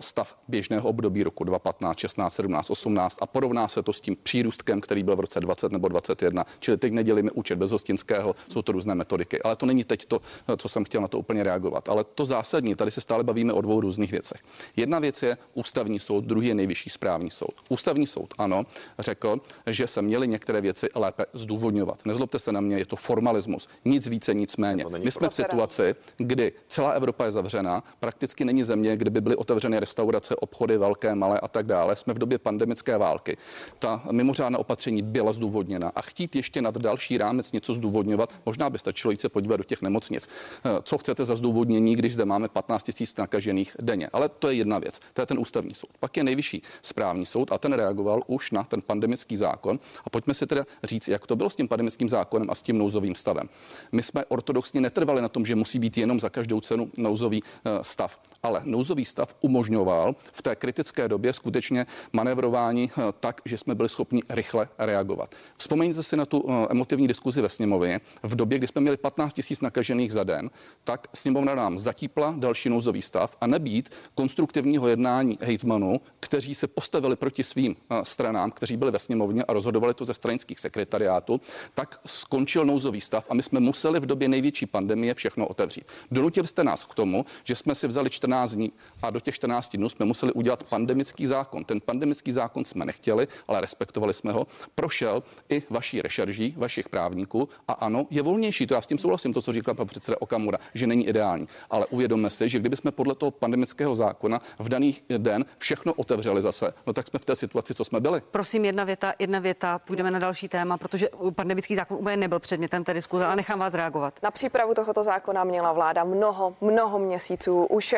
stav 0.00 0.36
běžného 0.48 0.88
období 0.88 1.22
roku 1.22 1.44
2015, 1.44 1.87
16, 1.96 2.34
17, 2.34 2.70
18 2.70 3.18
a 3.20 3.26
porovná 3.26 3.68
se 3.68 3.82
to 3.82 3.92
s 3.92 4.00
tím 4.00 4.16
přírůstkem, 4.22 4.80
který 4.80 5.02
byl 5.02 5.16
v 5.16 5.20
roce 5.20 5.40
20 5.40 5.72
nebo 5.72 5.88
21. 5.88 6.44
Čili 6.60 6.76
teď 6.76 6.92
nedělíme 6.92 7.30
účet 7.30 7.56
bez 7.56 7.70
hostinského, 7.70 8.34
jsou 8.48 8.62
to 8.62 8.72
různé 8.72 8.94
metodiky. 8.94 9.42
Ale 9.42 9.56
to 9.56 9.66
není 9.66 9.84
teď 9.84 10.04
to, 10.06 10.20
co 10.56 10.68
jsem 10.68 10.84
chtěl 10.84 11.00
na 11.00 11.08
to 11.08 11.18
úplně 11.18 11.42
reagovat. 11.42 11.88
Ale 11.88 12.04
to 12.04 12.24
zásadní, 12.24 12.74
tady 12.74 12.90
se 12.90 13.00
stále 13.00 13.24
bavíme 13.24 13.52
o 13.52 13.60
dvou 13.60 13.80
různých 13.80 14.10
věcech. 14.12 14.40
Jedna 14.76 14.98
věc 14.98 15.22
je 15.22 15.38
ústavní 15.54 16.00
soud, 16.00 16.24
druhý 16.24 16.48
je 16.48 16.54
nejvyšší 16.54 16.90
správní 16.90 17.30
soud. 17.30 17.54
Ústavní 17.68 18.06
soud, 18.06 18.34
ano, 18.38 18.64
řekl, 18.98 19.40
že 19.66 19.86
se 19.86 20.02
měly 20.02 20.28
některé 20.28 20.60
věci 20.60 20.88
lépe 20.94 21.24
zdůvodňovat. 21.32 21.98
Nezlobte 22.04 22.38
se 22.38 22.52
na 22.52 22.60
mě, 22.60 22.78
je 22.78 22.86
to 22.86 22.96
formalismus. 22.96 23.68
Nic 23.84 24.06
více, 24.06 24.34
nic 24.34 24.56
méně. 24.56 24.84
My 25.02 25.10
jsme 25.10 25.28
v 25.28 25.34
situaci, 25.34 25.94
kdy 26.16 26.52
celá 26.68 26.90
Evropa 26.90 27.24
je 27.24 27.32
zavřená, 27.32 27.84
prakticky 28.00 28.44
není 28.44 28.64
země, 28.64 28.96
kde 28.96 29.10
by 29.10 29.20
byly 29.20 29.36
otevřeny 29.36 29.80
restaurace, 29.80 30.36
obchody, 30.36 30.78
velké, 30.78 31.14
malé 31.14 31.40
a 31.40 31.48
tak 31.48 31.66
dále. 31.66 31.77
Jsme 31.86 32.14
v 32.14 32.18
době 32.18 32.38
pandemické 32.38 32.98
války. 32.98 33.36
Ta 33.78 34.02
mimořádná 34.10 34.58
opatření 34.58 35.02
byla 35.02 35.32
zdůvodněna 35.32 35.92
a 35.94 36.02
chtít 36.02 36.36
ještě 36.36 36.62
nad 36.62 36.78
další 36.78 37.18
rámec 37.18 37.52
něco 37.52 37.74
zdůvodňovat, 37.74 38.32
možná 38.46 38.70
by 38.70 38.78
stačilo 38.78 39.10
jít 39.10 39.20
se 39.20 39.28
podívat 39.28 39.56
do 39.56 39.64
těch 39.64 39.82
nemocnic. 39.82 40.28
Eh, 40.64 40.70
co 40.82 40.98
chcete 40.98 41.24
za 41.24 41.36
zdůvodnění, 41.36 41.96
když 41.96 42.14
zde 42.14 42.24
máme 42.24 42.48
15 42.48 42.82
tisíc 42.82 43.16
nakažených 43.16 43.76
denně? 43.80 44.08
Ale 44.12 44.28
to 44.28 44.48
je 44.48 44.54
jedna 44.54 44.78
věc. 44.78 45.00
To 45.12 45.22
je 45.22 45.26
ten 45.26 45.38
ústavní 45.38 45.74
soud. 45.74 45.90
Pak 46.00 46.16
je 46.16 46.24
nejvyšší 46.24 46.62
správní 46.82 47.26
soud 47.26 47.52
a 47.52 47.58
ten 47.58 47.72
reagoval 47.72 48.22
už 48.26 48.50
na 48.50 48.64
ten 48.64 48.82
pandemický 48.82 49.36
zákon. 49.36 49.80
A 50.04 50.10
pojďme 50.10 50.34
si 50.34 50.46
teda 50.46 50.64
říct, 50.84 51.08
jak 51.08 51.26
to 51.26 51.36
bylo 51.36 51.50
s 51.50 51.56
tím 51.56 51.68
pandemickým 51.68 52.08
zákonem 52.08 52.50
a 52.50 52.54
s 52.54 52.62
tím 52.62 52.78
nouzovým 52.78 53.14
stavem. 53.14 53.48
My 53.92 54.02
jsme 54.02 54.24
ortodoxně 54.24 54.80
netrvali 54.80 55.22
na 55.22 55.28
tom, 55.28 55.46
že 55.46 55.54
musí 55.54 55.78
být 55.78 55.98
jenom 55.98 56.20
za 56.20 56.28
každou 56.28 56.60
cenu 56.60 56.90
nouzový 56.98 57.42
eh, 57.42 57.70
stav, 57.82 58.20
ale 58.42 58.62
nouzový 58.64 59.04
stav 59.04 59.36
umožňoval 59.40 60.14
v 60.32 60.42
té 60.42 60.56
kritické 60.56 61.08
době 61.08 61.32
skutečně 61.32 61.67
manevrování 62.12 62.90
eh, 62.90 63.02
tak, 63.20 63.40
že 63.44 63.58
jsme 63.58 63.74
byli 63.74 63.88
schopni 63.88 64.22
rychle 64.28 64.68
reagovat. 64.78 65.34
Vzpomeňte 65.56 66.02
si 66.02 66.16
na 66.16 66.26
tu 66.26 66.44
eh, 66.48 66.66
emotivní 66.70 67.08
diskuzi 67.08 67.42
ve 67.42 67.48
sněmově. 67.48 68.00
V 68.22 68.36
době, 68.36 68.58
kdy 68.58 68.66
jsme 68.66 68.80
měli 68.80 68.96
15 68.96 69.34
tisíc 69.34 69.60
nakažených 69.60 70.12
za 70.12 70.24
den, 70.24 70.50
tak 70.84 71.06
sněmovna 71.14 71.54
nám 71.54 71.78
zatípla 71.78 72.34
další 72.36 72.68
nouzový 72.68 73.02
stav 73.02 73.36
a 73.40 73.46
nebýt 73.46 73.94
konstruktivního 74.14 74.88
jednání 74.88 75.38
hejtmanů, 75.40 76.00
kteří 76.20 76.54
se 76.54 76.66
postavili 76.66 77.16
proti 77.16 77.44
svým 77.44 77.76
eh, 77.90 78.00
stranám, 78.02 78.50
kteří 78.50 78.76
byli 78.76 78.90
ve 78.90 78.98
sněmovně 78.98 79.42
a 79.42 79.52
rozhodovali 79.52 79.94
to 79.94 80.04
ze 80.04 80.14
stranických 80.14 80.60
sekretariátů, 80.60 81.40
tak 81.74 82.00
skončil 82.06 82.64
nouzový 82.64 83.00
stav 83.00 83.26
a 83.30 83.34
my 83.34 83.42
jsme 83.42 83.60
museli 83.60 84.00
v 84.00 84.06
době 84.06 84.28
největší 84.28 84.66
pandemie 84.66 85.14
všechno 85.14 85.46
otevřít. 85.46 85.84
Donutili 86.10 86.46
jste 86.46 86.64
nás 86.64 86.84
k 86.84 86.94
tomu, 86.94 87.24
že 87.44 87.56
jsme 87.56 87.74
si 87.74 87.88
vzali 87.88 88.10
14 88.10 88.54
dní 88.54 88.72
a 89.02 89.10
do 89.10 89.20
těch 89.20 89.34
14 89.34 89.76
dnů 89.76 89.88
jsme 89.88 90.06
museli 90.06 90.32
udělat 90.32 90.62
pandemický 90.62 91.26
zákon. 91.26 91.57
Ten 91.64 91.80
pandemický 91.80 92.32
zákon 92.32 92.64
jsme 92.64 92.84
nechtěli, 92.84 93.28
ale 93.48 93.60
respektovali 93.60 94.14
jsme 94.14 94.32
ho. 94.32 94.46
Prošel 94.74 95.22
i 95.48 95.62
vaší 95.70 96.02
rešerží, 96.02 96.54
vašich 96.56 96.88
právníků 96.88 97.48
a 97.68 97.72
ano, 97.72 98.06
je 98.10 98.22
volnější. 98.22 98.66
To 98.66 98.74
já 98.74 98.80
s 98.80 98.86
tím 98.86 98.98
souhlasím, 98.98 99.32
to, 99.32 99.42
co 99.42 99.52
říkal 99.52 99.74
pan 99.74 99.86
předseda 99.86 100.16
Okamura, 100.20 100.58
že 100.74 100.86
není 100.86 101.08
ideální. 101.08 101.48
Ale 101.70 101.86
uvědomme 101.86 102.30
si, 102.30 102.48
že 102.48 102.58
kdybychom 102.58 102.92
podle 102.92 103.14
toho 103.14 103.30
pandemického 103.30 103.94
zákona 103.94 104.40
v 104.58 104.68
daný 104.68 104.96
den 105.18 105.44
všechno 105.58 105.94
otevřeli 105.94 106.42
zase, 106.42 106.74
no 106.86 106.92
tak 106.92 107.06
jsme 107.06 107.18
v 107.18 107.24
té 107.24 107.36
situaci, 107.36 107.74
co 107.74 107.84
jsme 107.84 108.00
byli. 108.00 108.22
Prosím, 108.30 108.64
jedna 108.64 108.84
věta, 108.84 109.14
jedna 109.18 109.38
věta, 109.38 109.78
půjdeme 109.78 110.10
na 110.10 110.18
další 110.18 110.48
téma, 110.48 110.78
protože 110.78 111.08
pandemický 111.34 111.74
zákon 111.74 111.98
úplně 112.00 112.16
nebyl 112.16 112.38
předmětem 112.38 112.84
té 112.84 112.94
diskuze, 112.94 113.24
ale 113.24 113.36
nechám 113.36 113.58
vás 113.58 113.74
reagovat. 113.74 114.14
Na 114.22 114.30
přípravu 114.30 114.74
tohoto 114.74 115.02
zákona 115.02 115.44
měla 115.44 115.72
vláda 115.72 116.04
mnoho, 116.04 116.56
mnoho 116.60 116.98
měsíců. 116.98 117.64
Už 117.64 117.94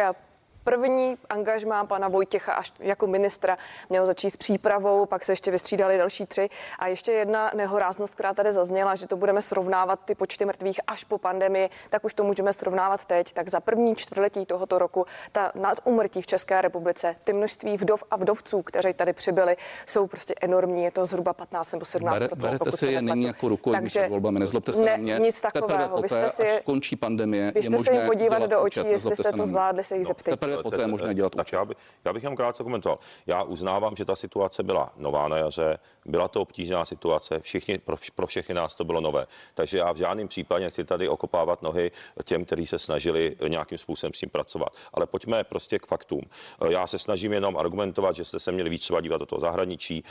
První 0.64 1.16
angažmá 1.28 1.84
pana 1.84 2.08
Vojtěcha 2.08 2.52
až 2.52 2.72
jako 2.78 3.06
ministra 3.06 3.58
měl 3.88 4.06
začít 4.06 4.30
s 4.30 4.36
přípravou, 4.36 5.06
pak 5.06 5.24
se 5.24 5.32
ještě 5.32 5.50
vystřídali 5.50 5.98
další 5.98 6.26
tři. 6.26 6.48
A 6.78 6.86
ještě 6.86 7.12
jedna 7.12 7.50
nehoráznost, 7.54 8.14
která 8.14 8.34
tady 8.34 8.52
zazněla, 8.52 8.94
že 8.94 9.06
to 9.06 9.16
budeme 9.16 9.42
srovnávat 9.42 10.00
ty 10.04 10.14
počty 10.14 10.44
mrtvých 10.44 10.80
až 10.86 11.04
po 11.04 11.18
pandemii, 11.18 11.70
tak 11.90 12.04
už 12.04 12.14
to 12.14 12.24
můžeme 12.24 12.52
srovnávat 12.52 13.04
teď. 13.04 13.32
Tak 13.32 13.48
za 13.48 13.60
první 13.60 13.96
čtvrtletí 13.96 14.46
tohoto 14.46 14.78
roku 14.78 15.06
ta 15.32 15.52
nadumrtí 15.54 16.22
v 16.22 16.26
České 16.26 16.62
republice, 16.62 17.14
ty 17.24 17.32
množství 17.32 17.76
vdov 17.76 18.04
a 18.10 18.16
vdovců, 18.16 18.62
kteří 18.62 18.94
tady 18.94 19.12
přibyli, 19.12 19.56
jsou 19.86 20.06
prostě 20.06 20.34
enormní. 20.40 20.84
Je 20.84 20.90
to 20.90 21.04
zhruba 21.04 21.32
15 21.32 21.72
nebo 21.72 21.84
17 21.84 22.18
Bere, 22.18 22.30
Berete 22.36 22.72
si 22.72 22.86
je 22.86 23.02
nyní 23.02 23.24
jako 23.24 23.48
rukou 23.48 23.72
Takže 23.72 24.08
volbami, 24.08 24.38
nezlobte 24.38 24.72
se 24.72 24.82
ne, 24.82 24.90
na 24.90 24.96
mě. 24.96 25.18
Nic 25.18 25.40
takového. 25.40 25.68
Teprve 25.68 25.88
poté, 25.88 26.02
vy 26.02 26.08
jste 26.08 26.28
si, 26.28 26.50
až 26.50 26.56
skončí 26.62 26.96
pandemie, 26.96 27.52
je 27.54 27.70
možné 27.70 27.78
se 27.78 27.92
jim 27.92 28.06
podívat 28.06 28.42
do 28.42 28.60
očí, 28.60 28.80
jestli 28.84 29.16
jste 29.16 29.32
to 29.32 29.44
zvládli 29.44 29.84
se 29.84 29.96
jich 29.96 30.04
no, 30.04 30.08
zeptat 30.08 30.49
teprve 30.56 30.70
poté 30.70 30.82
je 30.82 30.86
možné 30.86 31.14
dělat 31.14 31.34
Tak 31.36 31.52
já, 31.52 31.64
by, 31.64 31.74
já 32.04 32.12
bych 32.12 32.22
jenom 32.22 32.36
krátce 32.36 32.62
komentoval. 32.62 32.98
Já 33.26 33.42
uznávám, 33.42 33.96
že 33.96 34.04
ta 34.04 34.16
situace 34.16 34.62
byla 34.62 34.92
nová 34.96 35.28
na 35.28 35.36
jaře, 35.36 35.78
byla 36.06 36.28
to 36.28 36.40
obtížná 36.40 36.84
situace, 36.84 37.40
všichni, 37.40 37.78
pro, 37.78 37.96
pro 38.14 38.26
všechny 38.26 38.54
nás 38.54 38.74
to 38.74 38.84
bylo 38.84 39.00
nové. 39.00 39.26
Takže 39.54 39.78
já 39.78 39.92
v 39.92 39.96
žádném 39.96 40.28
případě 40.28 40.64
nechci 40.64 40.84
tady 40.84 41.08
okopávat 41.08 41.62
nohy 41.62 41.90
těm, 42.24 42.44
kteří 42.44 42.66
se 42.66 42.78
snažili 42.78 43.36
nějakým 43.48 43.78
způsobem 43.78 44.14
s 44.14 44.18
tím 44.18 44.30
pracovat. 44.30 44.68
Ale 44.94 45.06
pojďme 45.06 45.44
prostě 45.44 45.78
k 45.78 45.86
faktům. 45.86 46.22
Já 46.68 46.86
se 46.86 46.98
snažím 46.98 47.32
jenom 47.32 47.56
argumentovat, 47.56 48.16
že 48.16 48.24
jste 48.24 48.38
se 48.38 48.52
měli 48.52 48.70
víc 48.70 48.80
třeba 48.80 49.00
dívat 49.00 49.18
do 49.18 49.26
toho 49.26 49.40
zahraničí, 49.40 50.04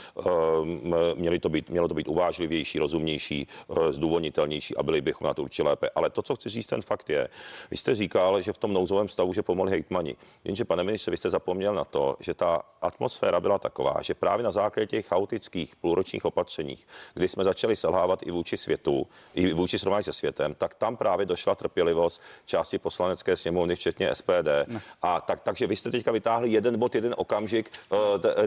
měli 1.14 1.38
to 1.38 1.48
být, 1.48 1.70
mělo 1.70 1.88
to 1.88 1.94
být 1.94 2.08
uvážlivější, 2.08 2.78
rozumnější, 2.78 3.48
eh, 3.70 3.92
zdůvodnitelnější 3.92 4.76
a 4.76 4.82
byli 4.82 5.00
bychom 5.00 5.26
na 5.26 5.34
to 5.34 5.42
určitě 5.42 5.62
lépe. 5.62 5.90
Ale 5.94 6.10
to, 6.10 6.22
co 6.22 6.36
chci 6.36 6.48
říct, 6.48 6.66
ten 6.66 6.82
fakt 6.82 7.10
je, 7.10 7.28
vy 7.70 7.76
jste 7.76 7.94
říkal, 7.94 8.42
že 8.42 8.52
v 8.52 8.58
tom 8.58 8.72
nouzovém 8.72 9.08
stavu, 9.08 9.32
že 9.32 9.42
pomohli 9.42 9.70
hejtmani. 9.70 10.16
Jenže, 10.44 10.64
pane 10.64 10.84
ministře, 10.84 11.10
vy 11.10 11.16
jste 11.16 11.30
zapomněl 11.30 11.74
na 11.74 11.84
to, 11.84 12.16
že 12.20 12.34
ta 12.34 12.62
atmosféra 12.82 13.40
byla 13.40 13.58
taková, 13.58 13.96
že 14.02 14.14
právě 14.14 14.44
na 14.44 14.50
základě 14.50 14.86
těch 14.86 15.06
chaotických 15.06 15.76
půlročních 15.76 16.24
opatřeních, 16.24 16.86
kdy 17.14 17.28
jsme 17.28 17.44
začali 17.44 17.76
selhávat 17.76 18.22
i 18.22 18.30
vůči 18.30 18.56
světu, 18.56 19.06
i 19.34 19.52
vůči 19.52 19.78
srovnání 19.78 20.02
se 20.02 20.12
světem, 20.12 20.54
tak 20.54 20.74
tam 20.74 20.96
právě 20.96 21.26
došla 21.26 21.54
trpělivost 21.54 22.22
části 22.46 22.78
poslanecké 22.78 23.36
sněmovny, 23.36 23.76
včetně 23.76 24.14
SPD. 24.14 24.48
Ne. 24.66 24.82
A 25.02 25.20
tak, 25.20 25.40
takže 25.40 25.66
vy 25.66 25.76
jste 25.76 25.90
teďka 25.90 26.12
vytáhli 26.12 26.48
jeden 26.48 26.78
bod, 26.78 26.94
jeden 26.94 27.14
okamžik 27.16 27.70
uh, 27.92 27.98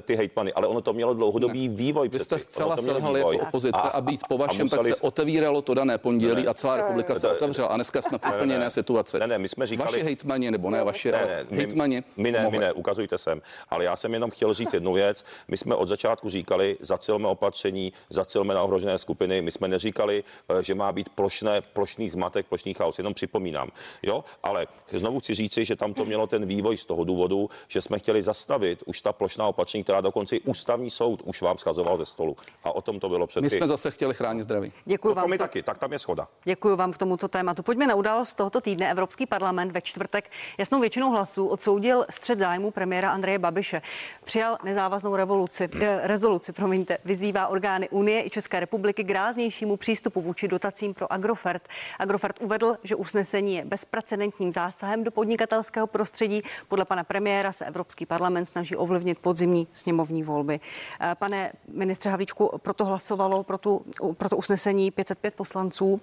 ty 0.01 0.15
hejtmany, 0.15 0.53
ale 0.53 0.67
ono 0.67 0.81
to 0.81 0.93
mělo 0.93 1.13
dlouhodobý 1.13 1.67
ne. 1.67 1.75
vývoj. 1.75 2.09
Vy 2.09 2.19
jste 2.19 2.39
zcela 2.39 2.77
selhali 2.77 3.19
jako 3.19 3.47
opozice 3.47 3.81
a, 3.81 3.87
a 3.87 4.01
být 4.01 4.21
po 4.27 4.37
vašem, 4.37 4.69
tak 4.69 4.85
se 4.85 4.95
otevíralo 4.95 5.61
to 5.61 5.73
dané 5.73 5.97
pondělí 5.97 6.43
ne. 6.43 6.49
a 6.49 6.53
celá 6.53 6.77
republika 6.77 7.15
se 7.15 7.31
otevřela. 7.31 7.67
A 7.67 7.75
dneska 7.75 8.01
jsme 8.01 8.17
v 8.17 8.21
úplně 8.35 8.53
jiné 8.53 8.69
situaci. 8.69 9.19
Ne, 9.19 9.27
ne, 9.27 9.37
my 9.37 9.47
jsme 9.47 9.67
říkali... 9.67 9.91
Vaši 9.91 10.03
hejtmani, 10.03 10.51
nebo 10.51 10.69
ne, 10.69 10.83
vaši 10.83 11.11
ne, 11.11 11.45
ne, 11.49 11.67
hejtmani. 11.73 12.03
My 12.17 12.31
ne, 12.31 12.49
my 12.49 12.57
ne, 12.57 12.73
ukazujte 12.73 13.17
sem. 13.17 13.41
Ale 13.69 13.83
já 13.83 13.95
jsem 13.95 14.13
jenom 14.13 14.31
chtěl 14.31 14.53
říct 14.53 14.73
jednu 14.73 14.93
věc. 14.93 15.25
My 15.47 15.57
jsme 15.57 15.75
od 15.75 15.87
začátku 15.87 16.29
říkali, 16.29 16.77
zacilme 16.79 17.27
opatření, 17.27 17.93
zacilme 18.09 18.53
na 18.53 18.63
ohrožené 18.63 18.97
skupiny. 18.97 19.41
My 19.41 19.51
jsme 19.51 19.67
neříkali, 19.67 20.23
eh, 20.49 20.63
že 20.63 20.75
má 20.75 20.91
být 20.91 21.09
plošné, 21.09 21.61
plošný 21.61 22.09
zmatek, 22.09 22.45
plošný 22.45 22.73
chaos. 22.73 22.97
Jenom 22.97 23.13
připomínám. 23.13 23.69
Jo, 24.03 24.23
ale 24.43 24.67
znovu 24.91 25.19
chci 25.19 25.33
říci, 25.33 25.65
že 25.65 25.75
tam 25.75 25.93
to 25.93 26.05
mělo 26.05 26.27
ten 26.27 26.45
vývoj 26.45 26.77
z 26.77 26.85
toho 26.85 27.03
důvodu, 27.03 27.49
že 27.67 27.81
jsme 27.81 27.99
chtěli 27.99 28.23
zastavit 28.23 28.83
už 28.85 29.01
ta 29.01 29.13
plošná 29.13 29.47
opatření, 29.47 29.83
která 29.83 30.01
dokonce 30.01 30.35
ústavní 30.45 30.89
soud 30.89 31.21
už 31.25 31.41
vám 31.41 31.57
schazoval 31.57 31.97
ze 31.97 32.05
stolu. 32.05 32.37
A 32.63 32.71
o 32.71 32.81
tom 32.81 32.99
to 32.99 33.09
bylo 33.09 33.27
přeci. 33.27 33.43
My 33.43 33.49
jsme 33.49 33.67
zase 33.67 33.91
chtěli 33.91 34.13
chránit 34.13 34.43
zdraví. 34.43 34.71
Děkuji 34.85 35.09
no, 35.09 35.15
vám. 35.15 35.29
My 35.29 35.37
to... 35.37 35.43
taky, 35.43 35.63
tak 35.63 35.77
tam 35.77 35.93
je 35.93 35.99
schoda. 35.99 36.27
Děkuji 36.43 36.75
vám 36.75 36.91
k 36.91 36.97
tomuto 36.97 37.27
tématu. 37.27 37.63
Pojďme 37.63 37.87
na 37.87 37.95
událost 37.95 38.33
tohoto 38.33 38.61
týdne. 38.61 38.91
Evropský 38.91 39.25
parlament 39.25 39.71
ve 39.71 39.81
čtvrtek 39.81 40.29
jasnou 40.57 40.79
většinou 40.79 41.11
hlasů 41.11 41.47
odsoudil 41.63 42.05
střed 42.09 42.39
zájmu 42.39 42.71
premiéra 42.71 43.11
Andreje 43.11 43.39
Babiše. 43.39 43.81
Přijal 44.23 44.57
nezávaznou 44.63 45.15
revoluci, 45.15 45.69
eh, 45.81 45.99
rezoluci, 46.03 46.51
promiňte, 46.51 46.97
vyzývá 47.05 47.47
orgány 47.47 47.89
Unie 47.89 48.25
i 48.25 48.29
České 48.29 48.59
republiky 48.59 49.03
k 49.03 49.11
ráznějšímu 49.11 49.77
přístupu 49.77 50.21
vůči 50.21 50.47
dotacím 50.47 50.93
pro 50.93 51.13
Agrofert. 51.13 51.67
Agrofert 51.99 52.41
uvedl, 52.41 52.77
že 52.83 52.95
usnesení 52.95 53.55
je 53.55 53.65
bezprecedentním 53.65 54.51
zásahem 54.51 55.03
do 55.03 55.11
podnikatelského 55.11 55.87
prostředí. 55.87 56.41
Podle 56.67 56.85
pana 56.85 57.03
premiéra 57.03 57.51
se 57.51 57.65
Evropský 57.65 58.05
parlament 58.05 58.45
snaží 58.45 58.75
ovlivnit 58.75 59.19
podzimní 59.19 59.67
sněmovní 59.73 60.23
volby. 60.23 60.59
Eh, 61.01 61.15
pane 61.15 61.51
ministře 61.67 62.09
Havlíčku, 62.09 62.51
proto 62.57 62.85
hlasovalo 62.85 63.43
pro, 63.43 63.57
tu, 63.57 63.85
pro 64.17 64.29
to 64.29 64.37
usnesení 64.37 64.91
505 64.91 65.33
poslanců. 65.35 66.01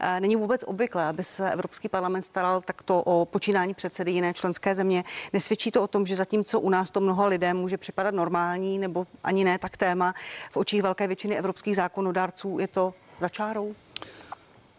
Eh, 0.00 0.20
není 0.20 0.36
vůbec 0.36 0.64
obvyklé, 0.66 1.04
aby 1.04 1.24
se 1.24 1.50
Evropský 1.52 1.88
parlament 1.88 2.22
staral 2.22 2.60
takto 2.60 3.02
o 3.02 3.24
počínání 3.24 3.74
předsedy 3.74 4.10
jiné 4.10 4.34
členské 4.34 4.74
země. 4.74 5.01
Nesvědčí 5.32 5.70
to 5.70 5.82
o 5.82 5.86
tom, 5.86 6.06
že 6.06 6.16
zatímco 6.16 6.60
u 6.60 6.70
nás 6.70 6.90
to 6.90 7.00
mnoho 7.00 7.26
lidem 7.26 7.56
může 7.56 7.78
připadat 7.78 8.14
normální 8.14 8.78
nebo 8.78 9.06
ani 9.24 9.44
ne 9.44 9.58
tak 9.58 9.76
téma, 9.76 10.14
v 10.50 10.56
očích 10.56 10.82
velké 10.82 11.06
většiny 11.06 11.38
evropských 11.38 11.76
zákonodárců 11.76 12.58
je 12.58 12.68
to 12.68 12.94
za 13.20 13.28
čárou? 13.28 13.74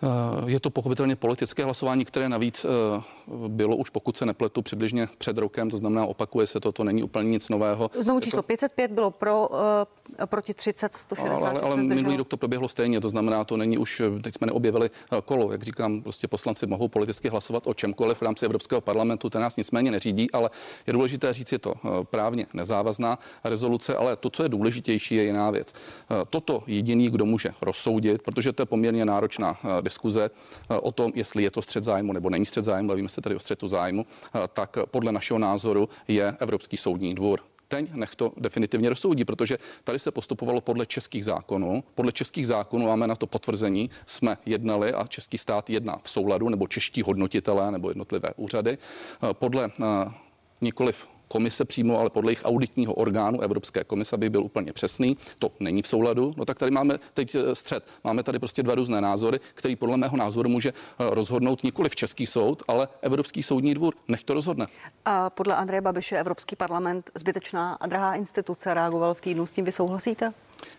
Eh, 0.04 0.52
je 0.52 0.60
to 0.60 0.70
pochopitelně 0.70 1.16
politické 1.16 1.64
hlasování, 1.64 2.06
které 2.06 2.30
navíc 2.30 2.66
eh, 2.66 3.02
bylo 3.48 3.76
už, 3.76 3.90
pokud 3.90 4.18
se 4.18 4.26
nepletu, 4.26 4.62
přibližně 4.62 5.08
před 5.18 5.38
rokem, 5.38 5.70
to 5.70 5.78
znamená, 5.78 6.06
opakuje 6.06 6.48
se 6.48 6.60
to, 6.60 6.72
to 6.72 6.84
není 6.84 7.04
úplně 7.04 7.30
nic 7.30 7.50
nového. 7.50 7.92
Znovu 8.00 8.20
číslo 8.20 8.42
to... 8.42 8.44
505 8.44 8.92
bylo 8.92 9.12
pro, 9.12 9.48
uh, 9.48 9.58
proti 10.26 10.54
30, 10.54 10.96
160. 10.96 11.48
Ale, 11.48 11.62
ale 11.62 11.78
minulý 11.78 12.18
rok 12.18 12.28
to 12.28 12.38
proběhlo 12.38 12.70
stejně, 12.70 13.02
to 13.02 13.10
znamená, 13.10 13.44
to 13.44 13.58
není 13.58 13.78
už, 13.78 14.02
teď 14.22 14.36
jsme 14.36 14.48
neobjevili 14.48 14.90
kolo, 15.26 15.52
jak 15.52 15.64
říkám, 15.64 16.02
prostě 16.02 16.28
poslanci 16.28 16.68
mohou 16.68 16.88
politicky 16.88 17.30
hlasovat 17.30 17.64
o 17.68 17.74
čemkoliv 17.74 18.18
v 18.18 18.22
rámci 18.22 18.46
Evropského 18.46 18.82
parlamentu, 18.82 19.30
ten 19.30 19.42
nás 19.42 19.58
nicméně 19.58 19.92
neřídí, 19.92 20.32
ale 20.32 20.50
je 20.88 20.94
důležité 20.94 21.34
říct, 21.34 21.52
je 21.52 21.60
to 21.60 21.74
právně 22.04 22.46
nezávazná 22.54 23.20
rezoluce, 23.44 23.96
ale 23.96 24.16
to, 24.16 24.30
co 24.30 24.44
je 24.44 24.50
důležitější, 24.50 25.16
je 25.16 25.24
jiná 25.24 25.52
věc. 25.52 25.74
Toto 26.30 26.64
jediný, 26.68 27.10
kdo 27.10 27.26
může 27.26 27.54
rozsoudit, 27.62 28.22
protože 28.22 28.54
to 28.54 28.62
je 28.62 28.66
poměrně 28.66 29.06
náročná 29.06 29.58
diskuze 29.94 30.26
eh, 30.26 30.76
o 30.76 30.92
tom, 30.92 31.12
jestli 31.16 31.44
je 31.44 31.52
to 31.52 31.62
střed 31.62 31.84
zájmu 31.84 32.14
nebo 32.14 32.30
není 32.30 32.46
střed 32.46 32.66
zájmu, 32.66 32.88
bavíme 32.88 33.10
se 33.10 33.22
tady 33.22 33.36
o 33.36 33.40
střetu 33.40 33.68
zájmu, 33.68 34.06
eh, 34.06 34.40
tak 34.54 34.78
podle 34.92 35.12
našeho 35.12 35.40
názoru 35.40 35.90
je 36.08 36.36
Evropský 36.40 36.78
soudní 36.78 37.16
dvůr 37.16 37.40
teď 37.68 37.94
nech 37.94 38.16
to 38.16 38.34
definitivně 38.38 38.90
rozsoudí, 38.90 39.26
protože 39.26 39.58
tady 39.84 40.00
se 40.00 40.12
postupovalo 40.12 40.62
podle 40.62 40.86
českých 40.86 41.26
zákonů. 41.26 41.84
Podle 41.96 42.12
českých 42.12 42.48
zákonů 42.48 42.86
máme 42.86 43.08
na 43.08 43.16
to 43.16 43.28
potvrzení, 43.28 43.90
jsme 44.06 44.38
jednali 44.46 44.94
a 44.94 45.08
český 45.08 45.38
stát 45.38 45.70
jedná 45.70 45.98
v 46.04 46.10
souladu, 46.10 46.50
nebo 46.50 46.68
čeští 46.68 47.02
hodnotitelé 47.02 47.72
nebo 47.72 47.90
jednotlivé 47.90 48.34
úřady. 48.38 48.78
Eh, 48.78 49.34
podle 49.34 49.72
nikoliv 50.62 51.08
komise 51.34 51.66
přímo, 51.66 52.00
ale 52.00 52.10
podle 52.10 52.32
jejich 52.32 52.46
auditního 52.46 52.94
orgánu 52.94 53.42
Evropské 53.42 53.84
komise, 53.84 54.16
aby 54.16 54.30
byl 54.30 54.44
úplně 54.44 54.74
přesný, 54.74 55.18
to 55.40 55.52
není 55.60 55.82
v 55.82 55.88
souladu. 55.88 56.34
No 56.38 56.46
tak 56.46 56.60
tady 56.60 56.72
máme 56.72 57.00
teď 57.14 57.36
eh, 57.36 57.56
střed. 57.56 57.88
Máme 58.04 58.24
tady 58.24 58.40
prostě 58.40 58.64
dva 58.64 58.76
různé 58.76 59.02
názory, 59.02 59.40
který 59.54 59.76
podle 59.76 59.98
mého 59.98 60.18
názoru 60.18 60.50
může 60.50 60.70
eh, 60.70 60.74
rozhodnout 61.00 61.64
nikoli 61.64 61.90
v 61.90 61.96
Český 61.96 62.28
soud, 62.28 62.64
ale 62.68 62.88
Evropský 63.02 63.44
soudní 63.44 63.74
dvůr. 63.74 63.94
Nech 64.08 64.24
to 64.24 64.34
rozhodne. 64.34 64.68
A 65.06 65.30
podle 65.30 65.56
Andreje 65.56 65.82
Babiše 65.82 66.20
Evropský 66.20 66.56
parlament 66.56 67.12
zbytečná 67.16 67.74
a 67.74 67.88
drahá 67.88 68.16
instituce 68.16 68.74
reagoval 68.74 69.14
v 69.14 69.22
týdnu. 69.22 69.46
S 69.46 69.52
tím 69.52 69.66
vy 69.66 69.72
souhlasíte? 69.72 70.34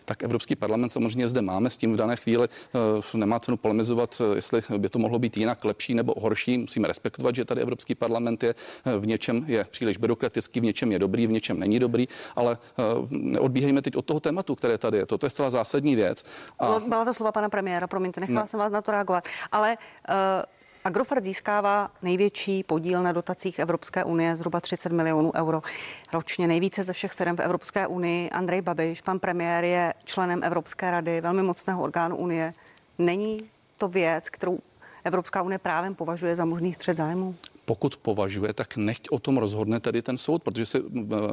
Tak 0.05 0.23
Evropský 0.23 0.55
parlament 0.55 0.89
samozřejmě 0.89 1.29
zde 1.29 1.41
máme 1.41 1.69
s 1.69 1.77
tím 1.77 1.93
v 1.93 1.95
dané 1.95 2.15
chvíli. 2.15 2.47
Eh, 2.47 3.17
nemá 3.17 3.39
cenu 3.39 3.57
polemizovat, 3.57 4.21
eh, 4.21 4.35
jestli 4.35 4.61
by 4.77 4.89
to 4.89 4.99
mohlo 4.99 5.19
být 5.19 5.37
jinak, 5.37 5.65
lepší 5.65 5.93
nebo 5.93 6.13
horší. 6.17 6.57
Musíme 6.57 6.87
respektovat, 6.87 7.35
že 7.35 7.45
tady 7.45 7.61
Evropský 7.61 7.95
parlament 7.95 8.43
je 8.43 8.55
eh, 8.85 8.97
v 8.97 9.07
něčem 9.07 9.43
je 9.47 9.63
příliš 9.63 9.97
byrokratický, 9.97 10.59
v 10.59 10.63
něčem 10.63 10.91
je 10.91 10.99
dobrý, 10.99 11.27
v 11.27 11.31
něčem 11.31 11.59
není 11.59 11.79
dobrý, 11.79 12.07
ale 12.35 12.57
neodbíhejme 13.09 13.81
teď 13.81 13.95
od 13.95 14.05
toho 14.05 14.19
tématu, 14.19 14.55
které 14.55 14.77
tady 14.77 14.97
je. 14.97 15.05
Toto 15.05 15.25
je 15.25 15.29
zcela 15.29 15.49
zásadní 15.49 15.95
věc. 15.95 16.23
A... 16.59 16.79
Byla 16.79 17.05
to 17.05 17.13
slova 17.13 17.31
pana 17.31 17.49
premiéra, 17.49 17.87
promiňte, 17.87 18.21
nechala 18.21 18.41
ne. 18.41 18.47
jsem 18.47 18.59
vás 18.59 18.71
na 18.71 18.81
to 18.81 18.91
reagovat. 18.91 19.23
Ale 19.51 19.77
uh 20.09 20.54
Agrofert 20.85 21.23
získává 21.23 21.91
největší 22.01 22.63
podíl 22.63 23.03
na 23.03 23.11
dotacích 23.11 23.59
Evropské 23.59 24.03
unie, 24.03 24.35
zhruba 24.35 24.61
30 24.61 24.91
milionů 24.91 25.31
euro 25.35 25.61
ročně. 26.13 26.47
Nejvíce 26.47 26.83
ze 26.83 26.93
všech 26.93 27.11
firm 27.11 27.35
v 27.35 27.39
Evropské 27.39 27.87
unii. 27.87 28.29
Andrej 28.29 28.61
Babiš, 28.61 29.01
pan 29.01 29.19
premiér, 29.19 29.63
je 29.63 29.93
členem 30.03 30.43
Evropské 30.43 30.91
rady, 30.91 31.21
velmi 31.21 31.43
mocného 31.43 31.83
orgánu 31.83 32.15
unie. 32.15 32.53
Není 32.97 33.49
to 33.77 33.87
věc, 33.87 34.29
kterou 34.29 34.59
Evropská 35.03 35.41
unie 35.41 35.57
právem 35.57 35.95
považuje 35.95 36.35
za 36.35 36.45
možný 36.45 36.73
střed 36.73 36.97
zájmu? 36.97 37.35
Pokud 37.65 37.97
považuje, 37.97 38.53
tak 38.53 38.77
nechť 38.77 39.07
o 39.11 39.19
tom 39.19 39.37
rozhodne 39.37 39.79
tedy 39.79 40.01
ten 40.01 40.17
soud, 40.17 40.43
protože 40.43 40.65
si 40.65 40.83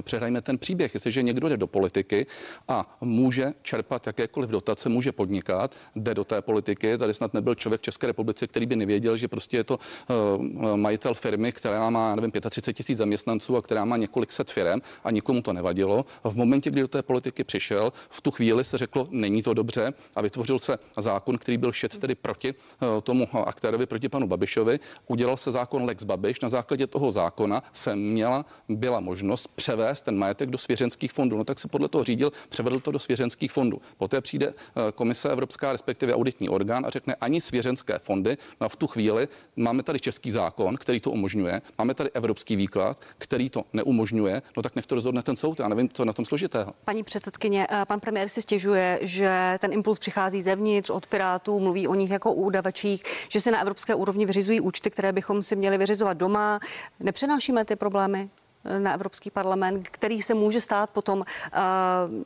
přehrajme 0.03 0.41
ten 0.43 0.59
příběh. 0.59 0.95
Jestliže 0.95 1.23
někdo 1.23 1.49
jde 1.49 1.57
do 1.57 1.67
politiky 1.67 2.27
a 2.69 2.97
může 3.01 3.53
čerpat 3.63 4.07
jakékoliv 4.07 4.51
dotace, 4.51 4.89
může 4.89 5.13
podnikat, 5.13 5.75
jde 5.97 6.15
do 6.15 6.25
té 6.25 6.43
politiky. 6.43 6.99
Tady 6.99 7.15
snad 7.15 7.35
nebyl 7.35 7.55
člověk 7.55 7.81
v 7.81 7.85
České 7.85 8.07
republice, 8.07 8.47
který 8.47 8.67
by 8.67 8.77
nevěděl, 8.77 9.17
že 9.17 9.29
prostě 9.29 9.57
je 9.57 9.65
to 9.65 9.79
uh, 9.79 10.77
majitel 10.77 11.15
firmy, 11.15 11.53
která 11.53 11.91
má, 11.91 12.15
nevím, 12.15 12.31
35 12.51 12.77
tisíc 12.77 12.99
zaměstnanců 12.99 13.57
a 13.57 13.63
která 13.63 13.85
má 13.85 13.97
několik 13.97 14.33
set 14.33 14.51
firm 14.51 14.81
a 15.05 15.11
nikomu 15.11 15.43
to 15.43 15.53
nevadilo. 15.53 16.05
V 16.25 16.37
momentě, 16.37 16.71
kdy 16.71 16.81
do 16.81 16.89
té 16.89 17.03
politiky 17.03 17.45
přišel, 17.45 17.93
v 18.11 18.21
tu 18.21 18.31
chvíli 18.31 18.65
se 18.65 18.79
řeklo, 18.79 19.07
není 19.11 19.43
to 19.43 19.55
dobře 19.55 19.93
a 20.17 20.23
vytvořil 20.23 20.59
se 20.59 20.79
zákon, 20.97 21.39
který 21.39 21.59
byl 21.59 21.73
šet 21.73 21.99
tedy 21.99 22.15
proti 22.15 22.55
uh, 22.55 23.01
tomu 23.03 23.29
aktérovi, 23.47 23.87
proti 23.87 24.09
panu 24.09 24.27
Babišovi. 24.27 24.81
Udělal 25.07 25.37
se 25.37 25.53
zákon 25.53 25.85
Lex 25.85 26.05
Babiš 26.05 26.22
Babiš 26.23 26.41
na 26.41 26.49
základě 26.49 26.87
toho 26.87 27.11
zákona 27.11 27.63
se 27.73 27.97
měla, 27.97 28.45
byla 28.69 29.01
možnost 29.01 29.47
převést 29.47 30.03
ten 30.03 30.19
majetek 30.19 30.51
do 30.51 30.59
svěřenských 30.59 31.13
fondů. 31.13 31.37
No 31.37 31.45
tak 31.45 31.59
se 31.59 31.69
podle 31.69 31.89
toho 31.89 32.05
řídil, 32.05 32.33
převedl 32.49 32.81
to 32.81 32.91
do 32.91 32.99
svěřenských 32.99 33.53
fondů. 33.53 33.81
Poté 33.99 34.21
přijde 34.21 34.47
eh, 34.47 34.93
komise 34.95 35.31
Evropská, 35.31 35.73
respektive 35.73 36.15
auditní 36.15 36.49
orgán 36.49 36.87
a 36.87 36.91
řekne 36.91 37.15
ani 37.15 37.41
svěřenské 37.41 37.99
fondy. 37.99 38.39
No 38.61 38.65
a 38.65 38.69
v 38.69 38.77
tu 38.77 38.87
chvíli 38.87 39.29
máme 39.57 39.83
tady 39.83 40.01
český 40.01 40.31
zákon, 40.31 40.77
který 40.77 41.01
to 41.01 41.11
umožňuje, 41.11 41.63
máme 41.79 41.95
tady 41.95 42.11
evropský 42.11 42.57
výklad, 42.57 43.01
který 43.19 43.51
to 43.51 43.65
neumožňuje. 43.73 44.43
No 44.57 44.63
tak 44.63 44.77
nech 44.77 44.87
to 44.87 44.95
rozhodne 44.95 45.23
ten 45.23 45.37
soud. 45.37 45.61
Já 45.61 45.69
nevím, 45.69 45.89
co 45.89 46.05
na 46.05 46.13
tom 46.13 46.25
složitého. 46.25 46.73
Paní 46.85 47.05
předsedkyně, 47.05 47.67
eh, 47.71 47.85
pan 47.85 48.01
premiér 48.01 48.29
si 48.29 48.43
stěžuje, 48.43 48.99
že 49.03 49.59
ten 49.61 49.73
impuls 49.73 49.99
přichází 49.99 50.43
zevnitř 50.43 50.91
od 50.91 51.07
Pirátů, 51.07 51.61
mluví 51.61 51.89
o 51.89 51.95
nich 51.95 52.11
jako 52.11 52.33
údavačích, 52.33 53.03
že 53.29 53.41
se 53.41 53.51
na 53.51 53.61
evropské 53.61 53.95
úrovni 53.95 54.27
vyřizují 54.27 54.61
účty, 54.61 54.91
které 54.91 55.13
bychom 55.13 55.43
si 55.43 55.57
měli 55.57 55.79
vyřizovat 55.79 56.12
doma. 56.15 56.61
Nepřenášíme 57.01 57.65
ty 57.65 57.77
problémy 57.77 58.31
na 58.79 58.95
Evropský 58.95 59.31
parlament, 59.31 59.89
který 59.89 60.23
se 60.23 60.35
může 60.35 60.61
stát 60.61 60.91
potom 60.91 61.19
uh, 61.19 61.25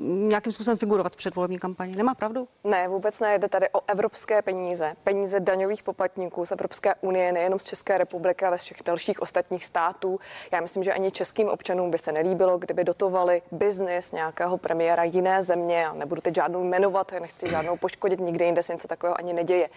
nějakým 0.09 0.53
způsobem 0.53 0.79
figurovat 0.79 1.13
v 1.13 1.17
předvolební 1.17 1.59
kampani. 1.59 1.97
Nemá 1.97 2.15
pravdu? 2.15 2.49
Ne, 2.65 2.89
vůbec 2.89 3.21
ne. 3.21 3.39
Jde 3.39 3.49
tady 3.49 3.69
o 3.73 3.81
evropské 3.87 4.43
peníze, 4.43 4.95
peníze 5.05 5.41
daňových 5.41 5.83
poplatníků 5.83 6.45
z 6.45 6.51
Evropské 6.51 6.95
unie, 7.01 7.33
nejenom 7.33 7.59
z 7.59 7.65
České 7.65 7.99
republiky, 7.99 8.45
ale 8.45 8.59
z 8.59 8.63
všech 8.63 8.77
dalších 8.85 9.23
ostatních 9.23 9.65
států. 9.65 10.21
Já 10.53 10.61
myslím, 10.61 10.83
že 10.83 10.95
ani 10.95 11.11
českým 11.11 11.49
občanům 11.49 11.91
by 11.91 11.99
se 11.99 12.13
nelíbilo, 12.13 12.59
kdyby 12.59 12.85
dotovali 12.85 13.43
biznis 13.53 14.13
nějakého 14.13 14.59
premiéra 14.59 15.05
jiné 15.05 15.43
země. 15.43 15.87
A 15.87 15.93
nebudu 15.93 16.21
teď 16.21 16.35
žádnou 16.35 16.65
jmenovat, 16.65 17.13
nechci 17.21 17.51
žádnou 17.51 17.77
poškodit, 17.77 18.21
nikde 18.21 18.45
jinde 18.45 18.63
se 18.63 18.73
něco 18.73 18.89
takového 18.89 19.19
ani 19.19 19.33
neděje. 19.33 19.69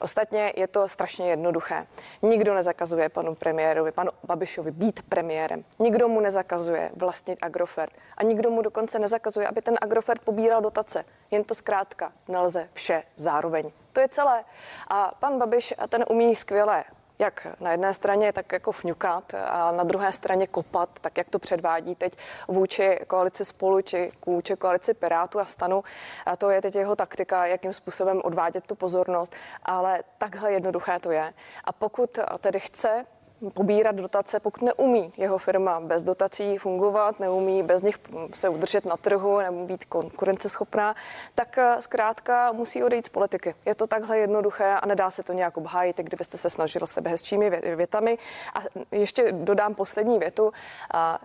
Ostatně 0.00 0.52
je 0.56 0.66
to 0.66 0.88
strašně 0.88 1.30
jednoduché. 1.30 1.86
Nikdo 2.22 2.54
nezakazuje 2.54 3.08
panu 3.08 3.34
premiérovi, 3.34 3.92
panu 3.92 4.10
Babišovi 4.26 4.70
být 4.70 5.02
premiérem. 5.08 5.64
Nikdo 5.78 6.03
mu 6.08 6.20
nezakazuje 6.20 6.90
vlastnit 6.96 7.38
Agrofert. 7.42 7.92
A 8.16 8.22
nikdo 8.22 8.50
mu 8.50 8.62
dokonce 8.62 8.98
nezakazuje, 8.98 9.46
aby 9.46 9.62
ten 9.62 9.78
Agrofert 9.80 10.22
pobíral 10.22 10.62
dotace. 10.62 11.04
Jen 11.30 11.44
to 11.44 11.54
zkrátka 11.54 12.12
nelze 12.28 12.68
vše 12.72 13.02
zároveň. 13.16 13.70
To 13.92 14.00
je 14.00 14.08
celé. 14.08 14.44
A 14.88 15.14
pan 15.20 15.38
Babiš 15.38 15.74
ten 15.88 16.04
umí 16.08 16.36
skvěle 16.36 16.84
jak 17.18 17.46
na 17.60 17.70
jedné 17.70 17.94
straně 17.94 18.32
tak 18.32 18.52
jako 18.52 18.72
fňukat 18.72 19.34
a 19.34 19.72
na 19.72 19.84
druhé 19.84 20.12
straně 20.12 20.46
kopat, 20.46 20.88
tak 21.00 21.18
jak 21.18 21.28
to 21.28 21.38
předvádí 21.38 21.94
teď 21.94 22.18
vůči 22.48 23.00
koalici 23.06 23.44
spolu 23.44 23.80
či 23.80 24.12
vůči 24.26 24.56
koalici 24.56 24.94
Pirátu 24.94 25.40
a 25.40 25.44
stanu. 25.44 25.84
A 26.26 26.36
to 26.36 26.50
je 26.50 26.62
teď 26.62 26.74
jeho 26.74 26.96
taktika, 26.96 27.46
jakým 27.46 27.72
způsobem 27.72 28.20
odvádět 28.24 28.66
tu 28.66 28.74
pozornost, 28.74 29.32
ale 29.62 30.02
takhle 30.18 30.52
jednoduché 30.52 30.98
to 31.00 31.10
je. 31.10 31.34
A 31.64 31.72
pokud 31.72 32.18
tedy 32.40 32.60
chce 32.60 33.06
pobírat 33.50 33.96
dotace, 33.96 34.40
pokud 34.40 34.62
neumí 34.62 35.12
jeho 35.16 35.38
firma 35.38 35.80
bez 35.80 36.02
dotací 36.02 36.58
fungovat, 36.58 37.20
neumí 37.20 37.62
bez 37.62 37.82
nich 37.82 37.96
se 38.34 38.48
udržet 38.48 38.84
na 38.84 38.96
trhu 38.96 39.38
nebo 39.38 39.66
být 39.66 39.84
konkurenceschopná, 39.84 40.94
tak 41.34 41.58
eh, 41.58 41.76
zkrátka 41.80 42.52
musí 42.52 42.82
odejít 42.82 43.06
z 43.06 43.08
politiky. 43.08 43.54
Je 43.66 43.74
to 43.74 43.86
takhle 43.86 44.18
jednoduché 44.18 44.74
a 44.74 44.86
nedá 44.86 45.10
se 45.10 45.22
to 45.22 45.32
nějak 45.32 45.56
obhájit, 45.56 45.96
kdybyste 45.96 46.38
se 46.38 46.50
snažil 46.50 46.86
sebe 46.86 47.10
hezčími 47.10 47.50
větami. 47.76 48.18
A 48.54 48.58
ještě 48.92 49.32
dodám 49.32 49.74
poslední 49.74 50.18
větu. 50.18 50.52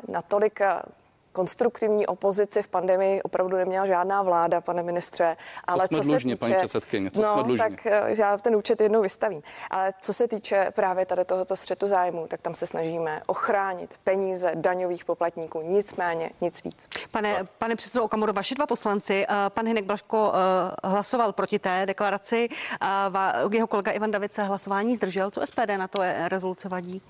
Natolik 0.08 0.62
eh, 0.62 0.82
konstruktivní 1.32 2.08
opozici 2.08 2.64
v 2.64 2.68
pandemii 2.68 3.22
opravdu 3.22 3.58
neměla 3.58 3.86
žádná 3.86 4.22
vláda, 4.22 4.62
pane 4.62 4.84
ministře. 4.84 5.38
Ale 5.66 5.88
co, 5.88 5.96
jsme 5.96 6.04
co 6.04 6.10
dlužně, 6.10 6.36
se 6.36 6.40
týče, 6.40 6.40
paní 6.40 6.56
předsedkyně, 6.56 7.12
co 7.12 7.22
no, 7.22 7.34
jsme 7.34 7.44
dlužně? 7.44 7.70
tak 7.70 7.86
eh, 7.86 8.02
já 8.20 8.38
ten 8.38 8.56
účet 8.56 8.82
jednou 8.82 9.02
vystavím. 9.02 9.42
Ale 9.70 9.94
co 10.02 10.14
se 10.14 10.28
týče 10.28 10.72
právě 10.76 11.06
tady 11.06 11.26
tohoto 11.26 11.56
střetu 11.56 11.88
zájmu, 11.88 12.28
tak 12.28 12.42
tam 12.42 12.54
se 12.54 12.68
snažíme 12.68 13.22
ochránit 13.26 14.00
peníze 14.04 14.52
daňových 14.56 15.06
poplatníků, 15.06 15.62
nicméně 15.62 16.30
nic 16.42 16.64
víc. 16.64 16.88
Pane, 17.12 17.48
pane 17.58 17.76
předsedo 17.76 18.04
Okamoro, 18.04 18.34
vaši 18.34 18.56
dva 18.56 18.68
poslanci, 18.68 19.26
eh, 19.30 19.36
pan 19.50 19.68
Hinek 19.68 19.86
Blaško 19.86 20.34
eh, 20.34 20.88
hlasoval 20.88 21.34
proti 21.34 21.60
té 21.60 21.86
deklaraci, 21.86 22.50
jeho 23.52 23.68
kolega 23.68 23.92
Ivan 23.92 24.12
David 24.12 24.34
se 24.34 24.44
hlasování 24.44 24.96
zdržel. 24.96 25.32
Co 25.32 25.42
SPD 25.46 25.78
na 25.78 25.88
to 25.88 26.02
je 26.02 26.30
rezoluce 26.30 26.70
vadí? 26.70 27.02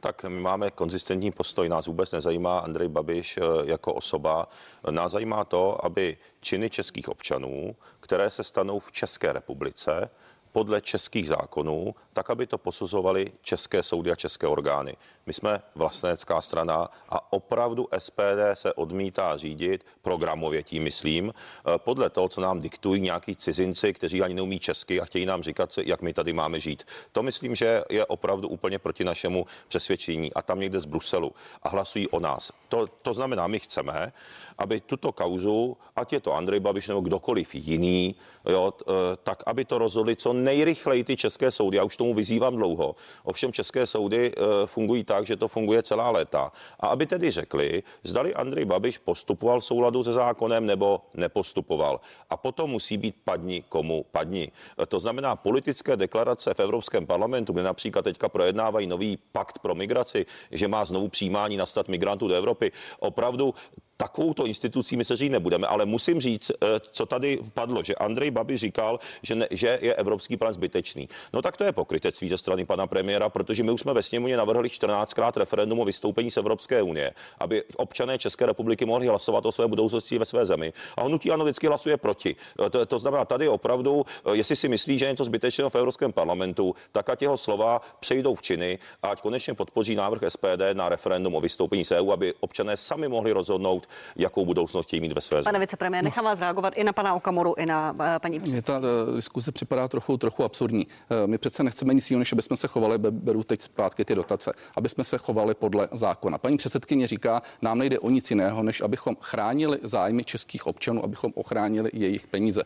Tak 0.00 0.24
my 0.24 0.40
máme 0.40 0.70
konzistentní 0.70 1.30
postoj. 1.30 1.68
Nás 1.68 1.86
vůbec 1.86 2.12
nezajímá 2.12 2.58
Andrej 2.58 2.88
Babiš 2.88 3.36
eh, 3.36 3.42
jako 3.64 3.94
osoba. 3.94 4.48
Nás 4.90 5.12
zajímá 5.12 5.44
to, 5.44 5.84
aby 5.84 6.16
činy 6.40 6.70
českých 6.70 7.08
občanů, 7.08 7.76
které 8.00 8.30
se 8.30 8.44
stanou 8.44 8.78
v 8.78 8.92
České 8.92 9.32
republice, 9.32 10.10
podle 10.56 10.80
českých 10.80 11.28
zákonů, 11.28 11.94
tak 12.12 12.30
aby 12.30 12.46
to 12.46 12.58
posuzovali 12.58 13.32
české 13.42 13.82
soudy 13.82 14.10
a 14.10 14.16
české 14.16 14.46
orgány. 14.46 14.96
My 15.26 15.32
jsme 15.32 15.62
vlastnecká 15.74 16.40
strana 16.40 16.88
a 17.08 17.32
opravdu 17.32 17.88
SPD 17.98 18.40
se 18.54 18.72
odmítá 18.72 19.36
řídit 19.36 19.84
programově, 20.02 20.62
tím 20.62 20.82
myslím, 20.82 21.28
eh, 21.28 21.78
podle 21.78 22.10
toho, 22.10 22.28
co 22.28 22.40
nám 22.40 22.60
diktují 22.60 23.00
nějaký 23.00 23.36
cizinci, 23.36 23.92
kteří 23.92 24.22
ani 24.22 24.34
neumí 24.34 24.58
česky 24.58 25.00
a 25.00 25.04
chtějí 25.04 25.26
nám 25.26 25.42
říkat, 25.42 25.76
jak 25.84 26.02
my 26.02 26.12
tady 26.12 26.32
máme 26.32 26.60
žít. 26.60 26.88
To 27.12 27.22
myslím, 27.22 27.54
že 27.54 27.84
je 27.90 28.06
opravdu 28.06 28.48
úplně 28.48 28.78
proti 28.78 29.04
našemu 29.04 29.46
přesvědčení 29.68 30.32
a 30.32 30.42
tam 30.42 30.60
někde 30.60 30.80
z 30.80 30.84
Bruselu 30.88 31.32
a 31.62 31.68
hlasují 31.68 32.08
o 32.08 32.20
nás. 32.20 32.52
To, 32.68 32.86
to 33.02 33.14
znamená, 33.14 33.46
my 33.46 33.58
chceme, 33.58 34.12
aby 34.58 34.80
tuto 34.80 35.12
kauzu, 35.12 35.76
ať 35.96 36.12
je 36.12 36.20
to 36.20 36.32
Andrej 36.32 36.60
Babiš 36.60 36.88
nebo 36.88 37.00
kdokoliv 37.00 37.54
jiný, 37.54 38.16
jo, 38.48 38.72
eh, 38.72 38.92
tak 39.20 39.42
aby 39.46 39.64
to 39.64 39.78
rozhodli 39.78 40.16
co 40.16 40.32
nejrychleji 40.46 41.04
ty 41.04 41.16
české 41.16 41.50
soudy. 41.50 41.76
Já 41.76 41.84
už 41.84 41.96
tomu 41.96 42.14
vyzývám 42.14 42.56
dlouho. 42.56 42.94
Ovšem 43.24 43.52
české 43.52 43.86
soudy 43.86 44.30
eh, 44.30 44.66
fungují 44.66 45.04
tak, 45.04 45.26
že 45.26 45.36
to 45.36 45.48
funguje 45.48 45.82
celá 45.82 46.10
léta. 46.10 46.52
A 46.80 46.86
aby 46.94 47.06
tedy 47.06 47.30
řekli, 47.30 47.82
zdali 48.04 48.34
Andrej 48.34 48.64
Babiš 48.64 48.98
postupoval 48.98 49.60
souladu 49.60 50.02
se 50.02 50.12
zákonem 50.12 50.66
nebo 50.66 51.00
nepostupoval. 51.14 52.00
A 52.30 52.36
potom 52.36 52.70
musí 52.70 52.96
být 52.96 53.16
padni 53.24 53.64
komu 53.68 54.06
padni. 54.12 54.52
Eh, 54.78 54.86
to 54.86 55.00
znamená 55.00 55.36
politické 55.36 55.96
deklarace 55.96 56.54
v 56.54 56.60
Evropském 56.60 57.06
parlamentu, 57.06 57.52
kde 57.52 57.62
například 57.62 58.02
teďka 58.02 58.28
projednávají 58.28 58.86
nový 58.86 59.18
pakt 59.32 59.58
pro 59.58 59.74
migraci, 59.74 60.26
že 60.50 60.68
má 60.68 60.84
znovu 60.84 61.08
přijímání 61.08 61.56
nastat 61.56 61.88
migrantů 61.88 62.28
do 62.28 62.34
Evropy. 62.34 62.72
Opravdu 62.98 63.54
takovouto 63.96 64.46
institucí 64.46 64.96
my 64.96 65.04
se 65.04 65.16
říct 65.16 65.30
nebudeme, 65.30 65.66
ale 65.66 65.86
musím 65.86 66.20
říct, 66.20 66.50
eh, 66.50 66.80
co 66.80 67.06
tady 67.06 67.38
padlo, 67.54 67.82
že 67.82 67.94
Andrej 67.94 68.30
Babi 68.30 68.56
říkal, 68.56 69.00
že, 69.22 69.34
ne, 69.34 69.48
že 69.50 69.78
je 69.82 69.94
evropský 69.94 70.36
plán 70.36 70.52
zbytečný. 70.52 71.08
No 71.32 71.42
tak 71.42 71.56
to 71.56 71.64
je 71.64 71.72
pokrytectví 71.72 72.28
ze 72.28 72.38
strany 72.38 72.64
pana 72.64 72.86
premiéra, 72.86 73.28
protože 73.28 73.62
my 73.62 73.72
už 73.72 73.80
jsme 73.80 73.94
ve 73.94 74.02
sněmovně 74.02 74.36
navrhli 74.36 74.68
14krát 74.68 75.32
referendum 75.36 75.80
o 75.80 75.84
vystoupení 75.84 76.30
z 76.30 76.36
Evropské 76.36 76.82
unie, 76.82 77.12
aby 77.38 77.64
občané 77.76 78.18
České 78.18 78.46
republiky 78.46 78.84
mohli 78.84 79.06
hlasovat 79.06 79.46
o 79.46 79.52
své 79.52 79.66
budoucnosti 79.66 80.18
ve 80.18 80.24
své 80.24 80.46
zemi. 80.46 80.72
A 80.96 81.02
hnutí 81.02 81.30
ano 81.30 81.44
vždycky 81.44 81.66
hlasuje 81.66 81.96
proti. 81.96 82.36
Eh, 82.66 82.70
to, 82.70 82.86
to 82.86 82.98
znamená, 82.98 83.24
tady 83.24 83.48
opravdu, 83.48 84.06
eh, 84.06 84.36
jestli 84.36 84.56
si 84.56 84.68
myslí, 84.68 84.98
že 84.98 85.04
je 85.04 85.12
něco 85.12 85.24
zbytečného 85.24 85.70
v 85.70 85.74
Evropském 85.74 86.12
parlamentu, 86.12 86.74
tak 86.92 87.10
ať 87.10 87.22
jeho 87.22 87.36
slova 87.36 87.80
přejdou 88.00 88.34
v 88.34 88.42
činy 88.42 88.78
a 89.02 89.08
ať 89.08 89.20
konečně 89.22 89.54
podpoří 89.54 89.94
návrh 89.94 90.22
SPD 90.28 90.74
na 90.74 90.88
referendum 90.88 91.34
o 91.34 91.40
vystoupení 91.40 91.84
z 91.84 91.90
EU, 91.90 92.12
aby 92.12 92.34
občané 92.40 92.76
sami 92.76 93.08
mohli 93.08 93.32
rozhodnout, 93.32 93.85
jakou 94.16 94.44
budoucnost 94.44 94.86
chtějí 94.86 95.00
mít 95.00 95.12
ve 95.12 95.20
své 95.20 95.36
zemi. 95.36 95.44
Pane 95.44 95.58
vicepremiér, 95.58 96.04
nechám 96.04 96.24
vás 96.24 96.40
reagovat 96.40 96.72
i 96.76 96.84
na 96.84 96.92
pana 96.92 97.14
Okamoru, 97.14 97.54
i 97.58 97.66
na 97.66 97.94
uh, 98.00 98.06
paní 98.18 98.38
Mně 98.38 98.62
ta 98.62 98.78
uh, 98.78 99.14
diskuse 99.14 99.52
připadá 99.52 99.88
trochu, 99.88 100.16
trochu 100.16 100.44
absurdní. 100.44 100.86
Uh, 100.86 101.26
my 101.26 101.38
přece 101.38 101.62
nechceme 101.62 101.94
nic 101.94 102.10
jiného, 102.10 102.18
než 102.18 102.32
aby 102.32 102.42
jsme 102.42 102.56
se 102.56 102.68
chovali, 102.68 102.98
beru 102.98 103.42
teď 103.42 103.62
zpátky 103.62 104.04
ty 104.04 104.14
dotace, 104.14 104.52
aby 104.76 104.88
jsme 104.88 105.04
se 105.04 105.18
chovali 105.18 105.54
podle 105.54 105.88
zákona. 105.92 106.38
Paní 106.38 106.56
předsedkyně 106.56 107.06
říká, 107.06 107.42
nám 107.62 107.78
nejde 107.78 107.98
o 107.98 108.10
nic 108.10 108.30
jiného, 108.30 108.62
než 108.62 108.80
abychom 108.80 109.16
chránili 109.20 109.78
zájmy 109.82 110.24
českých 110.24 110.66
občanů, 110.66 111.04
abychom 111.04 111.32
ochránili 111.34 111.90
jejich 111.92 112.26
peníze. 112.26 112.62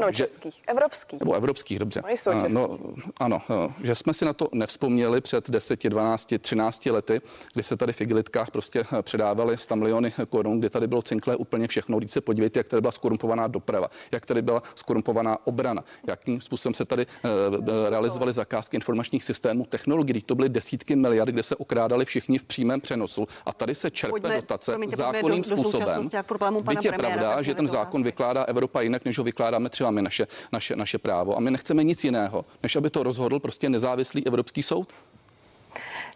No, 0.00 0.12
českých, 0.12 0.62
evropských. 0.66 1.20
Nebo 1.20 1.34
evropských, 1.34 1.78
dobře. 1.78 2.02
No, 2.04 2.10
jsou 2.10 2.32
no, 2.48 2.78
ano, 3.20 3.42
že 3.82 3.94
jsme 3.94 4.14
si 4.14 4.24
na 4.24 4.32
to 4.32 4.48
nevzpomněli 4.52 5.20
před 5.20 5.50
10, 5.50 5.84
12, 5.84 6.34
13 6.40 6.86
lety, 6.86 7.20
kdy 7.52 7.62
se 7.62 7.76
tady 7.76 7.92
v 7.92 8.00
igelitkách 8.00 8.50
prostě 8.50 8.84
předávali 9.02 9.58
100 9.58 9.76
miliony 9.76 10.12
korun, 10.28 10.60
kdy 10.64 10.70
tady 10.70 10.86
bylo 10.86 11.02
cinklé 11.02 11.36
úplně 11.36 11.68
všechno. 11.68 11.98
Když 11.98 12.10
se 12.10 12.20
podívejte, 12.20 12.60
jak 12.60 12.68
tady 12.68 12.80
byla 12.80 12.92
skorumpovaná 12.92 13.46
doprava, 13.46 13.90
jak 14.12 14.26
tady 14.26 14.42
byla 14.42 14.62
skorumpovaná 14.74 15.46
obrana, 15.46 15.84
jakým 16.08 16.40
způsobem 16.40 16.74
se 16.74 16.84
tady 16.84 17.06
uh, 17.06 17.88
realizovaly 17.88 18.32
zakázky 18.32 18.76
informačních 18.76 19.24
systémů, 19.24 19.66
technologií. 19.66 20.22
To 20.22 20.34
byly 20.34 20.48
desítky 20.48 20.96
miliard, 20.96 21.28
kde 21.28 21.42
se 21.42 21.56
okrádali 21.56 22.04
všichni 22.04 22.38
v 22.38 22.44
přímém 22.44 22.80
přenosu 22.80 23.28
a 23.46 23.52
tady 23.52 23.74
se 23.74 23.90
čerpe 23.90 24.10
pojďme, 24.10 24.36
dotace 24.36 24.72
promiňte, 24.72 24.96
zákonným 24.96 25.42
do, 25.42 25.48
do 25.50 25.56
způsobem. 25.56 26.08
Byť 26.68 26.84
je 26.84 26.92
pravda, 26.92 27.42
že 27.42 27.54
ten 27.54 27.68
zákon 27.68 28.02
vykládá 28.02 28.42
Evropa 28.42 28.80
jinak, 28.80 29.04
než 29.04 29.18
ho 29.18 29.24
vykládáme 29.24 29.68
třeba 29.68 29.90
my 29.90 30.02
naše, 30.02 30.26
naše, 30.52 30.76
naše 30.76 30.98
právo. 30.98 31.36
A 31.36 31.40
my 31.40 31.50
nechceme 31.50 31.84
nic 31.84 32.04
jiného, 32.04 32.44
než 32.62 32.76
aby 32.76 32.90
to 32.90 33.02
rozhodl 33.02 33.40
prostě 33.40 33.68
nezávislý 33.68 34.26
Evropský 34.26 34.62
soud 34.62 34.92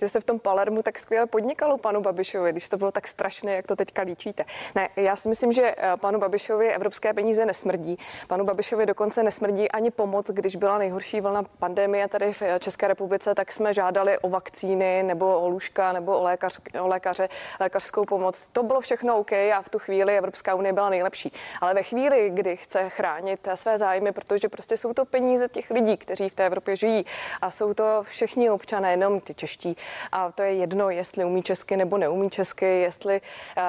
že 0.01 0.09
se 0.09 0.21
v 0.21 0.25
tom 0.25 0.39
Palermu 0.39 0.83
tak 0.83 0.99
skvěle 0.99 1.27
podnikalo 1.27 1.79
panu 1.79 2.01
Babišovi, 2.01 2.53
když 2.53 2.69
to 2.69 2.77
bylo 2.77 2.93
tak 2.93 3.09
strašné, 3.09 3.55
jak 3.55 3.67
to 3.67 3.77
teďka 3.77 4.03
líčíte. 4.03 4.45
Ne, 4.75 4.89
já 4.97 5.17
si 5.17 5.29
myslím, 5.29 5.53
že 5.53 5.75
eh, 5.77 5.97
panu 5.97 6.19
Babišovi 6.19 6.73
evropské 6.73 7.15
peníze 7.15 7.47
nesmrdí. 7.47 7.99
Panu 8.27 8.45
Babišovi 8.45 8.87
dokonce 8.87 9.23
nesmrdí 9.23 9.71
ani 9.71 9.91
pomoc, 9.91 10.31
když 10.31 10.57
byla 10.57 10.79
nejhorší 10.79 11.21
vlna 11.21 11.43
pandemie 11.43 12.09
tady 12.09 12.33
v 12.33 12.43
eh, 12.43 12.59
České 12.59 12.89
republice, 12.89 13.35
tak 13.35 13.53
jsme 13.53 13.75
žádali 13.75 14.19
o 14.19 14.29
vakcíny 14.29 15.03
nebo 15.03 15.41
o 15.41 15.49
lůžka 15.49 15.93
nebo 15.93 16.19
o, 16.19 16.23
lékař, 16.23 16.61
o 16.81 16.89
lékaře, 16.89 17.29
lékařskou 17.61 18.05
pomoc. 18.05 18.49
To 18.53 18.63
bylo 18.63 18.81
všechno 18.81 19.19
OK 19.19 19.33
a 19.33 19.63
v 19.63 19.69
tu 19.69 19.79
chvíli 19.79 20.19
Evropská 20.19 20.55
unie 20.55 20.73
byla 20.73 20.89
nejlepší. 20.89 21.33
Ale 21.61 21.75
ve 21.75 21.83
chvíli, 21.83 22.31
kdy 22.35 22.57
chce 22.57 22.91
chránit 22.91 23.49
své 23.55 23.79
zájmy, 23.79 24.13
protože 24.13 24.49
prostě 24.49 24.77
jsou 24.77 24.93
to 24.93 25.05
peníze 25.05 25.49
těch 25.49 25.71
lidí, 25.71 25.97
kteří 25.97 26.29
v 26.29 26.35
té 26.35 26.47
Evropě 26.47 26.77
žijí 26.77 27.07
a 27.41 27.51
jsou 27.51 27.75
to 27.75 28.03
všichni 28.03 28.51
občané, 28.51 28.91
jenom 28.91 29.21
ty 29.21 29.35
čeští, 29.35 29.77
A 30.13 30.33
to 30.33 30.43
je 30.43 30.53
jedno, 30.53 30.91
jestli 30.91 31.25
umí 31.25 31.43
česky 31.43 31.77
nebo 31.77 31.99
neumí 31.99 32.31
česky, 32.31 32.67
jestli 32.67 33.21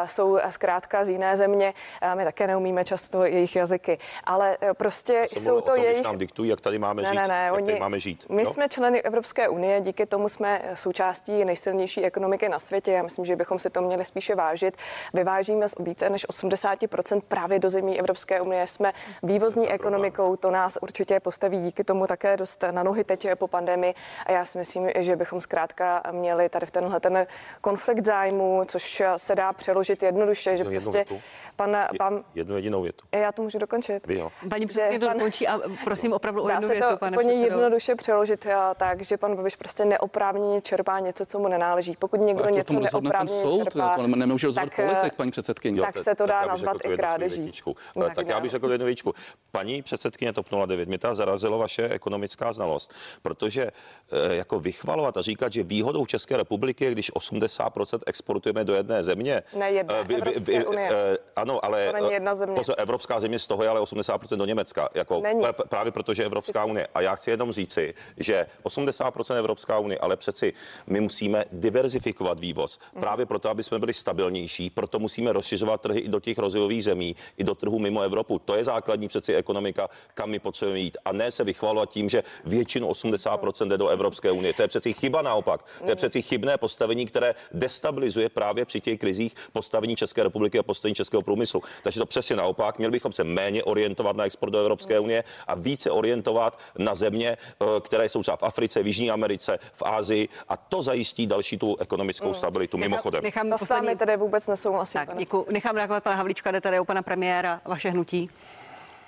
jsou 0.06 0.40
zkrátka 0.50 1.06
z 1.06 1.10
jiné 1.10 1.38
země. 1.38 1.74
My 2.16 2.24
také 2.24 2.48
neumíme 2.48 2.86
často 2.86 3.26
jejich 3.26 3.56
jazyky, 3.56 3.98
ale 4.24 4.58
prostě 4.74 5.26
Jsem 5.30 5.44
jsou 5.44 5.62
to 5.62 5.72
tom, 5.72 5.84
jejich... 5.84 6.04
nám 6.04 6.18
diktují, 6.18 6.50
jak 6.50 6.62
tady 6.62 6.80
máme 6.80 7.02
ne, 7.02 7.10
žít. 7.10 7.16
Ne, 7.16 7.28
ne, 7.28 7.46
jak 7.46 7.54
oni... 7.54 7.66
tady 7.66 7.80
máme 7.80 8.00
žít. 8.00 8.26
My 8.30 8.44
jo? 8.44 8.52
jsme 8.52 8.70
členy 8.70 9.02
Evropské 9.02 9.50
unie, 9.50 9.82
díky 9.82 10.06
tomu 10.06 10.30
jsme 10.30 10.62
součástí 10.74 11.46
nejsilnější 11.46 12.06
ekonomiky 12.06 12.50
na 12.50 12.60
světě. 12.60 12.92
Já 12.92 13.04
myslím, 13.04 13.26
že 13.26 13.36
bychom 13.36 13.60
si 13.60 13.70
to 13.70 13.82
měli 13.82 14.06
spíše 14.06 14.36
vážit. 14.36 14.78
Vyvážíme 15.14 15.70
z 15.70 15.76
více 15.80 16.10
než 16.10 16.30
80% 16.30 17.22
právě 17.28 17.60
do 17.60 17.70
zemí 17.70 18.00
Evropské 18.00 18.42
unie. 18.42 18.68
Jsme 18.68 18.94
vývozní 19.24 19.70
ekonomikou, 19.70 20.36
to 20.36 20.52
nás 20.52 20.78
určitě 20.82 21.20
postaví 21.20 21.62
díky 21.62 21.84
tomu 21.84 22.08
také 22.08 22.38
dost 22.38 22.64
na 22.72 22.84
nohy 22.84 23.04
teď 23.04 23.28
po 23.36 23.48
pandemii. 23.48 23.94
A 24.26 24.32
já 24.32 24.46
si 24.46 24.58
myslím, 24.58 24.90
že 24.96 25.16
bychom 25.16 25.42
zkrátka 25.42 26.04
měli 26.12 26.50
tady 26.50 26.66
v 26.66 26.72
tenhle 26.72 27.00
ten 27.00 27.28
konflikt 27.62 28.06
zájmu, 28.06 28.64
což 28.68 29.04
se 29.18 29.36
dá 29.36 29.54
přeložit 29.54 30.04
jednoduše, 30.04 30.58
že 30.58 30.62
Jednu- 30.64 30.74
jednu 30.74 30.92
prostě 30.92 31.06
větu. 31.10 31.24
pan, 31.56 31.78
pan, 31.98 32.24
Jednu 32.36 32.56
jedinou 32.56 32.82
větu. 32.82 33.06
já 33.12 33.32
to 33.32 33.42
můžu 33.42 33.58
dokončit. 33.60 34.08
Vy 34.08 34.16
jo. 34.20 34.32
Paní 34.50 34.66
předsedkyně 34.66 35.00
pan- 35.00 35.18
dokončí 35.18 35.48
a 35.48 35.60
prosím 35.84 36.14
opravdu 36.14 36.42
o 36.44 36.48
Dá 36.48 36.54
jednu 36.54 36.68
se 36.68 36.74
větu, 36.74 36.88
to 36.90 36.98
pane 36.98 37.18
úplně 37.18 37.34
jednoduše 37.34 37.96
přeložit 37.96 38.46
eh, 38.46 38.56
tak, 38.78 39.02
že 39.02 39.18
pan 39.18 39.36
Babiš 39.36 39.56
prostě 39.56 39.86
neoprávněně 39.86 40.62
čerpá 40.62 41.00
něco, 41.00 41.26
co 41.26 41.40
mu 41.40 41.48
nenáleží. 41.48 41.96
Pokud 42.00 42.20
někdo 42.20 42.44
to 42.44 42.50
něco 42.50 42.80
neoprávněně 42.80 43.42
soud, 43.42 43.64
čerpá, 43.64 43.96
to 43.96 44.08
nemůže 44.08 44.48
rozhodnout 44.48 44.70
tak, 44.70 44.80
eh, 44.80 44.88
politik, 44.88 45.14
paní 45.14 45.32
předsedkyně. 45.32 45.82
tak 45.82 45.98
se 45.98 46.16
to 46.16 46.26
dá 46.26 46.46
nazvat 46.46 46.78
i 46.84 46.98
krádeží. 46.98 47.52
No, 47.96 48.10
Tak, 48.10 48.28
já 48.28 48.40
bych 48.40 48.52
řekl 48.52 48.72
jednu 48.72 48.86
větičku. 48.86 49.14
Paní 49.52 49.82
předsedkyně 49.82 50.34
TOP 50.34 50.48
09, 50.66 50.88
mě 50.90 50.98
ta 50.98 51.16
zarazilo 51.16 51.58
vaše 51.58 51.90
ekonomická 51.90 52.54
znalost, 52.54 52.94
protože 53.22 53.64
eh, 54.12 54.36
jako 54.36 54.60
vychvalovat 54.60 55.18
a 55.18 55.22
říkat, 55.22 55.52
že 55.54 55.64
výhodou 55.64 55.99
České 56.06 56.38
republiky 56.38 56.86
je, 56.86 56.92
když 56.92 57.12
80% 57.14 58.00
exportujeme 58.06 58.64
do 58.64 58.76
jedné 58.76 59.04
země. 59.04 59.44
Ne 59.56 59.72
jedné, 59.72 59.96
eh, 59.96 60.16
Evropské 60.16 60.66
unie. 60.66 60.90
eh, 60.94 61.18
Ano, 61.36 61.66
ale 61.66 61.88
To 61.88 61.94
není 61.94 62.10
eh, 62.10 62.14
jedna 62.14 62.36
země. 62.36 62.56
Pozor, 62.56 62.76
Evropská 62.78 63.20
země 63.20 63.40
z 63.40 63.48
toho 63.48 63.64
je 63.64 63.70
ale 63.70 63.82
80% 63.82 64.38
do 64.38 64.46
Německa. 64.46 64.90
Jako, 64.96 65.20
Není. 65.22 65.44
Právě 65.70 65.92
protože 65.92 66.22
je 66.22 66.26
Evropská 66.26 66.66
unie. 66.66 66.88
A 66.94 67.02
já 67.02 67.16
chci 67.16 67.30
jenom 67.32 67.52
říci, 67.52 67.94
že 68.18 68.46
80% 68.64 69.36
Evropská 69.36 69.80
unie, 69.80 70.00
ale 70.00 70.16
přeci 70.18 70.54
my 70.88 71.02
musíme 71.02 71.46
diverzifikovat 71.52 72.40
vývoz. 72.40 72.80
Mm. 72.96 73.02
Právě 73.02 73.26
proto, 73.26 73.50
aby 73.50 73.64
jsme 73.64 73.80
byli 73.80 73.94
stabilnější, 73.94 74.70
proto 74.70 75.00
musíme 75.00 75.34
rozšiřovat 75.34 75.82
trhy 75.82 76.00
i 76.00 76.08
do 76.08 76.20
těch 76.20 76.38
rozvojových 76.38 76.84
zemí, 76.84 77.16
i 77.38 77.44
do 77.44 77.56
trhu 77.56 77.80
mimo 77.80 78.02
Evropu. 78.02 78.40
To 78.40 78.56
je 78.56 78.64
základní 78.64 79.08
přeci 79.08 79.36
ekonomika, 79.36 79.90
kam 80.14 80.30
my 80.30 80.40
potřebujeme 80.40 80.80
jít. 80.80 80.98
A 81.06 81.14
ne 81.14 81.32
se 81.32 81.44
vychvalovat 81.44 81.90
tím, 81.90 82.10
že 82.10 82.24
většinu 82.46 82.90
80% 82.90 83.68
jde 83.68 83.78
do 83.78 83.88
Evropské 83.88 84.32
unie. 84.32 84.54
To 84.54 84.62
je 84.62 84.68
přeci 84.68 84.94
chyba 84.94 85.22
naopak. 85.22 85.66
To 85.86 85.89
je 85.90 85.96
přeci 85.96 86.22
chybné 86.22 86.58
postavení, 86.58 87.06
které 87.06 87.36
destabilizuje 87.52 88.30
právě 88.30 88.66
při 88.66 88.82
těch 88.82 89.00
krizích 89.00 89.36
postavení 89.54 89.96
České 89.96 90.24
republiky 90.24 90.60
a 90.60 90.64
postavení 90.64 90.96
českého 90.96 91.22
průmyslu. 91.22 91.62
Takže 91.84 92.00
to 92.00 92.06
přesně 92.06 92.36
naopak. 92.36 92.78
Měli 92.78 92.92
bychom 92.92 93.12
se 93.12 93.24
méně 93.24 93.64
orientovat 93.64 94.16
na 94.16 94.26
export 94.26 94.52
do 94.52 94.60
Evropské 94.60 95.00
unie 95.00 95.24
a 95.48 95.56
více 95.56 95.92
orientovat 95.92 96.60
na 96.78 96.96
země, 96.96 97.38
eh, 97.38 97.66
které 97.82 98.10
jsou 98.10 98.22
třeba 98.22 98.38
v 98.38 98.44
Africe, 98.44 98.84
v 98.84 98.88
Jižní 98.88 99.12
Americe, 99.12 99.60
v 99.74 99.84
Ázii 99.86 100.30
a 100.50 100.58
to 100.58 100.82
zajistí 100.82 101.28
další 101.28 101.58
tu 101.58 101.78
ekonomickou 101.80 102.34
stabilitu. 102.34 102.78
Mimochodem. 102.78 103.24
Nechám 103.24 103.50
To 103.50 103.58
s 103.58 103.70
vámi 103.70 103.96
tedy 103.96 104.18
vůbec 104.18 104.48
nesouhlasím. 104.48 104.94
Tak, 104.94 105.08
pane 105.08 105.20
děkuji. 105.20 105.46
Nechám 105.52 105.76
reagovat 105.76 106.04
pana 106.04 106.16
Havlíčka, 106.16 106.52
jde 106.52 106.62
tady 106.62 106.80
o 106.80 106.86
pana 106.86 107.02
premiéra, 107.02 107.62
vaše 107.66 107.90
hnutí. 107.90 108.30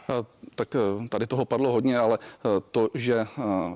Eh, 0.09 0.23
Tak 0.55 0.75
eh, 0.75 1.07
tady 1.07 1.27
toho 1.27 1.45
padlo 1.45 1.71
hodně, 1.71 1.97
ale 1.97 2.19
eh, 2.21 2.47
to, 2.71 2.89
že 2.93 3.25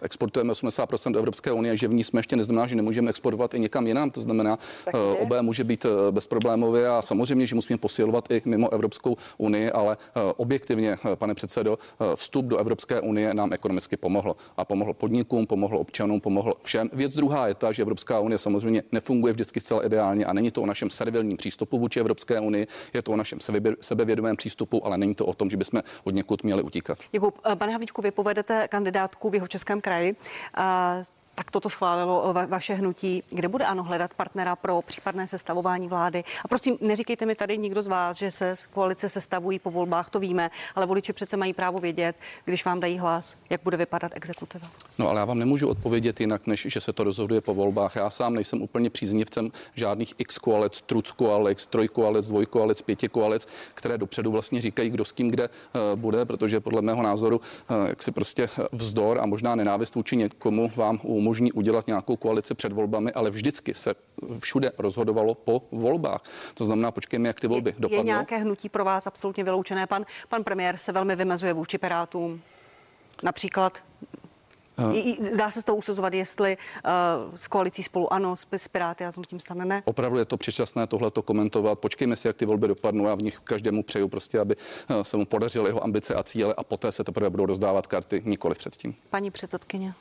exportujeme 0.02 0.54
80% 0.54 1.12
do 1.12 1.20
Evropské 1.20 1.52
unie, 1.52 1.78
že 1.78 1.88
v 1.88 1.94
ní 1.94 2.04
jsme 2.04 2.20
ještě 2.20 2.36
neznamená, 2.36 2.68
že 2.68 2.76
nemůžeme 2.76 3.10
exportovat 3.10 3.54
i 3.54 3.60
někam 3.60 3.88
jinam. 3.88 4.12
To 4.12 4.22
znamená, 4.22 4.60
obé 5.20 5.42
může 5.42 5.64
být 5.64 5.86
bezproblémově 6.12 6.90
a 6.90 7.02
samozřejmě, 7.02 7.48
že 7.48 7.56
musíme 7.56 7.78
posilovat 7.78 8.32
i 8.32 8.42
mimo 8.46 8.74
Evropskou 8.74 9.18
unii, 9.38 9.72
ale 9.72 9.98
objektivně, 10.38 10.98
pane 11.16 11.34
předsedo, 11.34 11.78
vstup 12.16 12.46
do 12.46 12.58
Evropské 12.58 13.02
unie 13.02 13.34
nám 13.34 13.54
ekonomicky 13.54 13.98
pomohl. 13.98 14.36
A 14.58 14.66
pomohl 14.66 14.94
podnikům, 14.94 15.48
pomohl 15.48 15.78
občanům, 15.78 16.22
pomohl 16.22 16.54
všem. 16.64 16.90
Věc 16.94 17.16
druhá 17.16 17.48
je 17.48 17.56
ta, 17.56 17.72
že 17.72 17.82
Evropská 17.82 18.20
unie 18.20 18.38
samozřejmě 18.38 18.84
nefunguje 18.92 19.34
vždycky 19.34 19.60
zcela 19.60 19.86
ideálně 19.86 20.26
a 20.26 20.34
není 20.34 20.52
to 20.52 20.62
o 20.62 20.66
našem 20.66 20.90
servilním 20.90 21.38
přístupu 21.38 21.80
vůči 21.80 22.00
Evropské 22.00 22.40
unii, 22.40 22.68
je 22.94 23.02
to 23.02 23.12
o 23.12 23.16
našem 23.16 23.40
sebevě- 23.40 23.76
sebevědomém 23.82 24.36
přístupu, 24.36 24.86
ale 24.86 24.98
není 24.98 25.16
to 25.16 25.26
o 25.26 25.34
tom, 25.34 25.50
že 25.50 25.58
bychom 25.58 25.82
od 26.04 26.15
někud 26.16 26.44
měli 26.44 26.64
utíkat. 26.64 26.98
Děkuji. 27.12 27.34
Pane 27.56 27.72
Havlíčku, 27.72 28.02
vy 28.02 28.12
povedete 28.12 28.68
kandidátku 28.68 29.30
v 29.30 29.34
jeho 29.34 29.48
českém 29.48 29.82
kraji. 29.82 30.16
Tak 31.36 31.52
toto 31.52 31.70
schválilo 31.70 32.34
va- 32.34 32.48
vaše 32.48 32.74
hnutí. 32.74 33.24
Kde 33.30 33.48
bude 33.48 33.66
ano 33.66 33.84
hledat 33.84 34.14
partnera 34.14 34.56
pro 34.56 34.82
případné 34.82 35.28
sestavování 35.28 35.88
vlády? 35.88 36.24
A 36.46 36.48
prosím, 36.48 36.78
neříkejte 36.82 37.26
mi 37.26 37.36
tady 37.36 37.58
nikdo 37.58 37.82
z 37.82 37.88
vás, 37.88 38.18
že 38.18 38.32
se 38.32 38.54
koalice 38.74 39.10
sestavují 39.10 39.60
po 39.60 39.72
volbách, 39.72 40.10
to 40.10 40.20
víme, 40.20 40.50
ale 40.76 40.86
voliči 40.86 41.14
přece 41.14 41.38
mají 41.38 41.54
právo 41.54 41.80
vědět, 41.80 42.16
když 42.46 42.66
vám 42.66 42.80
dají 42.80 42.98
hlas, 42.98 43.38
jak 43.50 43.62
bude 43.64 43.78
vypadat 43.78 44.12
exekutiva. 44.16 44.68
No 44.98 45.10
ale 45.10 45.20
já 45.20 45.26
vám 45.26 45.40
nemůžu 45.40 45.68
odpovědět 45.68 46.20
jinak, 46.20 46.48
než 46.48 46.68
že 46.70 46.82
se 46.82 46.94
to 46.94 47.04
rozhoduje 47.04 47.42
po 47.42 47.54
volbách. 47.54 47.96
Já 47.96 48.10
sám 48.10 48.34
nejsem 48.34 48.62
úplně 48.62 48.90
příznivcem 48.90 49.52
žádných 49.74 50.14
x 50.18 50.38
koalec, 50.38 50.82
truc 50.82 51.12
koalec, 51.12 51.66
trojkoalec, 51.66 52.28
dvojkoalec, 52.28 52.82
pětikoalec, 52.82 53.48
které 53.74 53.98
dopředu 53.98 54.32
vlastně 54.32 54.62
říkají, 54.62 54.90
kdo 54.90 55.06
s 55.06 55.12
kým 55.12 55.32
kde 55.32 55.44
eh, 55.44 55.80
bude, 55.96 56.26
protože 56.26 56.60
podle 56.60 56.82
mého 56.82 57.04
názoru 57.04 57.42
eh, 57.70 57.90
jak 57.90 58.04
si 58.04 58.12
prostě 58.12 58.48
vzdor 58.72 59.20
a 59.20 59.26
možná 59.26 59.56
nenávist 59.56 59.96
vůči 59.96 60.16
někomu 60.16 60.72
vám 60.76 61.00
umožní 61.26 61.52
udělat 61.52 61.88
nějakou 61.88 62.16
koalici 62.16 62.56
před 62.56 62.72
volbami, 62.72 63.12
ale 63.12 63.30
vždycky 63.30 63.74
se 63.74 63.96
všude 64.40 64.72
rozhodovalo 64.78 65.36
po 65.36 65.62
volbách. 65.72 66.22
To 66.54 66.66
znamená, 66.66 66.92
počkejme, 66.92 67.28
jak 67.28 67.40
ty 67.40 67.48
volby 67.48 67.70
Je 67.70 67.76
dopadnou. 67.80 68.04
nějaké 68.04 68.38
hnutí 68.38 68.70
pro 68.70 68.86
vás 68.86 69.08
absolutně 69.08 69.44
vyloučené? 69.44 69.88
Pan, 69.88 70.06
pan 70.30 70.44
premiér 70.44 70.78
se 70.78 70.92
velmi 70.92 71.16
vymezuje 71.16 71.54
vůči 71.54 71.78
Pirátům. 71.78 72.42
Například 73.24 73.84
Dá 75.38 75.52
se 75.52 75.62
z 75.62 75.64
toho 75.64 75.76
usuzovat, 75.76 76.14
jestli 76.14 76.58
uh, 77.28 77.36
s 77.36 77.48
koalicí 77.48 77.84
spolu 77.84 78.14
ano, 78.14 78.36
s, 78.36 78.48
s 78.52 78.68
Piráty 78.68 79.06
a 79.06 79.12
s 79.12 79.16
hnutím 79.16 79.40
stane 79.40 79.66
ne? 79.66 79.82
Opravdu 79.86 80.20
je 80.20 80.26
to 80.26 80.38
předčasné 80.38 80.88
tohleto 80.88 81.22
komentovat. 81.22 81.80
Počkejme 81.80 82.16
si, 82.16 82.28
jak 82.28 82.36
ty 82.36 82.46
volby 82.46 82.68
dopadnou. 82.68 83.06
Já 83.06 83.16
v 83.16 83.22
nich 83.22 83.40
každému 83.40 83.84
přeju 83.84 84.08
prostě, 84.08 84.40
aby 84.40 84.56
eh, 84.90 85.04
se 85.04 85.18
mu 85.18 85.26
podařily 85.26 85.70
jeho 85.70 85.84
ambice 85.84 86.16
a 86.16 86.24
cíle 86.24 86.54
a 86.58 86.64
poté 86.64 86.92
se 86.92 87.04
teprve 87.04 87.30
budou 87.30 87.46
rozdávat 87.46 87.88
karty 87.88 88.22
nikoli 88.26 88.56
předtím. 88.56 88.96
Paní 89.10 89.32
předsedkyně. 89.32 89.94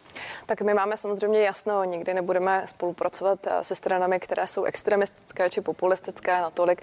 Tak 0.46 0.62
my 0.62 0.74
máme 0.74 0.96
samozřejmě 0.96 1.42
jasno, 1.42 1.84
nikdy 1.84 2.14
nebudeme 2.14 2.62
spolupracovat 2.66 3.46
eh, 3.46 3.64
se 3.64 3.74
stranami, 3.74 4.20
které 4.20 4.46
jsou 4.46 4.64
extremistické 4.64 5.50
či 5.50 5.60
populistické 5.60 6.40
natolik, 6.40 6.82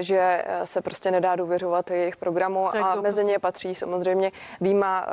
že 0.00 0.44
se 0.64 0.80
prostě 0.80 1.10
nedá 1.10 1.36
důvěřovat 1.36 1.90
jejich 1.90 2.16
programu 2.16 2.68
Tak 2.72 2.82
a 2.82 3.00
mezi 3.00 3.24
ně 3.24 3.38
patří 3.38 3.74
samozřejmě 3.74 4.32
výjima 4.60 5.06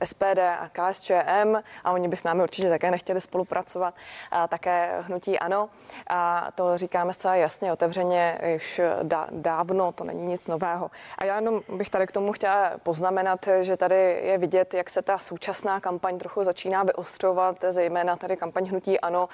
eh, 0.00 0.06
SPD 0.06 0.38
a 0.38 0.68
KSČM 0.72 1.41
a 1.84 1.92
oni 1.92 2.08
by 2.08 2.16
s 2.16 2.24
námi 2.24 2.42
určitě 2.42 2.68
také 2.68 2.90
nechtěli 2.90 3.20
spolupracovat, 3.20 3.94
a 4.30 4.48
také 4.48 4.98
hnutí 5.00 5.38
ANO 5.38 5.68
a 6.10 6.48
to 6.54 6.78
říkáme 6.78 7.12
zcela 7.12 7.34
jasně, 7.34 7.72
otevřeně 7.72 8.38
již 8.46 8.80
dá, 9.02 9.26
dávno, 9.30 9.92
to 9.92 10.04
není 10.04 10.24
nic 10.24 10.46
nového. 10.46 10.90
A 11.18 11.24
já 11.24 11.36
jenom 11.36 11.60
bych 11.76 11.90
tady 11.90 12.06
k 12.06 12.12
tomu 12.12 12.32
chtěla 12.32 12.70
poznamenat, 12.82 13.48
že 13.60 13.76
tady 13.76 14.20
je 14.22 14.38
vidět, 14.38 14.74
jak 14.74 14.90
se 14.90 15.02
ta 15.02 15.18
současná 15.18 15.80
kampaň 15.80 16.18
trochu 16.18 16.44
začíná 16.44 16.82
vyostřovat, 16.82 17.56
zejména 17.68 18.16
tady 18.16 18.36
kampaň 18.36 18.68
hnutí 18.68 19.00
ANO, 19.00 19.28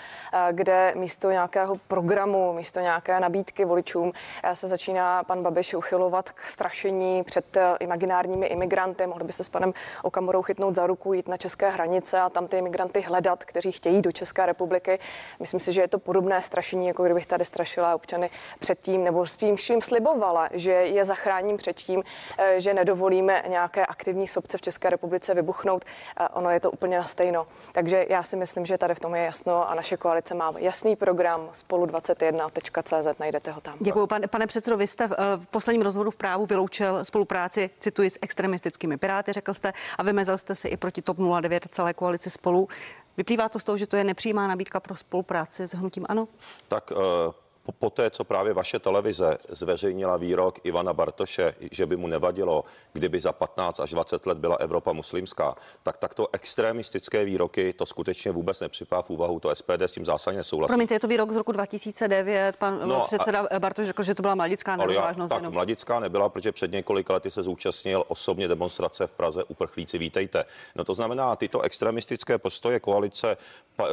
kde 0.52 0.92
místo 0.96 1.30
nějakého 1.30 1.76
programu, 1.88 2.52
místo 2.52 2.80
nějaké 2.80 3.20
nabídky 3.20 3.64
voličům 3.64 4.12
se 4.54 4.68
začíná 4.68 5.24
pan 5.24 5.42
Babiš 5.42 5.74
uchylovat 5.74 6.30
k 6.30 6.40
strašení 6.40 7.24
před 7.24 7.56
imaginárními 7.80 8.46
imigranty. 8.46 9.06
Mohl 9.06 9.24
by 9.24 9.32
se 9.32 9.44
s 9.44 9.48
panem 9.48 9.72
Okamorou 10.02 10.42
chytnout 10.42 10.74
za 10.74 10.86
ruku, 10.86 11.12
jít 11.12 11.28
na 11.28 11.36
české 11.36 11.70
hranice 11.70 11.97
a 12.18 12.28
tam 12.28 12.48
ty 12.48 12.58
imigranty 12.58 13.00
hledat, 13.00 13.44
kteří 13.44 13.72
chtějí 13.72 14.02
do 14.02 14.12
České 14.12 14.46
republiky. 14.46 14.98
Myslím 15.40 15.60
si, 15.60 15.72
že 15.72 15.80
je 15.80 15.88
to 15.88 15.98
podobné 15.98 16.42
strašení, 16.42 16.86
jako 16.86 17.04
kdybych 17.04 17.26
tady 17.26 17.44
strašila 17.44 17.94
občany 17.94 18.30
předtím, 18.58 19.04
nebo 19.04 19.26
spíš 19.26 19.70
jim 19.70 19.82
slibovala, 19.82 20.48
že 20.52 20.72
je 20.72 21.04
zachráním 21.04 21.56
před 21.56 21.76
tím, 21.76 22.02
eh, 22.38 22.60
že 22.60 22.74
nedovolíme 22.74 23.42
nějaké 23.48 23.86
aktivní 23.86 24.28
sobce 24.28 24.58
v 24.58 24.60
České 24.60 24.90
republice 24.90 25.34
vybuchnout. 25.34 25.84
Eh, 26.20 26.28
Ono 26.28 26.50
je 26.50 26.60
to 26.60 26.70
úplně 26.70 26.98
na 26.98 27.04
stejno. 27.04 27.46
Takže 27.72 28.06
já 28.08 28.22
si 28.22 28.36
myslím, 28.36 28.66
že 28.66 28.78
tady 28.78 28.94
v 28.94 29.00
tom 29.00 29.14
je 29.14 29.24
jasno 29.24 29.70
a 29.70 29.74
naše 29.74 29.96
koalice 29.96 30.34
má 30.34 30.54
jasný 30.58 30.96
program 30.96 31.48
spolu21.cz, 31.52 33.18
najdete 33.18 33.50
ho 33.50 33.60
tam. 33.60 33.76
Děkuji, 33.80 34.06
pane, 34.06 34.26
pane 34.26 34.46
předsedo. 34.46 34.76
Vy 34.76 34.86
jste 34.86 35.08
v, 35.08 35.12
eh, 35.12 35.16
v 35.36 35.46
posledním 35.46 35.82
rozhodu 35.82 36.10
v 36.10 36.16
právu 36.16 36.46
vyloučil 36.46 37.04
spolupráci, 37.04 37.70
cituji, 37.78 38.10
s 38.10 38.18
extremistickými 38.22 38.96
piráty, 38.96 39.32
řekl 39.32 39.54
jste, 39.54 39.72
a 39.98 40.02
vymezil 40.02 40.38
jste 40.38 40.54
se 40.54 40.68
i 40.68 40.76
proti 40.76 41.02
TOP 41.02 41.18
09 41.18 41.66
a 41.66 41.68
celé 41.88 41.94
koalici 41.94 42.30
spolu. 42.30 42.68
Vyplývá 43.16 43.48
to 43.48 43.58
z 43.58 43.64
toho, 43.64 43.78
že 43.78 43.86
to 43.86 43.96
je 43.96 44.04
nepřímá 44.04 44.46
nabídka 44.46 44.80
pro 44.80 44.96
spolupráci 44.96 45.68
s 45.68 45.74
hnutím 45.74 46.06
ANO? 46.08 46.28
Tak 46.68 46.92
eh, 46.92 47.32
po, 47.72 47.90
té, 47.90 48.10
co 48.10 48.24
právě 48.24 48.52
vaše 48.52 48.78
televize 48.78 49.38
zveřejnila 49.48 50.16
výrok 50.16 50.58
Ivana 50.64 50.92
Bartoše, 50.92 51.54
že 51.70 51.86
by 51.86 51.96
mu 51.96 52.06
nevadilo, 52.06 52.64
kdyby 52.92 53.20
za 53.20 53.32
15 53.32 53.80
až 53.80 53.90
20 53.90 54.26
let 54.26 54.38
byla 54.38 54.56
Evropa 54.56 54.92
muslimská, 54.92 55.54
tak 55.82 55.96
takto 55.96 56.28
extremistické 56.32 57.24
výroky 57.24 57.72
to 57.72 57.86
skutečně 57.86 58.32
vůbec 58.32 58.60
nepřipá 58.60 59.02
v 59.02 59.10
úvahu. 59.10 59.40
To 59.40 59.54
SPD 59.54 59.82
s 59.82 59.92
tím 59.92 60.04
zásadně 60.04 60.38
nesouhlasí. 60.38 60.68
Promiňte, 60.68 60.94
je 60.94 61.00
to 61.00 61.08
výrok 61.08 61.32
z 61.32 61.36
roku 61.36 61.52
2009. 61.52 62.56
Pan 62.56 62.80
No 62.84 63.04
předseda 63.06 63.40
a... 63.50 63.58
Bartoš 63.58 63.86
řekl, 63.86 64.02
že 64.02 64.14
to 64.14 64.22
byla 64.22 64.34
mladická 64.34 64.76
nerozvážnost. 64.76 65.28
tak 65.28 65.38
jenom. 65.38 65.54
mladická 65.54 66.00
nebyla, 66.00 66.28
protože 66.28 66.52
před 66.52 66.72
několika 66.72 67.12
lety 67.12 67.30
se 67.30 67.42
zúčastnil 67.42 68.04
osobně 68.08 68.48
demonstrace 68.48 69.06
v 69.06 69.12
Praze 69.12 69.44
uprchlíci 69.44 69.98
vítejte. 69.98 70.44
No 70.76 70.84
to 70.84 70.94
znamená, 70.94 71.36
tyto 71.36 71.60
extremistické 71.60 72.38
postoje 72.38 72.80
koalice 72.80 73.36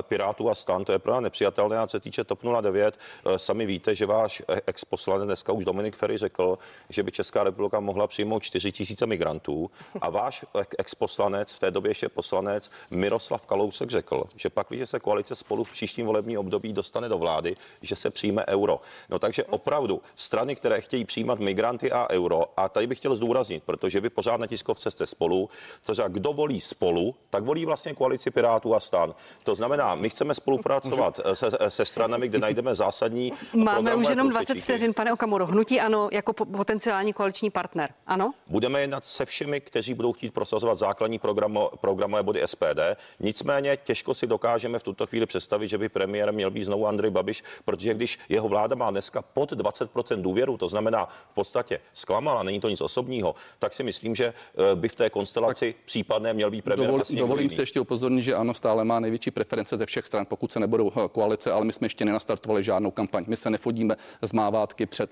Pirátů 0.01 0.49
a 0.49 0.55
stan, 0.55 0.85
to 0.85 0.91
je 0.91 0.99
pro 0.99 1.13
nás 1.13 1.21
nepřijatelné. 1.21 1.77
A 1.77 1.87
co 1.87 1.91
se 1.91 1.99
týče 1.99 2.23
TOP 2.23 2.43
09, 2.61 2.99
eh, 3.25 3.39
sami 3.65 3.73
víte, 3.73 3.95
že 3.95 4.05
váš 4.05 4.41
eh, 4.47 4.61
ex-poslanec 4.67 5.25
dneska 5.25 5.53
už 5.53 5.65
Dominik 5.65 5.95
Ferry 5.95 6.17
řekl, 6.17 6.57
že 6.89 7.03
by 7.03 7.11
Česká 7.11 7.43
republika 7.43 7.79
mohla 7.79 8.07
přijmout 8.07 8.43
4 8.43 8.71
tisíce 8.71 9.05
migrantů. 9.05 9.71
A 10.01 10.09
váš 10.09 10.45
eh, 10.55 10.65
ex-poslanec, 10.77 11.53
v 11.53 11.59
té 11.59 11.71
době 11.71 11.91
ještě 11.91 12.09
poslanec 12.09 12.71
Miroslav 12.91 13.45
Kalousek 13.45 13.89
řekl, 13.89 14.23
že 14.35 14.49
pak, 14.49 14.67
když 14.69 14.89
se 14.89 14.99
koalice 14.99 15.35
spolu 15.35 15.63
v 15.63 15.71
příštím 15.71 16.05
volebním 16.05 16.39
období 16.39 16.73
dostane 16.73 17.09
do 17.09 17.17
vlády, 17.17 17.55
že 17.81 17.95
se 17.95 18.09
přijme 18.09 18.45
euro. 18.47 18.81
No 19.09 19.19
takže 19.19 19.43
opravdu 19.43 20.01
strany, 20.15 20.55
které 20.55 20.81
chtějí 20.81 21.05
přijímat 21.05 21.39
migranty 21.39 21.91
a 21.91 22.07
euro, 22.11 22.45
a 22.57 22.69
tady 22.69 22.87
bych 22.87 22.97
chtěl 22.97 23.15
zdůraznit, 23.15 23.63
protože 23.63 23.99
vy 23.99 24.09
pořád 24.09 24.39
na 24.39 24.47
tiskovce 24.47 24.91
jste 24.91 25.05
spolu, 25.05 25.49
to 25.85 25.93
znamená, 25.93 26.13
kdo 26.13 26.33
volí 26.33 26.61
spolu, 26.61 27.15
tak 27.29 27.43
volí 27.43 27.65
vlastně 27.65 27.93
koalici 27.93 28.31
Pirátů 28.31 28.75
a 28.75 28.79
stan. 28.79 29.15
To 29.43 29.55
znamená, 29.55 29.95
my 29.95 30.09
chceme 30.09 30.35
spolupracovat 30.35 31.19
se, 31.33 31.49
se 31.69 31.85
stranami, 31.85 32.27
kde 32.27 32.39
najdeme 32.39 32.75
zásadní 32.75 33.33
Máme 33.55 33.95
už 33.95 34.09
jenom 34.09 34.29
20 34.29 34.45
průsečíky. 34.45 34.63
vteřin, 34.63 34.93
pane 34.93 35.13
Okamuro. 35.13 35.45
Hnutí 35.45 35.79
ano, 35.79 36.09
jako 36.11 36.33
po- 36.33 36.45
potenciální 36.45 37.13
koaliční 37.13 37.49
partner. 37.49 37.89
Ano? 38.07 38.33
Budeme 38.47 38.81
jednat 38.81 39.05
se 39.05 39.25
všemi, 39.25 39.61
kteří 39.61 39.93
budou 39.93 40.13
chtít 40.13 40.33
prosazovat 40.33 40.77
základní 40.77 41.19
programo, 41.19 41.71
programové 41.81 42.23
body 42.23 42.41
SPD. 42.45 42.79
Nicméně 43.19 43.77
těžko 43.83 44.13
si 44.13 44.27
dokážeme 44.27 44.79
v 44.79 44.83
tuto 44.83 45.07
chvíli 45.07 45.25
představit, 45.25 45.67
že 45.67 45.77
by 45.77 45.89
premiér 45.89 46.33
měl 46.33 46.51
být 46.51 46.63
znovu 46.63 46.87
Andrej 46.87 47.11
Babiš, 47.11 47.43
protože 47.65 47.93
když 47.93 48.19
jeho 48.29 48.47
vláda 48.47 48.75
má 48.75 48.91
dneska 48.91 49.21
pod 49.21 49.51
20% 49.51 50.21
důvěru, 50.21 50.57
to 50.57 50.69
znamená 50.69 51.05
v 51.31 51.33
podstatě 51.33 51.79
zklamala, 51.93 52.43
není 52.43 52.59
to 52.59 52.69
nic 52.69 52.81
osobního, 52.81 53.35
tak 53.59 53.73
si 53.73 53.83
myslím, 53.83 54.15
že 54.15 54.25
eh, 54.25 54.75
by 54.75 54.87
v 54.89 54.95
té 54.95 55.09
konstelaci 55.09 55.75
případné 55.85 56.33
měl 56.33 56.51
být 56.51 56.61
premiér. 56.61 56.87
Dovol, 56.87 57.01
dovolím 57.17 57.43
jiný. 57.43 57.55
se 57.55 57.61
ještě 57.61 57.79
upozornit, 57.79 58.21
že 58.21 58.35
ano, 58.35 58.53
stále 58.53 58.85
má 58.85 58.99
největší 58.99 59.31
preference 59.31 59.77
ze 59.77 59.85
všech 59.85 60.07
stran, 60.07 60.25
pokud 60.25 60.51
se 60.51 60.59
nebudou 60.59 60.91
eh, 60.95 61.09
koalice, 61.09 61.51
ale 61.51 61.65
my 61.65 61.73
jsme 61.73 61.85
ještě 61.85 62.05
nenastartovali 62.05 62.63
žádnou 62.63 62.91
kampaň. 62.91 63.25
My 63.27 63.34
se 63.37 63.49
nefodíme 63.49 63.95
z 64.21 64.33
mávátky 64.33 64.85
před 64.85 65.11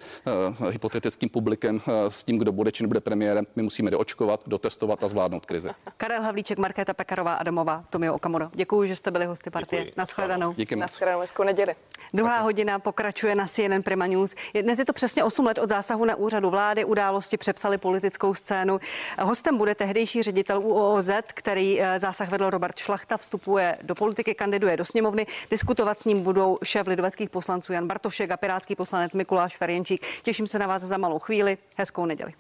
uh, 0.60 0.70
hypotetickým 0.70 1.30
publikem 1.30 1.76
uh, 1.76 1.82
s 2.08 2.24
tím, 2.24 2.38
kdo 2.38 2.52
bude 2.52 2.72
či 2.72 2.84
nebude 2.84 3.00
premiérem. 3.02 3.46
My 3.56 3.64
musíme 3.64 3.92
doočkovat, 3.92 4.44
dotestovat 4.48 5.04
a 5.04 5.08
zvládnout 5.08 5.46
krizi. 5.46 5.70
Karel 5.98 6.22
Havlíček, 6.22 6.58
Markéta 6.58 6.94
Pekarová, 6.94 7.34
Adamová, 7.34 7.84
Tomio 7.90 8.14
Okamuro. 8.14 8.50
Děkuji, 8.54 8.88
že 8.88 8.96
jste 8.96 9.12
byli 9.12 9.26
hosty 9.26 9.50
partie. 9.50 9.84
Děkuji. 9.86 9.94
Naschledanou. 9.98 10.54
Díky 10.54 10.76
moc. 10.76 10.82
Naschledanou 10.82 11.20
hezkou 11.20 11.44
neděli. 11.44 11.76
Druhá 12.14 12.40
hodina 12.42 12.80
pokračuje 12.80 13.36
na 13.36 13.48
CNN 13.48 13.82
Prima 13.84 14.08
News. 14.08 14.36
Je- 14.54 14.64
Dnes 14.64 14.80
je 14.80 14.86
to 14.86 14.94
přesně 14.94 15.24
8 15.24 15.46
let 15.46 15.58
od 15.58 15.70
zásahu 15.70 16.06
na 16.06 16.16
úřadu 16.16 16.50
vlády. 16.50 16.86
Události 16.86 17.38
přepsali 17.38 17.78
politickou 17.78 18.34
scénu. 18.34 18.80
Hostem 19.22 19.58
bude 19.58 19.76
tehdejší 19.76 20.24
ředitel 20.24 20.60
UOZ, 20.60 21.10
který 21.34 21.82
eh, 21.82 22.00
zásah 22.00 22.30
vedl 22.32 22.50
Robert 22.50 22.78
Šlachta, 22.78 23.18
vstupuje 23.18 23.78
do 23.82 23.96
politiky, 23.96 24.36
kandiduje 24.36 24.78
do 24.78 24.86
sněmovny. 24.86 25.26
Diskutovat 25.50 26.02
s 26.02 26.06
ním 26.06 26.22
budou 26.24 26.58
šéf 26.64 26.88
lidoveckých 26.88 27.30
poslanců 27.30 27.74
Jan 27.74 27.88
Bartošek 28.14 28.32
a 28.32 28.38
pirátský 28.38 28.76
poslanec 28.76 29.14
Mikuláš 29.14 29.58
Ferjenčík. 29.58 30.06
Těším 30.22 30.48
se 30.48 30.60
na 30.60 30.68
vás 30.68 30.82
za 30.82 30.98
malou 30.98 31.20
chvíli. 31.20 31.58
Hezkou 31.78 32.06
neděli. 32.06 32.34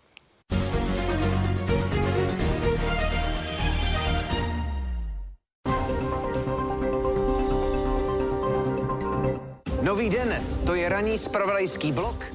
Nový 9.82 10.09
den, 10.09 10.43
to 10.65 10.76
je 10.76 10.89
ranní 10.89 11.17
spravodajský 11.17 11.91
blok 11.91 12.34